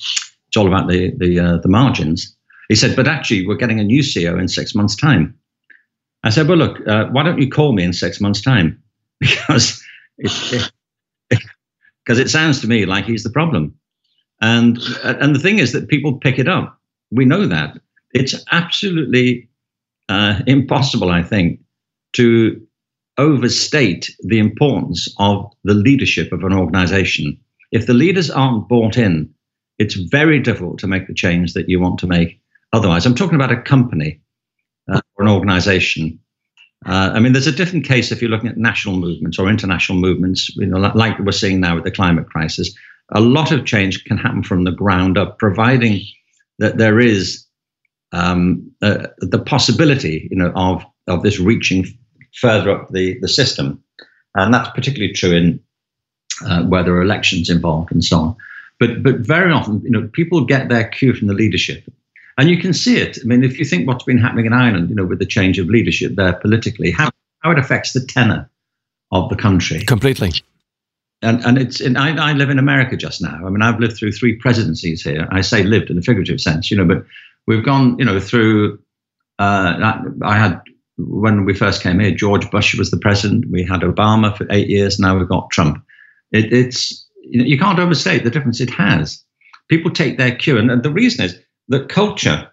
it's 0.49 0.57
all 0.57 0.67
about 0.67 0.89
the 0.89 1.13
the 1.17 1.39
uh, 1.39 1.57
the 1.59 1.69
margins. 1.69 2.37
He 2.69 2.75
said, 2.75 2.97
But 2.97 3.07
actually, 3.09 3.47
we're 3.47 3.57
getting 3.57 3.81
a 3.81 3.85
new 3.85 4.03
CEO 4.03 4.39
in 4.41 4.49
six 4.49 4.75
months' 4.75 4.97
time. 4.97 5.39
I 6.25 6.31
said, 6.31 6.49
Well, 6.49 6.59
look, 6.59 6.87
uh, 6.87 7.07
why 7.07 7.23
don't 7.23 7.41
you 7.41 7.49
call 7.49 7.73
me 7.73 7.85
in 7.85 7.93
six 7.93 8.21
months' 8.21 8.43
time? 8.43 8.83
Because 9.21 9.83
it, 10.19 10.73
it, 11.31 12.19
it 12.19 12.31
sounds 12.31 12.61
to 12.61 12.67
me 12.67 12.85
like 12.85 13.05
he's 13.05 13.23
the 13.23 13.31
problem. 13.31 13.75
And 14.41 14.79
and 15.05 15.35
the 15.37 15.39
thing 15.39 15.61
is 15.61 15.73
that 15.73 15.89
people 15.89 16.19
pick 16.19 16.39
it 16.39 16.49
up. 16.49 16.79
We 17.13 17.25
know 17.25 17.47
that 17.47 17.79
it's 18.13 18.45
absolutely 18.51 19.49
uh, 20.13 20.43
impossible, 20.47 21.11
I 21.11 21.23
think, 21.23 21.61
to 22.13 22.61
overstate 23.17 24.11
the 24.21 24.39
importance 24.39 25.09
of 25.19 25.51
the 25.65 25.75
leadership 25.75 26.33
of 26.33 26.45
an 26.45 26.53
organization. 26.53 27.39
If 27.71 27.87
the 27.87 27.95
leaders 27.95 28.31
aren't 28.31 28.69
bought 28.69 28.99
in, 28.99 29.33
it's 29.79 29.95
very 29.95 30.39
difficult 30.39 30.79
to 30.81 30.87
make 30.87 31.07
the 31.07 31.15
change 31.15 31.55
that 31.55 31.69
you 31.69 31.81
want 31.81 31.99
to 32.01 32.07
make 32.07 32.41
otherwise. 32.75 33.07
I'm 33.07 33.15
talking 33.15 33.37
about 33.37 33.53
a 33.53 33.63
company 33.63 34.21
uh, 34.93 35.01
or 35.15 35.25
an 35.25 35.31
organization. 35.31 36.19
Uh, 36.85 37.13
I 37.15 37.21
mean, 37.21 37.33
there's 37.33 37.47
a 37.47 37.53
different 37.53 37.87
case 37.87 38.13
if 38.13 38.21
you're 38.21 38.31
looking 38.31 38.51
at 38.51 38.59
national 38.59 38.97
movements 38.97 39.39
or 39.39 39.49
international 39.49 39.99
movements, 39.99 40.55
you 40.57 40.67
know, 40.67 40.79
like 40.79 41.19
we're 41.21 41.33
seeing 41.33 41.61
now 41.61 41.75
with 41.75 41.85
the 41.85 41.91
climate 41.91 42.29
crisis. 42.29 42.75
A 43.15 43.21
lot 43.21 43.51
of 43.51 43.65
change 43.65 44.05
can 44.05 44.19
happen 44.19 44.43
from 44.43 44.65
the 44.65 44.73
ground 44.73 45.17
up, 45.17 45.39
providing 45.39 46.01
that 46.59 46.77
there 46.77 47.01
is 47.01 47.42
um, 48.13 48.71
uh, 48.83 49.07
the 49.19 49.39
possibility, 49.39 50.29
you 50.31 50.37
know, 50.37 50.53
of 50.55 50.85
of 51.07 51.23
this 51.23 51.39
reaching 51.41 51.87
further 52.35 52.71
up 52.71 52.91
the 52.91 53.19
the 53.21 53.29
system, 53.29 53.83
and 54.35 54.53
that's 54.53 54.71
particularly 54.71 55.13
true 55.13 55.33
in 55.33 55.61
uh, 56.47 56.63
where 56.65 56.83
there 56.83 56.95
are 56.95 57.03
elections 57.03 57.49
involved 57.49 57.93
and 57.93 58.05
so 58.05 58.19
on. 58.19 58.37
But 58.79 59.03
but 59.03 59.17
very 59.17 59.53
often, 59.53 59.81
you 59.83 59.91
know, 59.91 60.09
people 60.13 60.45
get 60.45 60.69
their 60.69 60.89
cue 60.89 61.15
from 61.15 61.29
the 61.29 61.35
leadership, 61.35 61.85
and 62.39 62.49
you 62.49 62.59
can 62.59 62.73
see 62.73 62.97
it. 62.97 63.19
I 63.23 63.25
mean, 63.25 63.45
if 63.45 63.59
you 63.59 63.65
think 63.65 63.87
what's 63.87 64.05
been 64.05 64.19
happening 64.19 64.47
in 64.47 64.53
Ireland, 64.53 64.91
you 64.91 64.95
know, 64.95 65.05
with 65.05 65.19
the 65.19 65.27
change 65.27 65.59
of 65.59 65.69
leadership 65.69 66.15
there 66.17 66.35
politically, 66.35 66.91
how 66.91 67.11
how 67.41 67.51
it 67.51 67.59
affects 67.59 67.93
the 67.93 68.05
tenor 68.05 68.49
of 69.11 69.29
the 69.29 69.37
country 69.37 69.85
completely. 69.85 70.33
And, 71.25 71.45
and 71.45 71.57
it's 71.57 71.81
in, 71.81 71.97
I, 71.97 72.31
I 72.31 72.33
live 72.33 72.51
in 72.51 72.59
America 72.59 72.97
just 72.97 73.23
now. 73.23 73.47
I 73.47 73.49
mean, 73.49 73.63
I've 73.63 73.79
lived 73.79 73.97
through 73.97 74.11
three 74.11 74.35
presidencies 74.35 75.05
here. 75.05 75.29
I 75.31 75.41
say 75.41 75.63
lived 75.63 75.89
in 75.89 75.97
a 75.97 76.03
figurative 76.03 76.41
sense, 76.41 76.69
you 76.69 76.77
know, 76.77 76.85
but 76.85 77.07
we've 77.47 77.65
gone, 77.65 77.99
you 77.99 78.05
know, 78.05 78.21
through. 78.21 78.79
Uh, 79.39 79.95
I 80.23 80.37
had 80.37 80.61
when 80.99 81.45
we 81.45 81.55
first 81.55 81.83
came 81.83 82.01
here, 82.01 82.13
George 82.13 82.51
Bush 82.51 82.77
was 82.77 82.91
the 82.91 82.99
president. 82.99 83.51
We 83.51 83.65
had 83.65 83.81
Obama 83.81 84.37
for 84.37 84.47
eight 84.51 84.69
years. 84.69 84.99
Now 84.99 85.19
we've 85.19 85.29
got 85.29 85.51
Trump. 85.51 85.85
It, 86.31 86.53
it's 86.53 87.07
you, 87.23 87.41
know, 87.41 87.45
you 87.45 87.59
can't 87.59 87.79
overstate 87.79 88.25
the 88.25 88.31
difference 88.31 88.61
it 88.61 88.71
has. 88.71 89.23
People 89.69 89.91
take 89.91 90.19
their 90.19 90.35
cue, 90.35 90.59
and, 90.59 90.71
and 90.71 90.83
the 90.83 90.93
reason 90.93 91.25
is 91.25 91.39
that 91.69 91.89
culture, 91.89 92.51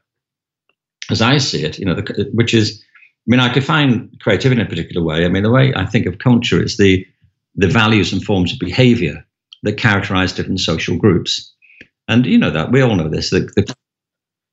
as 1.09 1.21
I 1.21 1.37
see 1.37 1.63
it, 1.63 1.79
you 1.79 1.85
know, 1.85 1.95
the, 1.95 2.29
which 2.33 2.53
is, 2.53 2.81
I 2.81 3.25
mean, 3.27 3.39
I 3.39 3.51
define 3.51 4.11
creativity 4.21 4.61
in 4.61 4.67
a 4.67 4.69
particular 4.69 5.05
way. 5.05 5.25
I 5.25 5.27
mean, 5.27 5.43
the 5.43 5.51
way 5.51 5.73
I 5.75 5.85
think 5.85 6.05
of 6.05 6.19
culture 6.19 6.61
is 6.61 6.77
the 6.77 7.05
the 7.55 7.67
values 7.67 8.13
and 8.13 8.23
forms 8.23 8.53
of 8.53 8.59
behavior 8.59 9.25
that 9.63 9.77
characterize 9.77 10.31
different 10.31 10.61
social 10.61 10.97
groups. 10.97 11.53
And 12.07 12.25
you 12.25 12.37
know 12.37 12.51
that 12.51 12.71
we 12.71 12.81
all 12.81 12.95
know 12.95 13.09
this. 13.09 13.31
The, 13.31 13.41
the 13.55 13.75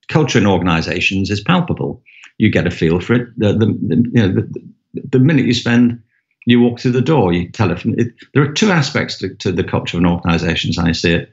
culture 0.08 0.38
in 0.38 0.46
organizations 0.46 1.30
is 1.30 1.40
palpable. 1.40 2.02
You 2.38 2.50
get 2.50 2.66
a 2.66 2.70
feel 2.70 3.00
for 3.00 3.14
it. 3.14 3.28
The, 3.36 3.52
the, 3.52 3.66
the 3.66 4.10
you 4.12 4.28
know, 4.28 4.28
the, 4.28 4.64
the, 5.10 5.18
minute 5.18 5.46
you 5.46 5.54
spend, 5.54 6.02
you 6.46 6.60
walk 6.60 6.80
through 6.80 6.92
the 6.92 7.00
door, 7.00 7.32
you 7.32 7.50
telephone. 7.50 7.98
It, 7.98 8.08
there 8.34 8.42
are 8.42 8.52
two 8.52 8.70
aspects 8.70 9.18
to, 9.18 9.34
to, 9.36 9.52
the 9.52 9.64
culture 9.64 9.96
of 9.96 10.04
an 10.04 10.10
organization 10.10 10.70
as 10.70 10.78
I 10.78 10.92
see 10.92 11.12
it. 11.12 11.32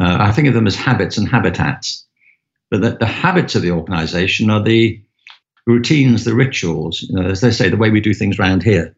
Uh, 0.00 0.18
I 0.20 0.32
think 0.32 0.48
of 0.48 0.54
them 0.54 0.66
as 0.66 0.76
habits 0.76 1.16
and 1.16 1.28
habitats. 1.28 2.06
But 2.70 2.80
the, 2.80 2.90
the 2.96 3.06
habits 3.06 3.54
of 3.54 3.62
the 3.62 3.70
organization 3.70 4.50
are 4.50 4.62
the 4.62 5.02
routines, 5.66 6.24
the 6.24 6.34
rituals, 6.34 7.02
you 7.02 7.14
know, 7.14 7.28
as 7.28 7.40
they 7.40 7.50
say, 7.50 7.68
the 7.68 7.76
way 7.76 7.90
we 7.90 8.00
do 8.00 8.14
things 8.14 8.38
around 8.38 8.62
here. 8.62 8.96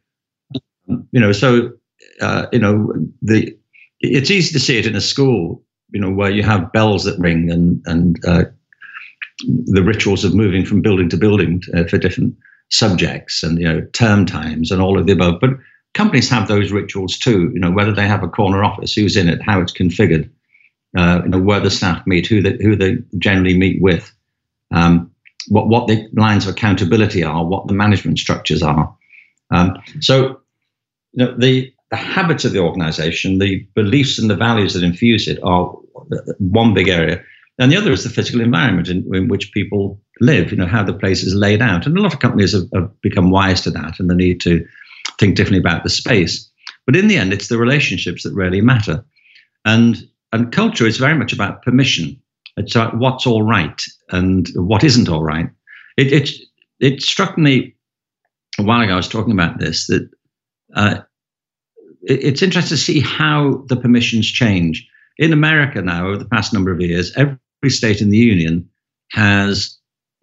You 0.87 1.21
know, 1.21 1.33
so 1.33 1.73
uh, 2.21 2.47
you 2.53 2.59
know 2.59 2.93
the 3.23 3.57
it's 4.01 4.31
easy 4.31 4.53
to 4.53 4.61
see 4.61 4.79
it 4.79 4.87
in 4.87 4.95
a 4.95 5.01
school, 5.01 5.63
you 5.91 6.01
know, 6.01 6.11
where 6.11 6.31
you 6.31 6.43
have 6.43 6.73
bells 6.73 7.05
that 7.05 7.19
ring 7.19 7.51
and 7.51 7.83
and 7.87 8.25
uh, 8.27 8.45
the 9.41 9.83
rituals 9.83 10.25
of 10.25 10.35
moving 10.35 10.65
from 10.65 10.83
building 10.83 11.09
to 11.09 11.17
building 11.17 11.63
uh, 11.75 11.85
for 11.85 11.99
different 11.99 12.37
subjects 12.71 13.43
and 13.43 13.59
you 13.59 13.65
know 13.65 13.81
term 13.93 14.27
times 14.27 14.71
and 14.71 14.81
all 14.81 14.99
of 14.99 15.07
the 15.07 15.13
above. 15.13 15.41
But 15.41 15.51
companies 15.95 16.29
have 16.31 16.49
those 16.49 16.73
rituals 16.73 17.19
too. 17.19 17.51
You 17.55 17.61
know, 17.61 17.71
whether 17.71 17.93
they 17.93 18.07
have 18.07 18.23
a 18.23 18.29
corner 18.29 18.65
office, 18.65 18.95
who's 18.95 19.17
in 19.17 19.29
it, 19.29 19.43
how 19.43 19.61
it's 19.61 19.73
configured, 19.73 20.31
uh, 20.97 21.23
you 21.25 21.31
know, 21.31 21.41
where 21.41 21.61
the 21.61 21.71
staff 21.71 22.07
meet, 22.07 22.27
who 22.27 22.43
they 22.43 22.57
who 22.61 22.77
they 22.77 22.99
generally 23.19 23.57
meet 23.57 23.81
with. 23.83 24.13
Um, 24.73 25.11
what 25.49 25.69
what 25.69 25.89
the 25.89 26.09
lines 26.15 26.47
of 26.47 26.55
accountability 26.55 27.23
are, 27.23 27.45
what 27.45 27.67
the 27.69 27.75
management 27.75 28.19
structures 28.19 28.63
are. 28.63 28.95
Um, 29.51 29.77
so, 30.01 30.41
you 31.13 31.25
know, 31.25 31.37
the 31.37 31.73
the 31.91 31.97
habits 31.97 32.45
of 32.45 32.53
the 32.53 32.61
organization, 32.61 33.39
the 33.39 33.67
beliefs 33.75 34.19
and 34.19 34.29
the 34.29 34.37
values 34.37 34.75
that 34.75 34.83
infuse 34.83 35.29
it 35.29 35.39
are 35.43 35.73
one 36.39 36.75
big 36.75 36.89
area. 36.89 37.23
And 37.59 37.71
the 37.71 37.77
other 37.77 37.93
is 37.93 38.03
the 38.03 38.11
physical 38.11 38.41
environment 38.41 38.89
in, 38.89 39.09
in 39.15 39.29
which 39.29 39.53
people 39.53 40.01
live, 40.21 40.51
you 40.51 40.57
know, 40.57 40.67
how 40.67 40.83
the 40.83 40.93
place 40.93 41.23
is 41.23 41.35
laid 41.35 41.63
out. 41.63 41.87
And 41.87 41.97
a 41.97 42.01
lot 42.01 42.13
of 42.13 42.21
companies 42.21 42.53
have, 42.53 42.69
have 42.75 43.01
become 43.01 43.31
wise 43.31 43.61
to 43.63 43.71
that 43.71 44.01
and 44.01 44.11
the 44.11 44.15
need 44.15 44.41
to 44.41 44.67
think 45.19 45.37
differently 45.37 45.61
about 45.61 45.85
the 45.85 45.91
space. 45.91 46.51
But 46.87 46.97
in 46.97 47.07
the 47.07 47.17
end, 47.17 47.33
it's 47.33 47.49
the 47.49 47.59
relationships 47.59 48.25
that 48.25 48.35
really 48.35 48.61
matter. 48.61 49.05
And, 49.65 50.09
and 50.33 50.53
culture 50.53 50.87
is 50.87 50.99
very 50.99 51.17
much 51.17 51.33
about 51.33 51.63
permission. 51.63 52.21
It's 52.57 52.75
about 52.75 52.99
what's 52.99 53.27
all 53.27 53.43
right 53.43 53.81
and 54.11 54.49
what 54.57 54.85
isn't 54.85 55.09
all 55.09 55.23
right. 55.23 55.49
It, 55.97 56.13
it, 56.13 56.31
it 56.81 57.03
struck 57.03 57.39
me 57.39 57.75
a 58.59 58.63
while 58.63 58.81
ago, 58.81 58.93
I 58.93 58.97
was 58.97 59.09
talking 59.09 59.33
about 59.33 59.59
this, 59.59 59.87
that 59.87 60.09
uh, 60.75 61.01
it's 62.03 62.43
interesting 62.43 62.77
to 62.77 62.83
see 62.83 63.01
how 63.01 63.65
the 63.69 63.77
permissions 63.77 64.31
change. 64.31 64.89
In 65.17 65.33
America 65.33 65.81
now, 65.81 66.09
over 66.09 66.17
the 66.17 66.25
past 66.25 66.53
number 66.53 66.73
of 66.73 66.81
years, 66.81 67.13
every 67.17 67.39
state 67.71 68.01
in 68.01 68.11
the 68.11 68.19
union 68.19 68.69
has 69.11 69.79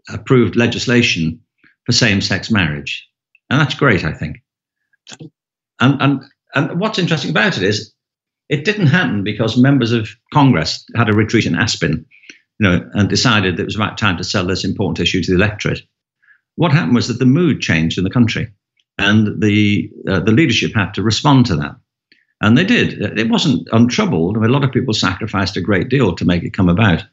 approved 0.09 0.55
legislation 0.55 1.39
for 1.85 1.91
same-sex 1.91 2.51
marriage, 2.51 3.07
and 3.49 3.59
that's 3.59 3.75
great, 3.75 4.03
I 4.03 4.13
think. 4.13 4.37
And 5.79 6.01
and 6.01 6.21
and 6.53 6.79
what's 6.79 6.99
interesting 6.99 7.31
about 7.31 7.57
it 7.57 7.63
is, 7.63 7.93
it 8.49 8.65
didn't 8.65 8.87
happen 8.87 9.23
because 9.23 9.57
members 9.57 9.91
of 9.91 10.09
Congress 10.33 10.85
had 10.95 11.09
a 11.09 11.13
retreat 11.13 11.45
in 11.45 11.55
Aspen, 11.55 12.05
you 12.59 12.69
know, 12.69 12.89
and 12.93 13.09
decided 13.09 13.55
that 13.55 13.63
it 13.63 13.65
was 13.65 13.75
about 13.75 13.97
time 13.97 14.17
to 14.17 14.23
sell 14.23 14.45
this 14.45 14.65
important 14.65 14.99
issue 14.99 15.23
to 15.23 15.31
the 15.31 15.37
electorate. 15.37 15.81
What 16.55 16.71
happened 16.71 16.95
was 16.95 17.07
that 17.07 17.19
the 17.19 17.25
mood 17.25 17.61
changed 17.61 17.97
in 17.97 18.03
the 18.03 18.09
country 18.09 18.51
and 18.97 19.41
the 19.41 19.89
uh, 20.07 20.19
the 20.19 20.31
leadership 20.31 20.73
had 20.75 20.93
to 20.93 21.01
respond 21.01 21.45
to 21.47 21.55
that, 21.55 21.75
and 22.41 22.57
they 22.57 22.63
did. 22.63 23.01
It 23.17 23.29
wasn't 23.29 23.67
untroubled. 23.71 24.37
I 24.37 24.41
mean, 24.41 24.49
a 24.49 24.53
lot 24.53 24.63
of 24.63 24.71
people 24.71 24.93
sacrificed 24.93 25.57
a 25.57 25.61
great 25.61 25.89
deal 25.89 26.15
to 26.15 26.25
make 26.25 26.43
it 26.43 26.53
come 26.53 26.69
about. 26.69 27.03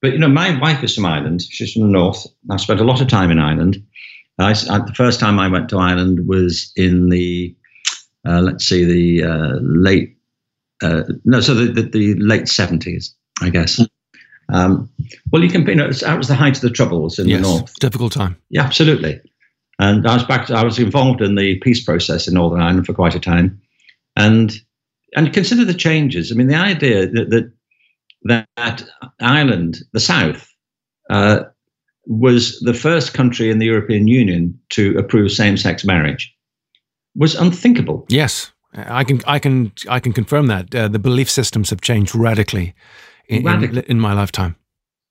But 0.00 0.12
you 0.12 0.18
know, 0.18 0.28
my 0.28 0.58
wife 0.58 0.82
is 0.84 0.94
from 0.94 1.06
Ireland. 1.06 1.42
She's 1.42 1.72
from 1.72 1.82
the 1.82 1.88
north. 1.88 2.26
I 2.50 2.56
spent 2.56 2.80
a 2.80 2.84
lot 2.84 3.00
of 3.00 3.08
time 3.08 3.30
in 3.30 3.38
Ireland. 3.38 3.84
I, 4.38 4.50
I, 4.50 4.78
the 4.78 4.94
first 4.94 5.18
time 5.18 5.40
I 5.40 5.48
went 5.48 5.68
to 5.70 5.78
Ireland 5.78 6.28
was 6.28 6.72
in 6.76 7.08
the 7.08 7.56
uh, 8.26 8.40
let's 8.40 8.68
see 8.68 8.84
the 8.84 9.28
uh, 9.28 9.58
late 9.60 10.16
uh, 10.82 11.02
no, 11.24 11.40
so 11.40 11.54
the, 11.54 11.72
the, 11.72 11.82
the 11.82 12.14
late 12.14 12.48
seventies, 12.48 13.14
I 13.40 13.50
guess. 13.50 13.80
Um, 14.50 14.90
well, 15.30 15.42
you 15.42 15.50
can, 15.50 15.66
you 15.66 15.74
know, 15.74 15.90
that 15.90 16.16
was 16.16 16.28
the 16.28 16.34
height 16.34 16.56
of 16.56 16.62
the 16.62 16.70
troubles 16.70 17.18
in 17.18 17.28
yes, 17.28 17.42
the 17.42 17.48
north. 17.48 17.74
Difficult 17.80 18.12
time. 18.12 18.36
Yeah, 18.48 18.62
absolutely. 18.62 19.20
And 19.78 20.06
I 20.06 20.14
was 20.14 20.24
back. 20.24 20.50
I 20.50 20.64
was 20.64 20.78
involved 20.78 21.20
in 21.20 21.34
the 21.34 21.56
peace 21.60 21.84
process 21.84 22.26
in 22.26 22.34
Northern 22.34 22.60
Ireland 22.60 22.86
for 22.86 22.94
quite 22.94 23.14
a 23.14 23.20
time, 23.20 23.60
and 24.16 24.52
and 25.14 25.32
consider 25.32 25.64
the 25.64 25.74
changes. 25.74 26.32
I 26.32 26.34
mean, 26.34 26.48
the 26.48 26.56
idea 26.56 27.06
that 27.06 27.30
that, 27.30 27.52
that 28.24 28.84
Ireland, 29.20 29.78
the 29.92 30.00
South, 30.00 30.48
uh, 31.10 31.44
was 32.06 32.58
the 32.60 32.74
first 32.74 33.14
country 33.14 33.50
in 33.50 33.58
the 33.58 33.66
European 33.66 34.08
Union 34.08 34.58
to 34.70 34.96
approve 34.98 35.30
same-sex 35.30 35.84
marriage 35.84 36.34
was 37.14 37.34
unthinkable. 37.34 38.06
Yes, 38.08 38.52
I 38.74 39.04
can 39.04 39.20
I 39.26 39.38
can 39.38 39.72
I 39.88 40.00
can 40.00 40.12
confirm 40.12 40.46
that 40.46 40.74
uh, 40.74 40.88
the 40.88 40.98
belief 40.98 41.30
systems 41.30 41.70
have 41.70 41.80
changed 41.80 42.14
radically 42.14 42.74
in, 43.28 43.44
radically. 43.44 43.78
in, 43.80 43.84
in 43.84 44.00
my 44.00 44.12
lifetime. 44.12 44.56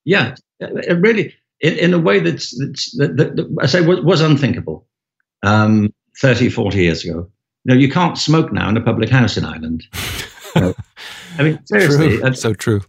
Yeah, 0.06 0.36
it 0.60 1.00
really 1.02 1.34
in, 1.62 1.74
in 1.74 1.94
a 1.94 2.00
way 2.00 2.20
that's, 2.20 2.58
that's 2.60 2.96
that, 2.98 3.18
that, 3.18 3.36
that, 3.36 3.58
I 3.62 3.66
say 3.66 3.82
was, 3.82 4.02
was 4.02 4.22
unthinkable 4.22 4.88
um, 5.44 5.94
30, 6.22 6.50
40 6.50 6.78
years 6.78 7.04
ago. 7.04 7.30
You 7.64 7.74
know, 7.74 7.80
you 7.80 7.90
can't 7.90 8.18
smoke 8.18 8.52
now 8.54 8.70
in 8.70 8.78
a 8.78 8.82
public 8.82 9.10
house 9.10 9.38
in 9.38 9.46
Ireland. 9.46 9.84
You 10.56 10.62
know? 10.62 10.76
I 11.38 11.44
mean, 11.44 11.66
seriously. 11.66 12.18
True. 12.18 12.34
so 12.34 12.54
true. 12.54 12.82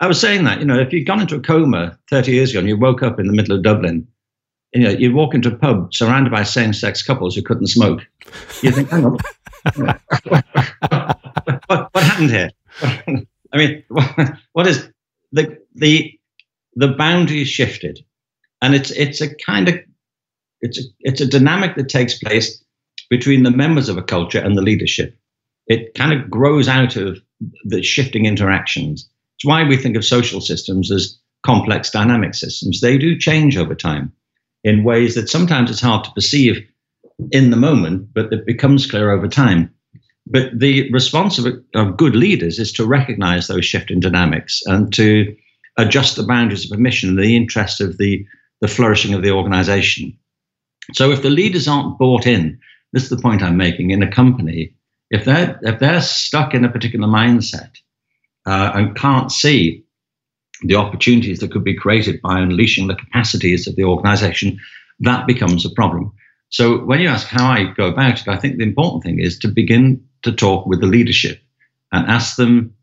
I 0.00 0.06
was 0.06 0.20
saying 0.20 0.44
that, 0.44 0.60
you 0.60 0.64
know, 0.64 0.78
if 0.78 0.92
you'd 0.92 1.06
gone 1.06 1.20
into 1.20 1.36
a 1.36 1.40
coma 1.40 1.98
30 2.08 2.32
years 2.32 2.50
ago 2.50 2.60
and 2.60 2.68
you 2.68 2.78
woke 2.78 3.02
up 3.02 3.20
in 3.20 3.26
the 3.26 3.32
middle 3.32 3.54
of 3.56 3.62
Dublin, 3.62 4.06
you 4.72 4.82
know, 4.82 4.90
you'd 4.90 5.14
walk 5.14 5.34
into 5.34 5.48
a 5.48 5.56
pub 5.56 5.92
surrounded 5.92 6.30
by 6.30 6.42
same-sex 6.42 7.02
couples 7.02 7.34
who 7.34 7.42
couldn't 7.42 7.66
smoke. 7.66 8.00
You 8.62 8.70
think, 8.70 8.88
hang 8.88 9.04
on, 9.04 9.18
what, 9.74 10.00
what, 11.68 11.90
what, 11.92 12.02
happened 12.02 12.30
here? 12.30 12.50
I 13.52 13.56
mean, 13.56 13.84
what 14.52 14.66
is 14.66 14.88
the 15.32 15.58
the 15.74 16.12
the 16.76 16.88
boundaries 16.88 17.48
shifted, 17.48 18.04
and 18.62 18.74
it's 18.74 18.90
it's 18.92 19.20
a 19.20 19.34
kind 19.34 19.68
of 19.68 19.74
it's 20.60 20.78
a, 20.78 20.82
it's 21.00 21.20
a 21.20 21.26
dynamic 21.26 21.74
that 21.76 21.88
takes 21.88 22.18
place 22.18 22.62
between 23.08 23.42
the 23.42 23.50
members 23.50 23.88
of 23.88 23.96
a 23.98 24.02
culture 24.02 24.38
and 24.38 24.56
the 24.56 24.62
leadership. 24.62 25.18
It 25.66 25.94
kind 25.94 26.12
of 26.12 26.30
grows 26.30 26.68
out 26.68 26.96
of 26.96 27.20
the 27.64 27.82
shifting 27.82 28.26
interactions. 28.26 29.08
It's 29.36 29.44
why 29.44 29.64
we 29.64 29.76
think 29.76 29.96
of 29.96 30.04
social 30.04 30.40
systems 30.40 30.90
as 30.90 31.18
complex 31.44 31.90
dynamic 31.90 32.34
systems. 32.34 32.80
They 32.80 32.98
do 32.98 33.18
change 33.18 33.56
over 33.56 33.74
time 33.74 34.12
in 34.62 34.84
ways 34.84 35.14
that 35.14 35.28
sometimes 35.28 35.70
it's 35.70 35.80
hard 35.80 36.04
to 36.04 36.12
perceive 36.12 36.62
in 37.32 37.50
the 37.50 37.56
moment, 37.56 38.08
but 38.12 38.32
it 38.32 38.46
becomes 38.46 38.90
clear 38.90 39.10
over 39.10 39.28
time. 39.28 39.72
But 40.26 40.58
the 40.58 40.90
response 40.92 41.38
of, 41.38 41.46
of 41.74 41.96
good 41.96 42.14
leaders 42.14 42.58
is 42.58 42.72
to 42.72 42.86
recognize 42.86 43.46
those 43.46 43.64
shifting 43.64 44.00
dynamics 44.00 44.62
and 44.66 44.92
to 44.94 45.34
adjust 45.76 46.16
the 46.16 46.22
boundaries 46.22 46.64
of 46.64 46.76
permission 46.76 47.10
in 47.10 47.16
the 47.16 47.36
interest 47.36 47.80
of 47.80 47.98
the, 47.98 48.24
the 48.60 48.68
flourishing 48.68 49.14
of 49.14 49.22
the 49.22 49.30
organization. 49.30 50.16
So 50.94 51.10
if 51.10 51.22
the 51.22 51.30
leaders 51.30 51.66
aren't 51.66 51.98
bought 51.98 52.26
in, 52.26 52.58
this 52.92 53.04
is 53.04 53.08
the 53.08 53.16
point 53.16 53.42
I'm 53.42 53.56
making, 53.56 53.90
in 53.90 54.02
a 54.02 54.10
company, 54.10 54.74
if 55.10 55.24
they're, 55.24 55.58
if 55.62 55.78
they're 55.78 56.00
stuck 56.00 56.54
in 56.54 56.64
a 56.64 56.70
particular 56.70 57.08
mindset 57.08 57.70
uh, 58.46 58.72
and 58.74 58.96
can't 58.96 59.30
see 59.32 59.84
the 60.62 60.76
opportunities 60.76 61.40
that 61.40 61.50
could 61.50 61.64
be 61.64 61.74
created 61.74 62.20
by 62.20 62.38
unleashing 62.38 62.86
the 62.86 62.94
capacities 62.94 63.66
of 63.66 63.76
the 63.76 63.84
organization, 63.84 64.58
that 65.00 65.26
becomes 65.26 65.64
a 65.64 65.70
problem. 65.70 66.12
So 66.50 66.84
when 66.84 67.00
you 67.00 67.08
ask 67.08 67.26
how 67.26 67.50
I 67.50 67.72
go 67.76 67.86
about 67.86 68.20
it, 68.20 68.28
I 68.28 68.36
think 68.36 68.56
the 68.56 68.64
important 68.64 69.04
thing 69.04 69.20
is 69.20 69.38
to 69.38 69.48
begin 69.48 70.04
to 70.22 70.32
talk 70.32 70.66
with 70.66 70.80
the 70.80 70.86
leadership 70.86 71.40
and 71.92 72.06
ask 72.08 72.36
them, 72.36 72.74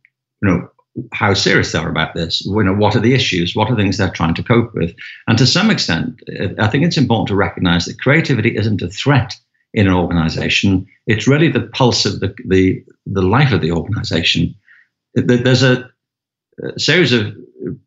you 0.42 0.50
know, 0.50 0.70
how 1.12 1.34
serious 1.34 1.72
they 1.72 1.80
are 1.80 1.90
about 1.90 2.16
this. 2.16 2.44
You 2.46 2.64
know, 2.64 2.74
what 2.74 2.96
are 2.96 3.00
the 3.02 3.14
issues? 3.14 3.56
What 3.56 3.70
are 3.70 3.76
things 3.76 3.98
they're 3.98 4.10
trying 4.10 4.34
to 4.36 4.44
cope 4.44 4.74
with? 4.74 4.96
And 5.28 5.38
to 5.38 5.46
some 5.46 5.70
extent, 5.70 6.22
I 6.58 6.68
think 6.68 6.84
it's 6.84 6.98
important 6.98 7.28
to 7.28 7.36
recognize 7.36 7.86
that 7.86 8.02
creativity 8.02 8.58
isn't 8.58 8.82
a 8.82 8.90
threat 8.90 9.36
in 9.74 9.88
an 9.88 9.94
organization. 9.94 10.86
It's 11.06 11.28
really 11.28 11.52
the 11.52 11.68
pulse 11.74 12.06
of 12.06 12.20
the, 12.20 12.34
the, 12.46 12.84
the 13.06 13.22
life 13.22 13.52
of 13.52 13.62
the 13.62 13.72
organization. 13.72 14.56
There's 15.14 15.64
a, 15.64 15.90
series 16.78 17.14
of 17.14 17.36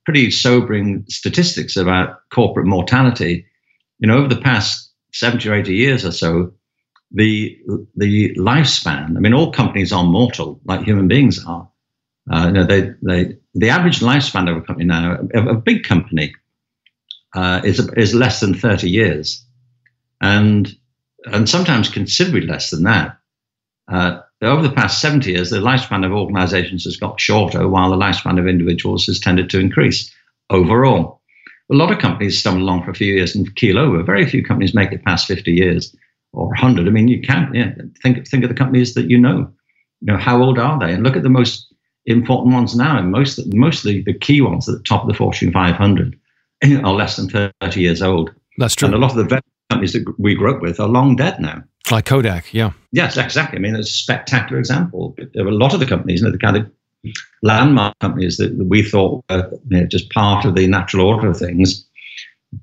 pretty 0.04 0.30
sobering 0.30 1.04
statistics 1.08 1.76
about 1.76 2.20
corporate 2.30 2.66
mortality. 2.66 3.46
You 3.98 4.08
know, 4.08 4.18
over 4.18 4.28
the 4.28 4.40
past 4.40 4.92
70 5.12 5.48
or 5.48 5.54
80 5.54 5.74
years 5.74 6.04
or 6.04 6.12
so, 6.12 6.52
the, 7.12 7.58
the 7.96 8.34
lifespan, 8.36 9.16
I 9.16 9.20
mean, 9.20 9.34
all 9.34 9.50
companies 9.50 9.92
are 9.92 10.04
mortal, 10.04 10.60
like 10.64 10.82
human 10.82 11.08
beings 11.08 11.44
are. 11.44 11.68
Uh, 12.32 12.46
you 12.46 12.52
know, 12.52 12.64
they, 12.64 12.92
they, 13.02 13.36
the 13.54 13.70
average 13.70 14.00
lifespan 14.00 14.48
of 14.48 14.56
a 14.56 14.60
company 14.60 14.86
now, 14.86 15.18
of 15.34 15.46
a 15.46 15.54
big 15.54 15.82
company, 15.82 16.32
uh, 17.34 17.60
is, 17.64 17.80
is 17.96 18.14
less 18.14 18.40
than 18.40 18.54
30 18.54 18.88
years. 18.88 19.44
And, 20.20 20.72
and 21.26 21.48
sometimes 21.48 21.88
considerably 21.88 22.46
less 22.46 22.70
than 22.70 22.84
that. 22.84 23.18
Uh, 23.90 24.20
over 24.42 24.62
the 24.62 24.72
past 24.72 25.00
70 25.00 25.32
years, 25.32 25.50
the 25.50 25.58
lifespan 25.58 26.06
of 26.06 26.12
organizations 26.12 26.84
has 26.84 26.96
got 26.96 27.20
shorter 27.20 27.68
while 27.68 27.90
the 27.90 27.96
lifespan 27.96 28.38
of 28.38 28.46
individuals 28.46 29.06
has 29.06 29.20
tended 29.20 29.50
to 29.50 29.58
increase 29.58 30.14
overall. 30.48 31.20
A 31.70 31.74
lot 31.76 31.92
of 31.92 31.98
companies 31.98 32.38
stumble 32.38 32.62
along 32.62 32.84
for 32.84 32.90
a 32.90 32.94
few 32.94 33.14
years 33.14 33.34
and 33.34 33.54
keel 33.56 33.78
over. 33.78 34.02
Very 34.02 34.26
few 34.26 34.42
companies 34.42 34.74
make 34.74 34.92
it 34.92 35.04
past 35.04 35.26
50 35.26 35.52
years 35.52 35.94
or 36.32 36.46
100. 36.46 36.86
I 36.86 36.90
mean, 36.90 37.08
you 37.08 37.20
can't 37.20 37.54
yeah, 37.54 37.72
think, 38.02 38.26
think 38.26 38.44
of 38.44 38.48
the 38.48 38.56
companies 38.56 38.94
that 38.94 39.10
you 39.10 39.18
know. 39.18 39.52
You 40.00 40.14
know, 40.14 40.16
how 40.16 40.42
old 40.42 40.58
are 40.58 40.78
they? 40.78 40.94
And 40.94 41.02
look 41.02 41.16
at 41.16 41.22
the 41.22 41.28
most 41.28 41.72
important 42.06 42.54
ones 42.54 42.74
now. 42.74 42.98
And 42.98 43.12
most, 43.12 43.38
mostly 43.54 44.02
the 44.02 44.14
key 44.14 44.40
ones 44.40 44.68
at 44.68 44.76
the 44.76 44.82
top 44.82 45.02
of 45.02 45.08
the 45.08 45.14
Fortune 45.14 45.52
500 45.52 46.18
are 46.84 46.94
less 46.94 47.16
than 47.16 47.28
30 47.28 47.80
years 47.80 48.02
old. 48.02 48.32
That's 48.56 48.74
true. 48.74 48.86
And 48.86 48.94
a 48.94 48.98
lot 48.98 49.10
of 49.10 49.28
the 49.28 49.42
companies 49.70 49.92
that 49.92 50.04
we 50.18 50.34
grew 50.34 50.54
up 50.54 50.60
with 50.60 50.80
are 50.80 50.88
long 50.88 51.16
dead 51.16 51.40
now. 51.40 51.62
Like 51.90 52.04
Kodak, 52.04 52.52
yeah. 52.52 52.72
Yes, 52.92 53.16
exactly. 53.16 53.58
I 53.58 53.62
mean, 53.62 53.74
it's 53.74 53.90
a 53.90 53.94
spectacular 53.94 54.58
example. 54.58 55.16
There 55.34 55.44
were 55.44 55.50
a 55.50 55.54
lot 55.54 55.72
of 55.72 55.80
the 55.80 55.86
companies, 55.86 56.20
you 56.20 56.26
know, 56.26 56.32
the 56.32 56.38
kind 56.38 56.56
of 56.56 56.70
landmark 57.42 57.98
companies 58.00 58.36
that 58.36 58.54
we 58.56 58.82
thought 58.82 59.24
were 59.30 59.50
you 59.68 59.80
know, 59.80 59.86
just 59.86 60.10
part 60.10 60.44
of 60.44 60.54
the 60.54 60.66
natural 60.66 61.06
order 61.06 61.28
of 61.28 61.38
things 61.38 61.86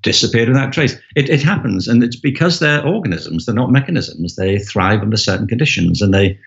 disappeared 0.01 0.49
without 0.49 0.73
trace. 0.73 0.95
It, 1.15 1.29
it 1.29 1.41
happens, 1.41 1.87
and 1.87 2.03
it's 2.03 2.19
because 2.19 2.59
they're 2.59 2.85
organisms, 2.85 3.45
they're 3.45 3.55
not 3.55 3.71
mechanisms. 3.71 4.35
They 4.35 4.59
thrive 4.59 5.01
under 5.01 5.17
certain 5.17 5.47
conditions, 5.47 6.01
and 6.01 6.13
they, 6.13 6.37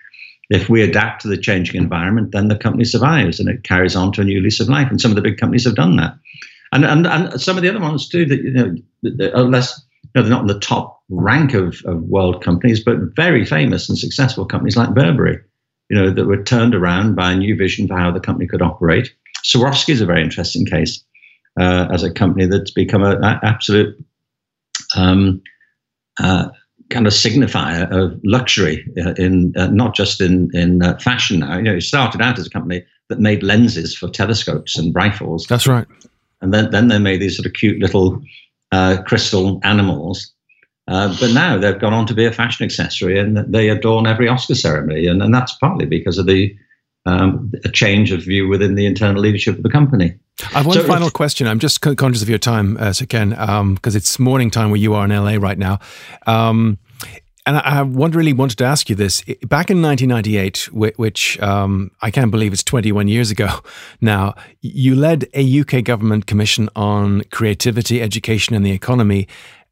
if 0.49 0.69
we 0.69 0.81
adapt 0.81 1.21
to 1.23 1.27
the 1.27 1.37
changing 1.37 1.81
environment, 1.81 2.31
then 2.31 2.47
the 2.47 2.57
company 2.57 2.85
survives 2.85 3.39
and 3.39 3.49
it 3.49 3.63
carries 3.63 3.95
on 3.95 4.11
to 4.13 4.21
a 4.21 4.25
new 4.25 4.41
lease 4.41 4.59
of 4.59 4.69
life. 4.69 4.89
And 4.89 5.01
some 5.01 5.11
of 5.11 5.15
the 5.15 5.21
big 5.21 5.37
companies 5.37 5.65
have 5.65 5.75
done 5.75 5.97
that, 5.97 6.15
and 6.71 6.85
and, 6.85 7.07
and 7.07 7.41
some 7.41 7.57
of 7.57 7.63
the 7.63 7.69
other 7.69 7.79
ones 7.79 8.07
too 8.07 8.25
that 8.25 8.41
you 8.41 8.51
know 8.51 8.75
that 9.03 9.33
are 9.33 9.43
less. 9.43 9.81
Know, 10.15 10.21
they're 10.23 10.31
not 10.31 10.41
in 10.41 10.47
the 10.47 10.59
top 10.59 11.01
rank 11.09 11.53
of, 11.53 11.81
of 11.85 12.01
world 12.03 12.43
companies, 12.43 12.83
but 12.83 12.97
very 13.15 13.45
famous 13.45 13.87
and 13.89 13.97
successful 13.97 14.45
companies 14.45 14.77
like 14.77 14.93
Burberry 14.93 15.39
you 15.91 15.97
know, 15.97 16.09
that 16.09 16.25
were 16.25 16.41
turned 16.41 16.73
around 16.73 17.15
by 17.15 17.33
a 17.33 17.35
new 17.35 17.53
vision 17.53 17.85
for 17.85 17.97
how 17.97 18.09
the 18.09 18.19
company 18.21 18.47
could 18.47 18.61
operate. 18.61 19.13
Swarovski 19.43 19.89
is 19.89 19.99
a 19.99 20.05
very 20.05 20.21
interesting 20.21 20.65
case 20.65 21.03
uh, 21.59 21.89
as 21.91 22.01
a 22.01 22.09
company 22.09 22.45
that's 22.45 22.71
become 22.71 23.03
an 23.03 23.21
absolute 23.21 24.01
um, 24.95 25.41
uh, 26.17 26.47
kind 26.89 27.07
of 27.07 27.11
signifier 27.11 27.91
of 27.91 28.17
luxury 28.23 28.85
uh, 29.05 29.13
in 29.17 29.53
uh, 29.57 29.67
not 29.67 29.93
just 29.93 30.21
in 30.21 30.49
in 30.53 30.81
uh, 30.81 30.97
fashion 30.97 31.39
now. 31.41 31.57
You 31.57 31.63
know, 31.63 31.75
it 31.75 31.81
started 31.81 32.21
out 32.21 32.39
as 32.39 32.47
a 32.47 32.49
company 32.49 32.85
that 33.09 33.19
made 33.19 33.43
lenses 33.43 33.93
for 33.93 34.09
telescopes 34.09 34.77
and 34.77 34.95
rifles. 34.95 35.45
That's 35.47 35.67
right. 35.67 35.87
And 36.39 36.53
then 36.53 36.71
then 36.71 36.87
they 36.87 36.99
made 36.99 37.19
these 37.19 37.35
sort 37.35 37.47
of 37.47 37.53
cute 37.53 37.81
little 37.81 38.21
uh, 38.71 39.01
crystal 39.05 39.59
animals 39.63 40.33
uh, 40.87 41.15
but 41.19 41.31
now 41.31 41.57
they've 41.57 41.79
gone 41.79 41.93
on 41.93 42.05
to 42.07 42.13
be 42.13 42.25
a 42.25 42.31
fashion 42.31 42.65
accessory 42.65 43.19
and 43.19 43.37
they 43.53 43.69
adorn 43.69 44.07
every 44.07 44.27
Oscar 44.27 44.55
ceremony. 44.55 45.07
And, 45.07 45.21
and 45.21 45.33
that's 45.33 45.53
partly 45.53 45.85
because 45.85 46.17
of 46.17 46.25
the 46.25 46.55
um, 47.05 47.51
a 47.63 47.69
change 47.69 48.11
of 48.11 48.21
view 48.21 48.47
within 48.47 48.75
the 48.75 48.85
internal 48.85 49.21
leadership 49.21 49.57
of 49.57 49.63
the 49.63 49.69
company. 49.69 50.15
I 50.53 50.59
have 50.59 50.65
one 50.65 50.75
so 50.75 50.83
final 50.83 51.09
question. 51.09 51.47
I'm 51.47 51.59
just 51.59 51.81
conscious 51.81 52.21
of 52.21 52.29
your 52.29 52.37
time, 52.37 52.77
uh, 52.77 52.93
Sir 52.93 53.05
Ken, 53.05 53.29
because 53.29 53.49
um, 53.49 53.79
it's 53.83 54.19
morning 54.19 54.51
time 54.51 54.69
where 54.69 54.79
you 54.79 54.93
are 54.93 55.05
in 55.05 55.11
LA 55.11 55.35
right 55.35 55.57
now. 55.57 55.79
Um, 56.27 56.77
and 57.45 57.57
I, 57.57 57.81
really 57.81 58.33
wanted 58.33 58.57
to 58.59 58.65
ask 58.65 58.89
you 58.89 58.95
this. 58.95 59.21
Back 59.47 59.71
in 59.71 59.81
1998, 59.81 60.69
which 60.73 61.39
um, 61.41 61.91
I 62.01 62.11
can't 62.11 62.29
believe 62.29 62.53
it's 62.53 62.63
21 62.63 63.07
years 63.07 63.31
ago 63.31 63.49
now, 64.01 64.35
you 64.61 64.95
led 64.95 65.27
a 65.33 65.59
UK 65.61 65.83
government 65.83 66.27
commission 66.27 66.69
on 66.75 67.23
creativity, 67.31 68.01
education, 68.01 68.55
and 68.55 68.65
the 68.65 68.71
economy. 68.71 69.27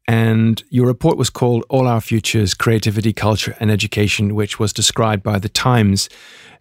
And 0.08 0.62
your 0.70 0.86
report 0.86 1.16
was 1.16 1.30
called 1.30 1.64
All 1.68 1.86
Our 1.86 2.00
Futures 2.00 2.54
Creativity, 2.54 3.12
Culture, 3.12 3.56
and 3.60 3.70
Education, 3.70 4.34
which 4.34 4.58
was 4.58 4.72
described 4.72 5.22
by 5.22 5.38
the 5.38 5.48
Times 5.48 6.08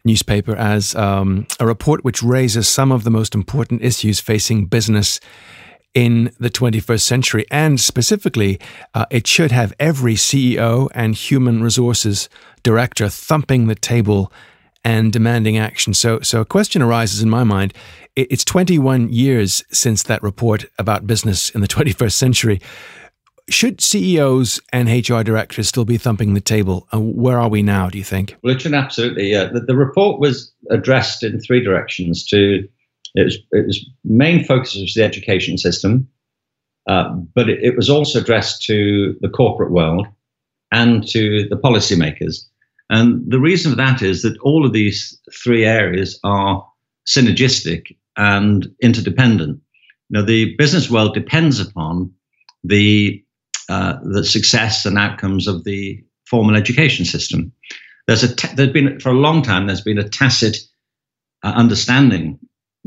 newspaper 0.05 0.55
as 0.55 0.93
um, 0.95 1.47
a 1.59 1.65
report 1.65 2.03
which 2.03 2.21
raises 2.21 2.67
some 2.67 2.91
of 2.91 3.03
the 3.03 3.09
most 3.09 3.33
important 3.33 3.81
issues 3.81 4.19
facing 4.19 4.65
business 4.65 5.19
in 5.93 6.31
the 6.39 6.49
21st 6.49 7.01
century. 7.01 7.45
And 7.49 7.79
specifically, 7.79 8.59
uh, 8.93 9.05
it 9.09 9.27
should 9.27 9.51
have 9.51 9.73
every 9.79 10.15
CEO 10.15 10.89
and 10.93 11.15
human 11.15 11.63
resources 11.63 12.29
director 12.63 13.09
thumping 13.09 13.67
the 13.67 13.75
table 13.75 14.31
and 14.83 15.11
demanding 15.11 15.57
action. 15.57 15.93
So, 15.93 16.19
so 16.21 16.41
a 16.41 16.45
question 16.45 16.81
arises 16.81 17.21
in 17.21 17.29
my 17.29 17.43
mind. 17.43 17.73
It's 18.15 18.45
21 18.45 19.11
years 19.11 19.63
since 19.71 20.03
that 20.03 20.21
report 20.23 20.65
about 20.77 21.07
business 21.07 21.49
in 21.49 21.61
the 21.61 21.67
21st 21.67 22.13
century. 22.13 22.61
Should 23.49 23.81
CEOs 23.81 24.61
and 24.71 24.87
HR 24.87 25.23
directors 25.23 25.67
still 25.67 25.85
be 25.85 25.97
thumping 25.97 26.33
the 26.33 26.41
table? 26.41 26.87
Uh, 26.93 26.99
where 26.99 27.39
are 27.39 27.49
we 27.49 27.63
now, 27.63 27.89
do 27.89 27.97
you 27.97 28.03
think? 28.03 28.35
Well, 28.43 28.57
should 28.57 28.73
absolutely. 28.73 29.31
Yeah. 29.31 29.45
The, 29.45 29.61
the 29.61 29.75
report 29.75 30.19
was 30.19 30.53
addressed 30.69 31.23
in 31.23 31.39
three 31.39 31.63
directions. 31.63 32.25
To 32.27 32.67
it 33.15 33.23
was, 33.51 33.85
main 34.03 34.43
focus 34.43 34.75
was 34.75 34.93
the 34.93 35.03
education 35.03 35.57
system, 35.57 36.07
uh, 36.87 37.09
but 37.35 37.49
it, 37.49 37.63
it, 37.63 37.75
was 37.75 37.89
also 37.89 38.19
addressed 38.19 38.63
to 38.63 39.17
the 39.21 39.29
corporate 39.29 39.71
world 39.71 40.07
and 40.71 41.07
to 41.09 41.47
the 41.49 41.55
policymakers. 41.55 42.45
And 42.89 43.29
the 43.29 43.39
reason 43.39 43.71
for 43.71 43.77
that 43.77 44.01
is 44.01 44.21
that 44.21 44.37
all 44.41 44.65
of 44.65 44.73
these 44.73 45.19
three 45.31 45.65
areas 45.65 46.19
are 46.23 46.65
synergistic 47.07 47.95
and 48.17 48.67
interdependent. 48.81 49.59
Now, 50.09 50.23
the 50.23 50.55
business 50.57 50.89
world 50.89 51.13
depends 51.13 51.59
upon 51.59 52.11
the 52.63 53.23
uh, 53.69 53.97
the 54.03 54.23
success 54.23 54.83
and 54.85 54.97
outcomes 54.97 55.47
of 55.47 55.63
the 55.63 56.03
formal 56.25 56.55
education 56.55 57.05
system. 57.05 57.51
There's 58.07 58.23
a 58.23 58.55
there's 58.55 58.73
been 58.73 58.99
for 58.99 59.09
a 59.09 59.13
long 59.13 59.43
time 59.43 59.67
there's 59.67 59.81
been 59.81 59.99
a 59.99 60.09
tacit 60.09 60.57
uh, 61.43 61.53
understanding 61.55 62.39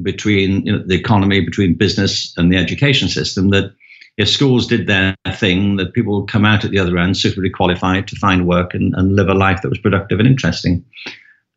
between 0.03 0.67
you 0.67 0.73
know, 0.73 0.83
the 0.85 0.99
economy, 0.99 1.41
between 1.41 1.75
business 1.75 2.35
and 2.37 2.53
the 2.53 2.57
education 2.57 3.09
system 3.09 3.51
that 3.51 3.73
if 4.19 4.29
schools 4.29 4.67
did 4.67 4.87
their 4.87 5.17
thing, 5.35 5.77
that 5.77 5.95
people 5.95 6.21
would 6.21 6.31
come 6.31 6.45
out 6.45 6.65
at 6.65 6.71
the 6.71 6.79
other 6.79 6.99
end 6.99 7.17
suitably 7.17 7.51
qualified 7.51 8.07
to 8.09 8.17
find 8.17 8.47
work 8.47 8.75
and, 8.75 8.95
and 8.97 9.17
live 9.17 9.29
a 9.29 9.35
life 9.35 9.63
that 9.63 9.71
was 9.71 9.79
productive 9.79 10.19
and 10.19 10.29
interesting. 10.29 10.85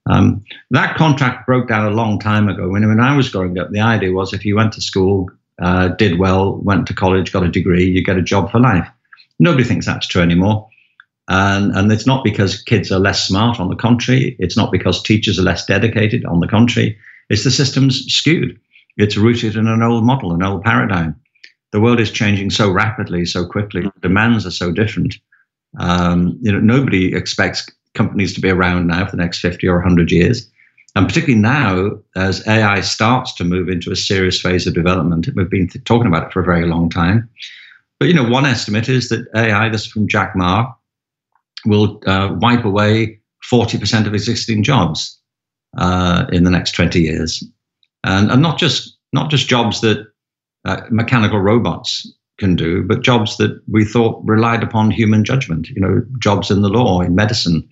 Um, 0.08 0.44
that 0.72 0.96
contract 0.96 1.46
broke 1.46 1.68
down 1.68 1.92
a 1.92 1.96
long 1.96 2.20
time 2.20 2.48
ago. 2.48 2.70
When, 2.70 2.88
when 2.88 3.00
I 3.00 3.16
was 3.16 3.30
growing 3.30 3.58
up, 3.58 3.72
the 3.72 3.82
idea 3.82 4.12
was 4.12 4.34
if 4.34 4.46
you 4.46 4.56
went 4.56 4.74
to 4.74 4.82
school, 4.82 5.30
uh, 5.62 5.90
did 5.90 6.20
well, 6.20 6.58
went 6.58 6.88
to 6.88 6.94
college, 6.94 7.32
got 7.32 7.44
a 7.44 7.50
degree, 7.50 7.86
you 7.86 8.04
get 8.04 8.18
a 8.18 8.22
job 8.22 8.52
for 8.52 8.60
life. 8.60 8.88
Nobody 9.40 9.64
thinks 9.64 9.86
that's 9.86 10.08
true 10.08 10.22
anymore. 10.22 10.70
And, 11.28 11.76
and 11.76 11.92
it's 11.92 12.06
not 12.06 12.24
because 12.24 12.62
kids 12.62 12.92
are 12.92 13.00
less 13.00 13.28
smart, 13.28 13.60
on 13.60 13.70
the 13.70 13.76
contrary. 13.76 14.36
It's 14.40 14.56
not 14.56 14.72
because 14.72 15.02
teachers 15.02 15.40
are 15.40 15.44
less 15.44 15.66
dedicated, 15.66 16.24
on 16.26 16.40
the 16.40 16.48
contrary. 16.48 16.98
It's 17.30 17.44
the 17.44 17.52
system's 17.52 18.06
skewed. 18.08 18.60
It's 18.98 19.18
rooted 19.18 19.56
in 19.56 19.68
an 19.68 19.84
old 19.84 20.06
model, 20.06 20.34
an 20.34 20.44
old 20.44 20.64
paradigm. 20.64 21.16
The 21.72 21.82
world 21.82 22.00
is 22.00 22.12
changing 22.12 22.52
so 22.52 22.72
rapidly, 22.72 23.26
so 23.26 23.46
quickly. 23.46 23.90
Demands 24.02 24.46
are 24.46 24.52
so 24.52 24.72
different. 24.72 25.16
Um, 25.80 26.38
you 26.42 26.52
know, 26.52 26.60
nobody 26.60 27.14
expects 27.14 27.68
companies 27.94 28.34
to 28.34 28.42
be 28.42 28.50
around 28.50 28.88
now 28.88 29.06
for 29.06 29.12
the 29.12 29.22
next 29.22 29.40
50 29.40 29.68
or 29.68 29.76
100 29.76 30.12
years. 30.12 30.50
And 30.96 31.08
particularly 31.08 31.42
now, 31.42 31.92
as 32.16 32.48
AI 32.48 32.80
starts 32.82 33.34
to 33.36 33.44
move 33.44 33.68
into 33.68 33.92
a 33.92 33.98
serious 33.98 34.40
phase 34.40 34.66
of 34.66 34.74
development, 34.74 35.28
we've 35.36 35.50
been 35.50 35.68
talking 35.68 36.08
about 36.08 36.28
it 36.28 36.34
for 36.34 36.42
a 36.42 36.46
very 36.46 36.66
long 36.66 36.90
time. 36.90 37.30
But 38.00 38.08
you 38.08 38.14
know, 38.14 38.28
one 38.28 38.46
estimate 38.46 38.88
is 38.88 39.10
that 39.10 39.28
AI, 39.36 39.68
this 39.70 39.82
is 39.82 39.92
from 39.92 40.08
Jack 40.08 40.36
Ma, 40.36 40.72
will 41.66 42.02
uh, 42.06 42.36
wipe 42.40 42.64
away 42.64 43.20
40% 43.52 44.08
of 44.08 44.14
existing 44.14 44.64
jobs 44.64 45.20
uh, 45.78 46.26
in 46.32 46.44
the 46.44 46.52
next 46.52 46.72
20 46.74 47.02
years, 47.02 47.44
and, 48.04 48.32
and 48.32 48.42
not 48.42 48.58
just 48.58 48.98
not 49.14 49.30
just 49.30 49.48
jobs 49.48 49.82
that 49.82 50.08
uh, 50.66 50.82
mechanical 50.90 51.40
robots 51.40 52.12
can 52.38 52.56
do, 52.56 52.84
but 52.84 53.02
jobs 53.02 53.38
that 53.38 53.62
we 53.68 53.86
thought 53.86 54.22
relied 54.26 54.64
upon 54.64 54.92
human 54.92 55.24
judgment. 55.24 55.70
You 55.70 55.82
know, 55.82 56.06
jobs 56.20 56.52
in 56.52 56.62
the 56.62 56.70
law, 56.70 57.02
in 57.02 57.16
medicine, 57.16 57.68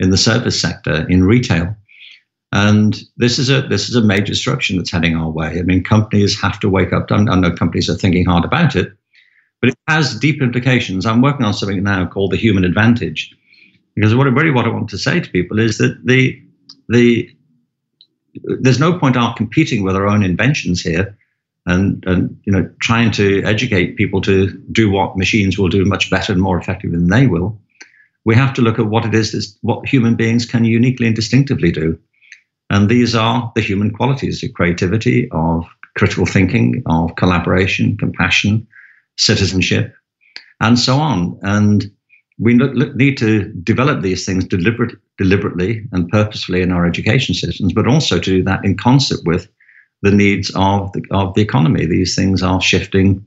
in 0.00 0.10
the 0.10 0.16
service 0.16 0.60
sector, 0.60 1.06
in 1.08 1.24
retail. 1.24 1.74
And 2.52 2.98
this 3.18 3.38
is 3.38 3.50
a 3.50 3.62
this 3.62 3.88
is 3.88 3.94
a 3.94 4.00
major 4.00 4.32
disruption 4.32 4.76
that's 4.76 4.90
heading 4.90 5.14
our 5.14 5.30
way. 5.30 5.58
I 5.58 5.62
mean, 5.62 5.84
companies 5.84 6.40
have 6.40 6.58
to 6.60 6.68
wake 6.68 6.92
up. 6.92 7.10
I 7.10 7.22
know 7.22 7.52
companies 7.52 7.90
are 7.90 7.94
thinking 7.94 8.24
hard 8.24 8.44
about 8.44 8.74
it, 8.74 8.92
but 9.60 9.70
it 9.70 9.76
has 9.86 10.18
deep 10.18 10.40
implications. 10.40 11.04
I'm 11.04 11.20
working 11.20 11.44
on 11.44 11.52
something 11.52 11.82
now 11.82 12.06
called 12.06 12.32
the 12.32 12.38
human 12.38 12.64
advantage, 12.64 13.34
because 13.94 14.14
what 14.14 14.24
really 14.24 14.50
what 14.50 14.64
I 14.64 14.70
want 14.70 14.88
to 14.90 14.98
say 14.98 15.20
to 15.20 15.30
people 15.30 15.58
is 15.58 15.76
that 15.78 16.00
the 16.06 16.42
the 16.88 17.30
there's 18.34 18.80
no 18.80 18.98
point 18.98 19.16
our 19.16 19.34
competing 19.34 19.82
with 19.82 19.96
our 19.96 20.06
own 20.06 20.22
inventions 20.22 20.80
here, 20.80 21.16
and 21.66 22.04
and 22.06 22.40
you 22.44 22.52
know 22.52 22.70
trying 22.80 23.10
to 23.12 23.42
educate 23.44 23.96
people 23.96 24.20
to 24.22 24.50
do 24.72 24.90
what 24.90 25.16
machines 25.16 25.58
will 25.58 25.68
do 25.68 25.84
much 25.84 26.10
better 26.10 26.32
and 26.32 26.42
more 26.42 26.58
effectively 26.58 26.96
than 26.96 27.08
they 27.08 27.26
will. 27.26 27.58
We 28.24 28.34
have 28.34 28.52
to 28.54 28.62
look 28.62 28.78
at 28.78 28.86
what 28.86 29.06
it 29.06 29.14
is 29.14 29.32
that's, 29.32 29.56
what 29.62 29.88
human 29.88 30.14
beings 30.14 30.44
can 30.44 30.64
uniquely 30.64 31.06
and 31.06 31.16
distinctively 31.16 31.72
do, 31.72 31.98
and 32.70 32.88
these 32.88 33.14
are 33.14 33.50
the 33.54 33.62
human 33.62 33.90
qualities 33.92 34.42
of 34.42 34.52
creativity, 34.52 35.28
of 35.30 35.64
critical 35.96 36.26
thinking, 36.26 36.82
of 36.86 37.16
collaboration, 37.16 37.96
compassion, 37.96 38.66
citizenship, 39.16 39.94
and 40.60 40.78
so 40.78 40.96
on. 40.96 41.38
And 41.42 41.90
we 42.38 42.54
need 42.54 43.18
to 43.18 43.44
develop 43.64 44.02
these 44.02 44.24
things 44.24 44.44
deliberate, 44.44 44.94
deliberately 45.18 45.84
and 45.92 46.08
purposefully 46.08 46.62
in 46.62 46.72
our 46.72 46.86
education 46.86 47.34
systems, 47.34 47.72
but 47.72 47.86
also 47.86 48.18
to 48.18 48.30
do 48.30 48.42
that 48.44 48.64
in 48.64 48.76
concert 48.76 49.20
with 49.24 49.48
the 50.02 50.12
needs 50.12 50.50
of 50.54 50.92
the, 50.92 51.02
of 51.10 51.34
the 51.34 51.42
economy. 51.42 51.84
These 51.84 52.14
things 52.14 52.42
are 52.42 52.60
shifting 52.60 53.26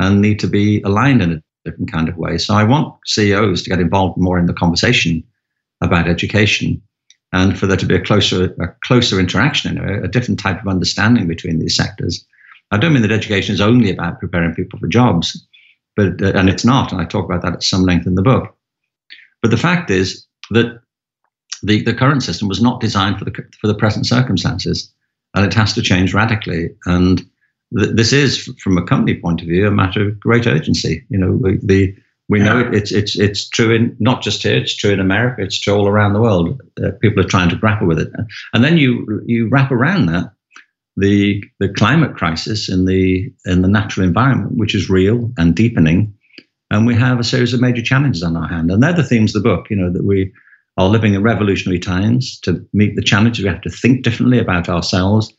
and 0.00 0.20
need 0.20 0.40
to 0.40 0.48
be 0.48 0.82
aligned 0.82 1.22
in 1.22 1.32
a 1.32 1.42
different 1.64 1.92
kind 1.92 2.08
of 2.08 2.16
way. 2.16 2.38
So 2.38 2.54
I 2.54 2.64
want 2.64 2.94
CEOs 3.06 3.62
to 3.62 3.70
get 3.70 3.80
involved 3.80 4.18
more 4.18 4.38
in 4.38 4.46
the 4.46 4.52
conversation 4.52 5.22
about 5.80 6.08
education 6.08 6.82
and 7.32 7.58
for 7.58 7.66
there 7.66 7.76
to 7.76 7.86
be 7.86 7.94
a 7.94 8.00
closer, 8.00 8.44
a 8.60 8.68
closer 8.84 9.20
interaction, 9.20 9.78
a, 9.78 10.04
a 10.04 10.08
different 10.08 10.40
type 10.40 10.60
of 10.60 10.68
understanding 10.68 11.28
between 11.28 11.58
these 11.58 11.76
sectors. 11.76 12.24
I 12.70 12.78
don't 12.78 12.92
mean 12.92 13.02
that 13.02 13.12
education 13.12 13.54
is 13.54 13.60
only 13.60 13.90
about 13.90 14.18
preparing 14.18 14.54
people 14.54 14.78
for 14.78 14.88
jobs, 14.88 15.46
but 15.96 16.20
uh, 16.22 16.32
and 16.34 16.48
it's 16.48 16.64
not, 16.64 16.90
and 16.90 17.00
I 17.00 17.04
talk 17.04 17.24
about 17.24 17.42
that 17.42 17.54
at 17.54 17.62
some 17.62 17.82
length 17.82 18.06
in 18.06 18.14
the 18.14 18.22
book. 18.22 18.56
But 19.42 19.50
the 19.50 19.56
fact 19.56 19.90
is 19.90 20.26
that 20.50 20.80
the, 21.62 21.82
the 21.82 21.94
current 21.94 22.22
system 22.22 22.48
was 22.48 22.62
not 22.62 22.80
designed 22.80 23.18
for 23.18 23.24
the 23.24 23.32
for 23.60 23.66
the 23.66 23.74
present 23.74 24.06
circumstances, 24.06 24.92
and 25.34 25.44
it 25.44 25.54
has 25.54 25.72
to 25.74 25.82
change 25.82 26.14
radically. 26.14 26.70
And 26.86 27.18
th- 27.76 27.94
this 27.94 28.12
is, 28.12 28.52
from 28.62 28.78
a 28.78 28.84
company 28.84 29.18
point 29.18 29.40
of 29.40 29.48
view, 29.48 29.66
a 29.66 29.70
matter 29.70 30.08
of 30.08 30.20
great 30.20 30.46
urgency. 30.46 31.04
You 31.08 31.18
know, 31.18 31.38
the, 31.38 31.58
the 31.62 31.96
we 32.28 32.40
know 32.40 32.58
it, 32.60 32.74
it's 32.74 32.92
it's 32.92 33.18
it's 33.18 33.48
true 33.48 33.74
in 33.74 33.96
not 33.98 34.22
just 34.22 34.42
here; 34.42 34.56
it's 34.56 34.76
true 34.76 34.92
in 34.92 35.00
America. 35.00 35.42
It's 35.42 35.58
true 35.58 35.74
all 35.74 35.88
around 35.88 36.12
the 36.12 36.20
world. 36.20 36.60
Uh, 36.82 36.90
people 37.00 37.24
are 37.24 37.28
trying 37.28 37.48
to 37.50 37.56
grapple 37.56 37.86
with 37.86 37.98
it, 37.98 38.12
and 38.52 38.62
then 38.62 38.76
you 38.76 39.22
you 39.26 39.48
wrap 39.48 39.70
around 39.70 40.06
that 40.06 40.32
the 40.96 41.42
the 41.60 41.68
climate 41.68 42.16
crisis 42.16 42.68
in 42.68 42.84
the 42.84 43.32
in 43.46 43.62
the 43.62 43.68
natural 43.68 44.06
environment, 44.06 44.56
which 44.56 44.74
is 44.74 44.90
real 44.90 45.32
and 45.38 45.54
deepening, 45.54 46.12
and 46.70 46.86
we 46.86 46.94
have 46.94 47.18
a 47.18 47.24
series 47.24 47.54
of 47.54 47.60
major 47.60 47.82
challenges 47.82 48.22
on 48.22 48.36
our 48.36 48.48
hand. 48.48 48.70
And 48.70 48.82
they're 48.82 48.92
the 48.92 49.02
themes 49.02 49.34
of 49.34 49.42
the 49.42 49.48
book. 49.48 49.70
You 49.70 49.76
know 49.76 49.92
that 49.92 50.04
we 50.04 50.32
are 50.78 50.88
living 50.88 51.14
in 51.14 51.22
revolutionary 51.22 51.80
times. 51.80 52.40
To 52.40 52.64
meet 52.72 52.96
the 52.96 53.02
challenges, 53.02 53.44
we 53.44 53.50
have 53.50 53.60
to 53.62 53.70
think 53.70 54.02
differently 54.02 54.38
about 54.38 54.68
ourselves. 54.68 55.34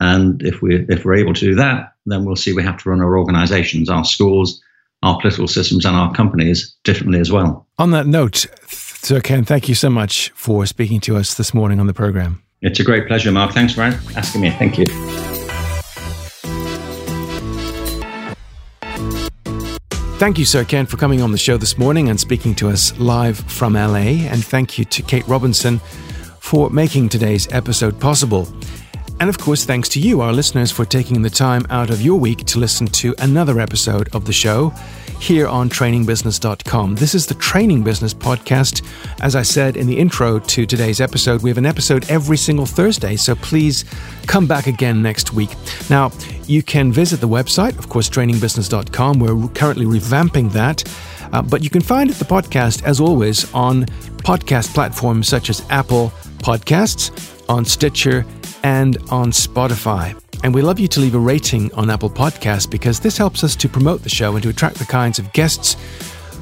And 0.00 0.42
if 0.42 0.60
we 0.60 0.84
if 0.88 1.04
we're 1.04 1.14
able 1.14 1.32
to 1.34 1.40
do 1.40 1.54
that, 1.54 1.94
then 2.04 2.24
we'll 2.24 2.36
see 2.36 2.52
we 2.52 2.64
have 2.64 2.76
to 2.78 2.90
run 2.90 3.00
our 3.00 3.16
organizations, 3.16 3.88
our 3.88 4.04
schools, 4.04 4.60
our 5.04 5.18
political 5.20 5.46
systems, 5.46 5.84
and 5.84 5.96
our 5.96 6.12
companies 6.12 6.76
differently 6.82 7.20
as 7.20 7.30
well. 7.30 7.66
On 7.78 7.92
that 7.92 8.06
note, 8.06 8.46
Sir 8.66 9.20
Ken, 9.20 9.44
thank 9.44 9.68
you 9.68 9.76
so 9.76 9.88
much 9.88 10.30
for 10.34 10.66
speaking 10.66 11.00
to 11.02 11.16
us 11.16 11.34
this 11.34 11.54
morning 11.54 11.78
on 11.78 11.86
the 11.86 11.94
program. 11.94 12.42
It's 12.60 12.80
a 12.80 12.84
great 12.84 13.06
pleasure, 13.06 13.30
Mark. 13.30 13.52
Thanks 13.52 13.74
for 13.74 13.82
asking 13.82 14.40
me. 14.40 14.50
Thank 14.50 14.78
you. 14.78 15.11
Thank 20.22 20.38
you, 20.38 20.44
Sir 20.44 20.62
Ken, 20.62 20.86
for 20.86 20.96
coming 20.98 21.20
on 21.20 21.32
the 21.32 21.36
show 21.36 21.56
this 21.56 21.76
morning 21.76 22.08
and 22.08 22.20
speaking 22.20 22.54
to 22.54 22.68
us 22.68 22.96
live 22.96 23.36
from 23.36 23.72
LA. 23.72 24.22
And 24.30 24.44
thank 24.44 24.78
you 24.78 24.84
to 24.84 25.02
Kate 25.02 25.26
Robinson 25.26 25.80
for 26.38 26.70
making 26.70 27.08
today's 27.08 27.52
episode 27.52 27.98
possible. 27.98 28.46
And 29.18 29.28
of 29.28 29.36
course, 29.38 29.64
thanks 29.64 29.88
to 29.88 29.98
you, 29.98 30.20
our 30.20 30.32
listeners, 30.32 30.70
for 30.70 30.84
taking 30.84 31.22
the 31.22 31.28
time 31.28 31.66
out 31.70 31.90
of 31.90 32.00
your 32.00 32.20
week 32.20 32.44
to 32.44 32.60
listen 32.60 32.86
to 32.86 33.16
another 33.18 33.58
episode 33.58 34.14
of 34.14 34.24
the 34.24 34.32
show 34.32 34.72
here 35.22 35.46
on 35.46 35.68
trainingbusiness.com. 35.70 36.96
This 36.96 37.14
is 37.14 37.26
the 37.26 37.34
Training 37.34 37.84
Business 37.84 38.12
Podcast. 38.12 38.82
As 39.20 39.36
I 39.36 39.42
said 39.42 39.76
in 39.76 39.86
the 39.86 39.96
intro 39.96 40.40
to 40.40 40.66
today's 40.66 41.00
episode, 41.00 41.44
we 41.44 41.50
have 41.50 41.58
an 41.58 41.64
episode 41.64 42.10
every 42.10 42.36
single 42.36 42.66
Thursday, 42.66 43.14
so 43.14 43.36
please 43.36 43.84
come 44.26 44.48
back 44.48 44.66
again 44.66 45.00
next 45.00 45.32
week. 45.32 45.50
Now, 45.88 46.10
you 46.46 46.60
can 46.64 46.92
visit 46.92 47.20
the 47.20 47.28
website, 47.28 47.78
of 47.78 47.88
course, 47.88 48.10
trainingbusiness.com. 48.10 49.20
We're 49.20 49.48
currently 49.50 49.86
revamping 49.86 50.50
that. 50.52 50.82
Uh, 51.32 51.40
but 51.40 51.62
you 51.62 51.70
can 51.70 51.82
find 51.82 52.10
the 52.10 52.24
podcast, 52.24 52.82
as 52.82 52.98
always, 52.98 53.50
on 53.54 53.86
podcast 54.26 54.74
platforms 54.74 55.28
such 55.28 55.50
as 55.50 55.64
Apple 55.70 56.12
Podcasts, 56.38 57.48
on 57.48 57.64
Stitcher, 57.64 58.26
and 58.64 58.98
on 59.08 59.30
Spotify. 59.30 60.18
And 60.42 60.54
we 60.54 60.62
love 60.62 60.80
you 60.80 60.88
to 60.88 61.00
leave 61.00 61.14
a 61.14 61.18
rating 61.18 61.72
on 61.74 61.90
Apple 61.90 62.10
Podcasts 62.10 62.68
because 62.68 63.00
this 63.00 63.16
helps 63.16 63.44
us 63.44 63.54
to 63.56 63.68
promote 63.68 64.02
the 64.02 64.08
show 64.08 64.34
and 64.34 64.42
to 64.42 64.48
attract 64.48 64.78
the 64.78 64.84
kinds 64.84 65.18
of 65.18 65.32
guests 65.32 65.76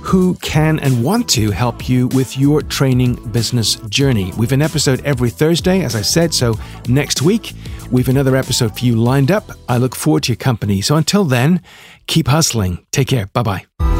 who 0.03 0.35
can 0.37 0.79
and 0.81 1.05
want 1.05 1.29
to 1.29 1.51
help 1.51 1.89
you 1.89 2.09
with 2.09 2.39
your 2.39 2.63
training 2.63 3.15
business 3.33 3.77
journey. 3.91 4.33
We've 4.39 4.53
an 4.53 4.63
episode 4.63 5.05
every 5.05 5.31
Thursday, 5.31 5.83
as 5.83 5.95
I 5.95 6.03
said, 6.03 6.33
so 6.33 6.59
next 6.89 7.21
week 7.23 7.53
we've 7.91 8.09
another 8.09 8.35
episode 8.37 8.79
for 8.79 8.85
you 8.85 8.97
lined 8.97 9.31
up. 9.31 9.51
I 9.69 9.77
look 9.77 9.95
forward 9.95 10.23
to 10.25 10.33
your 10.33 10.37
company. 10.37 10.81
So 10.81 10.97
until 10.97 11.25
then, 11.25 11.63
keep 12.07 12.29
hustling. 12.29 12.87
Take 12.91 13.09
care. 13.09 13.27
Bye 13.27 13.43
bye. 13.43 14.00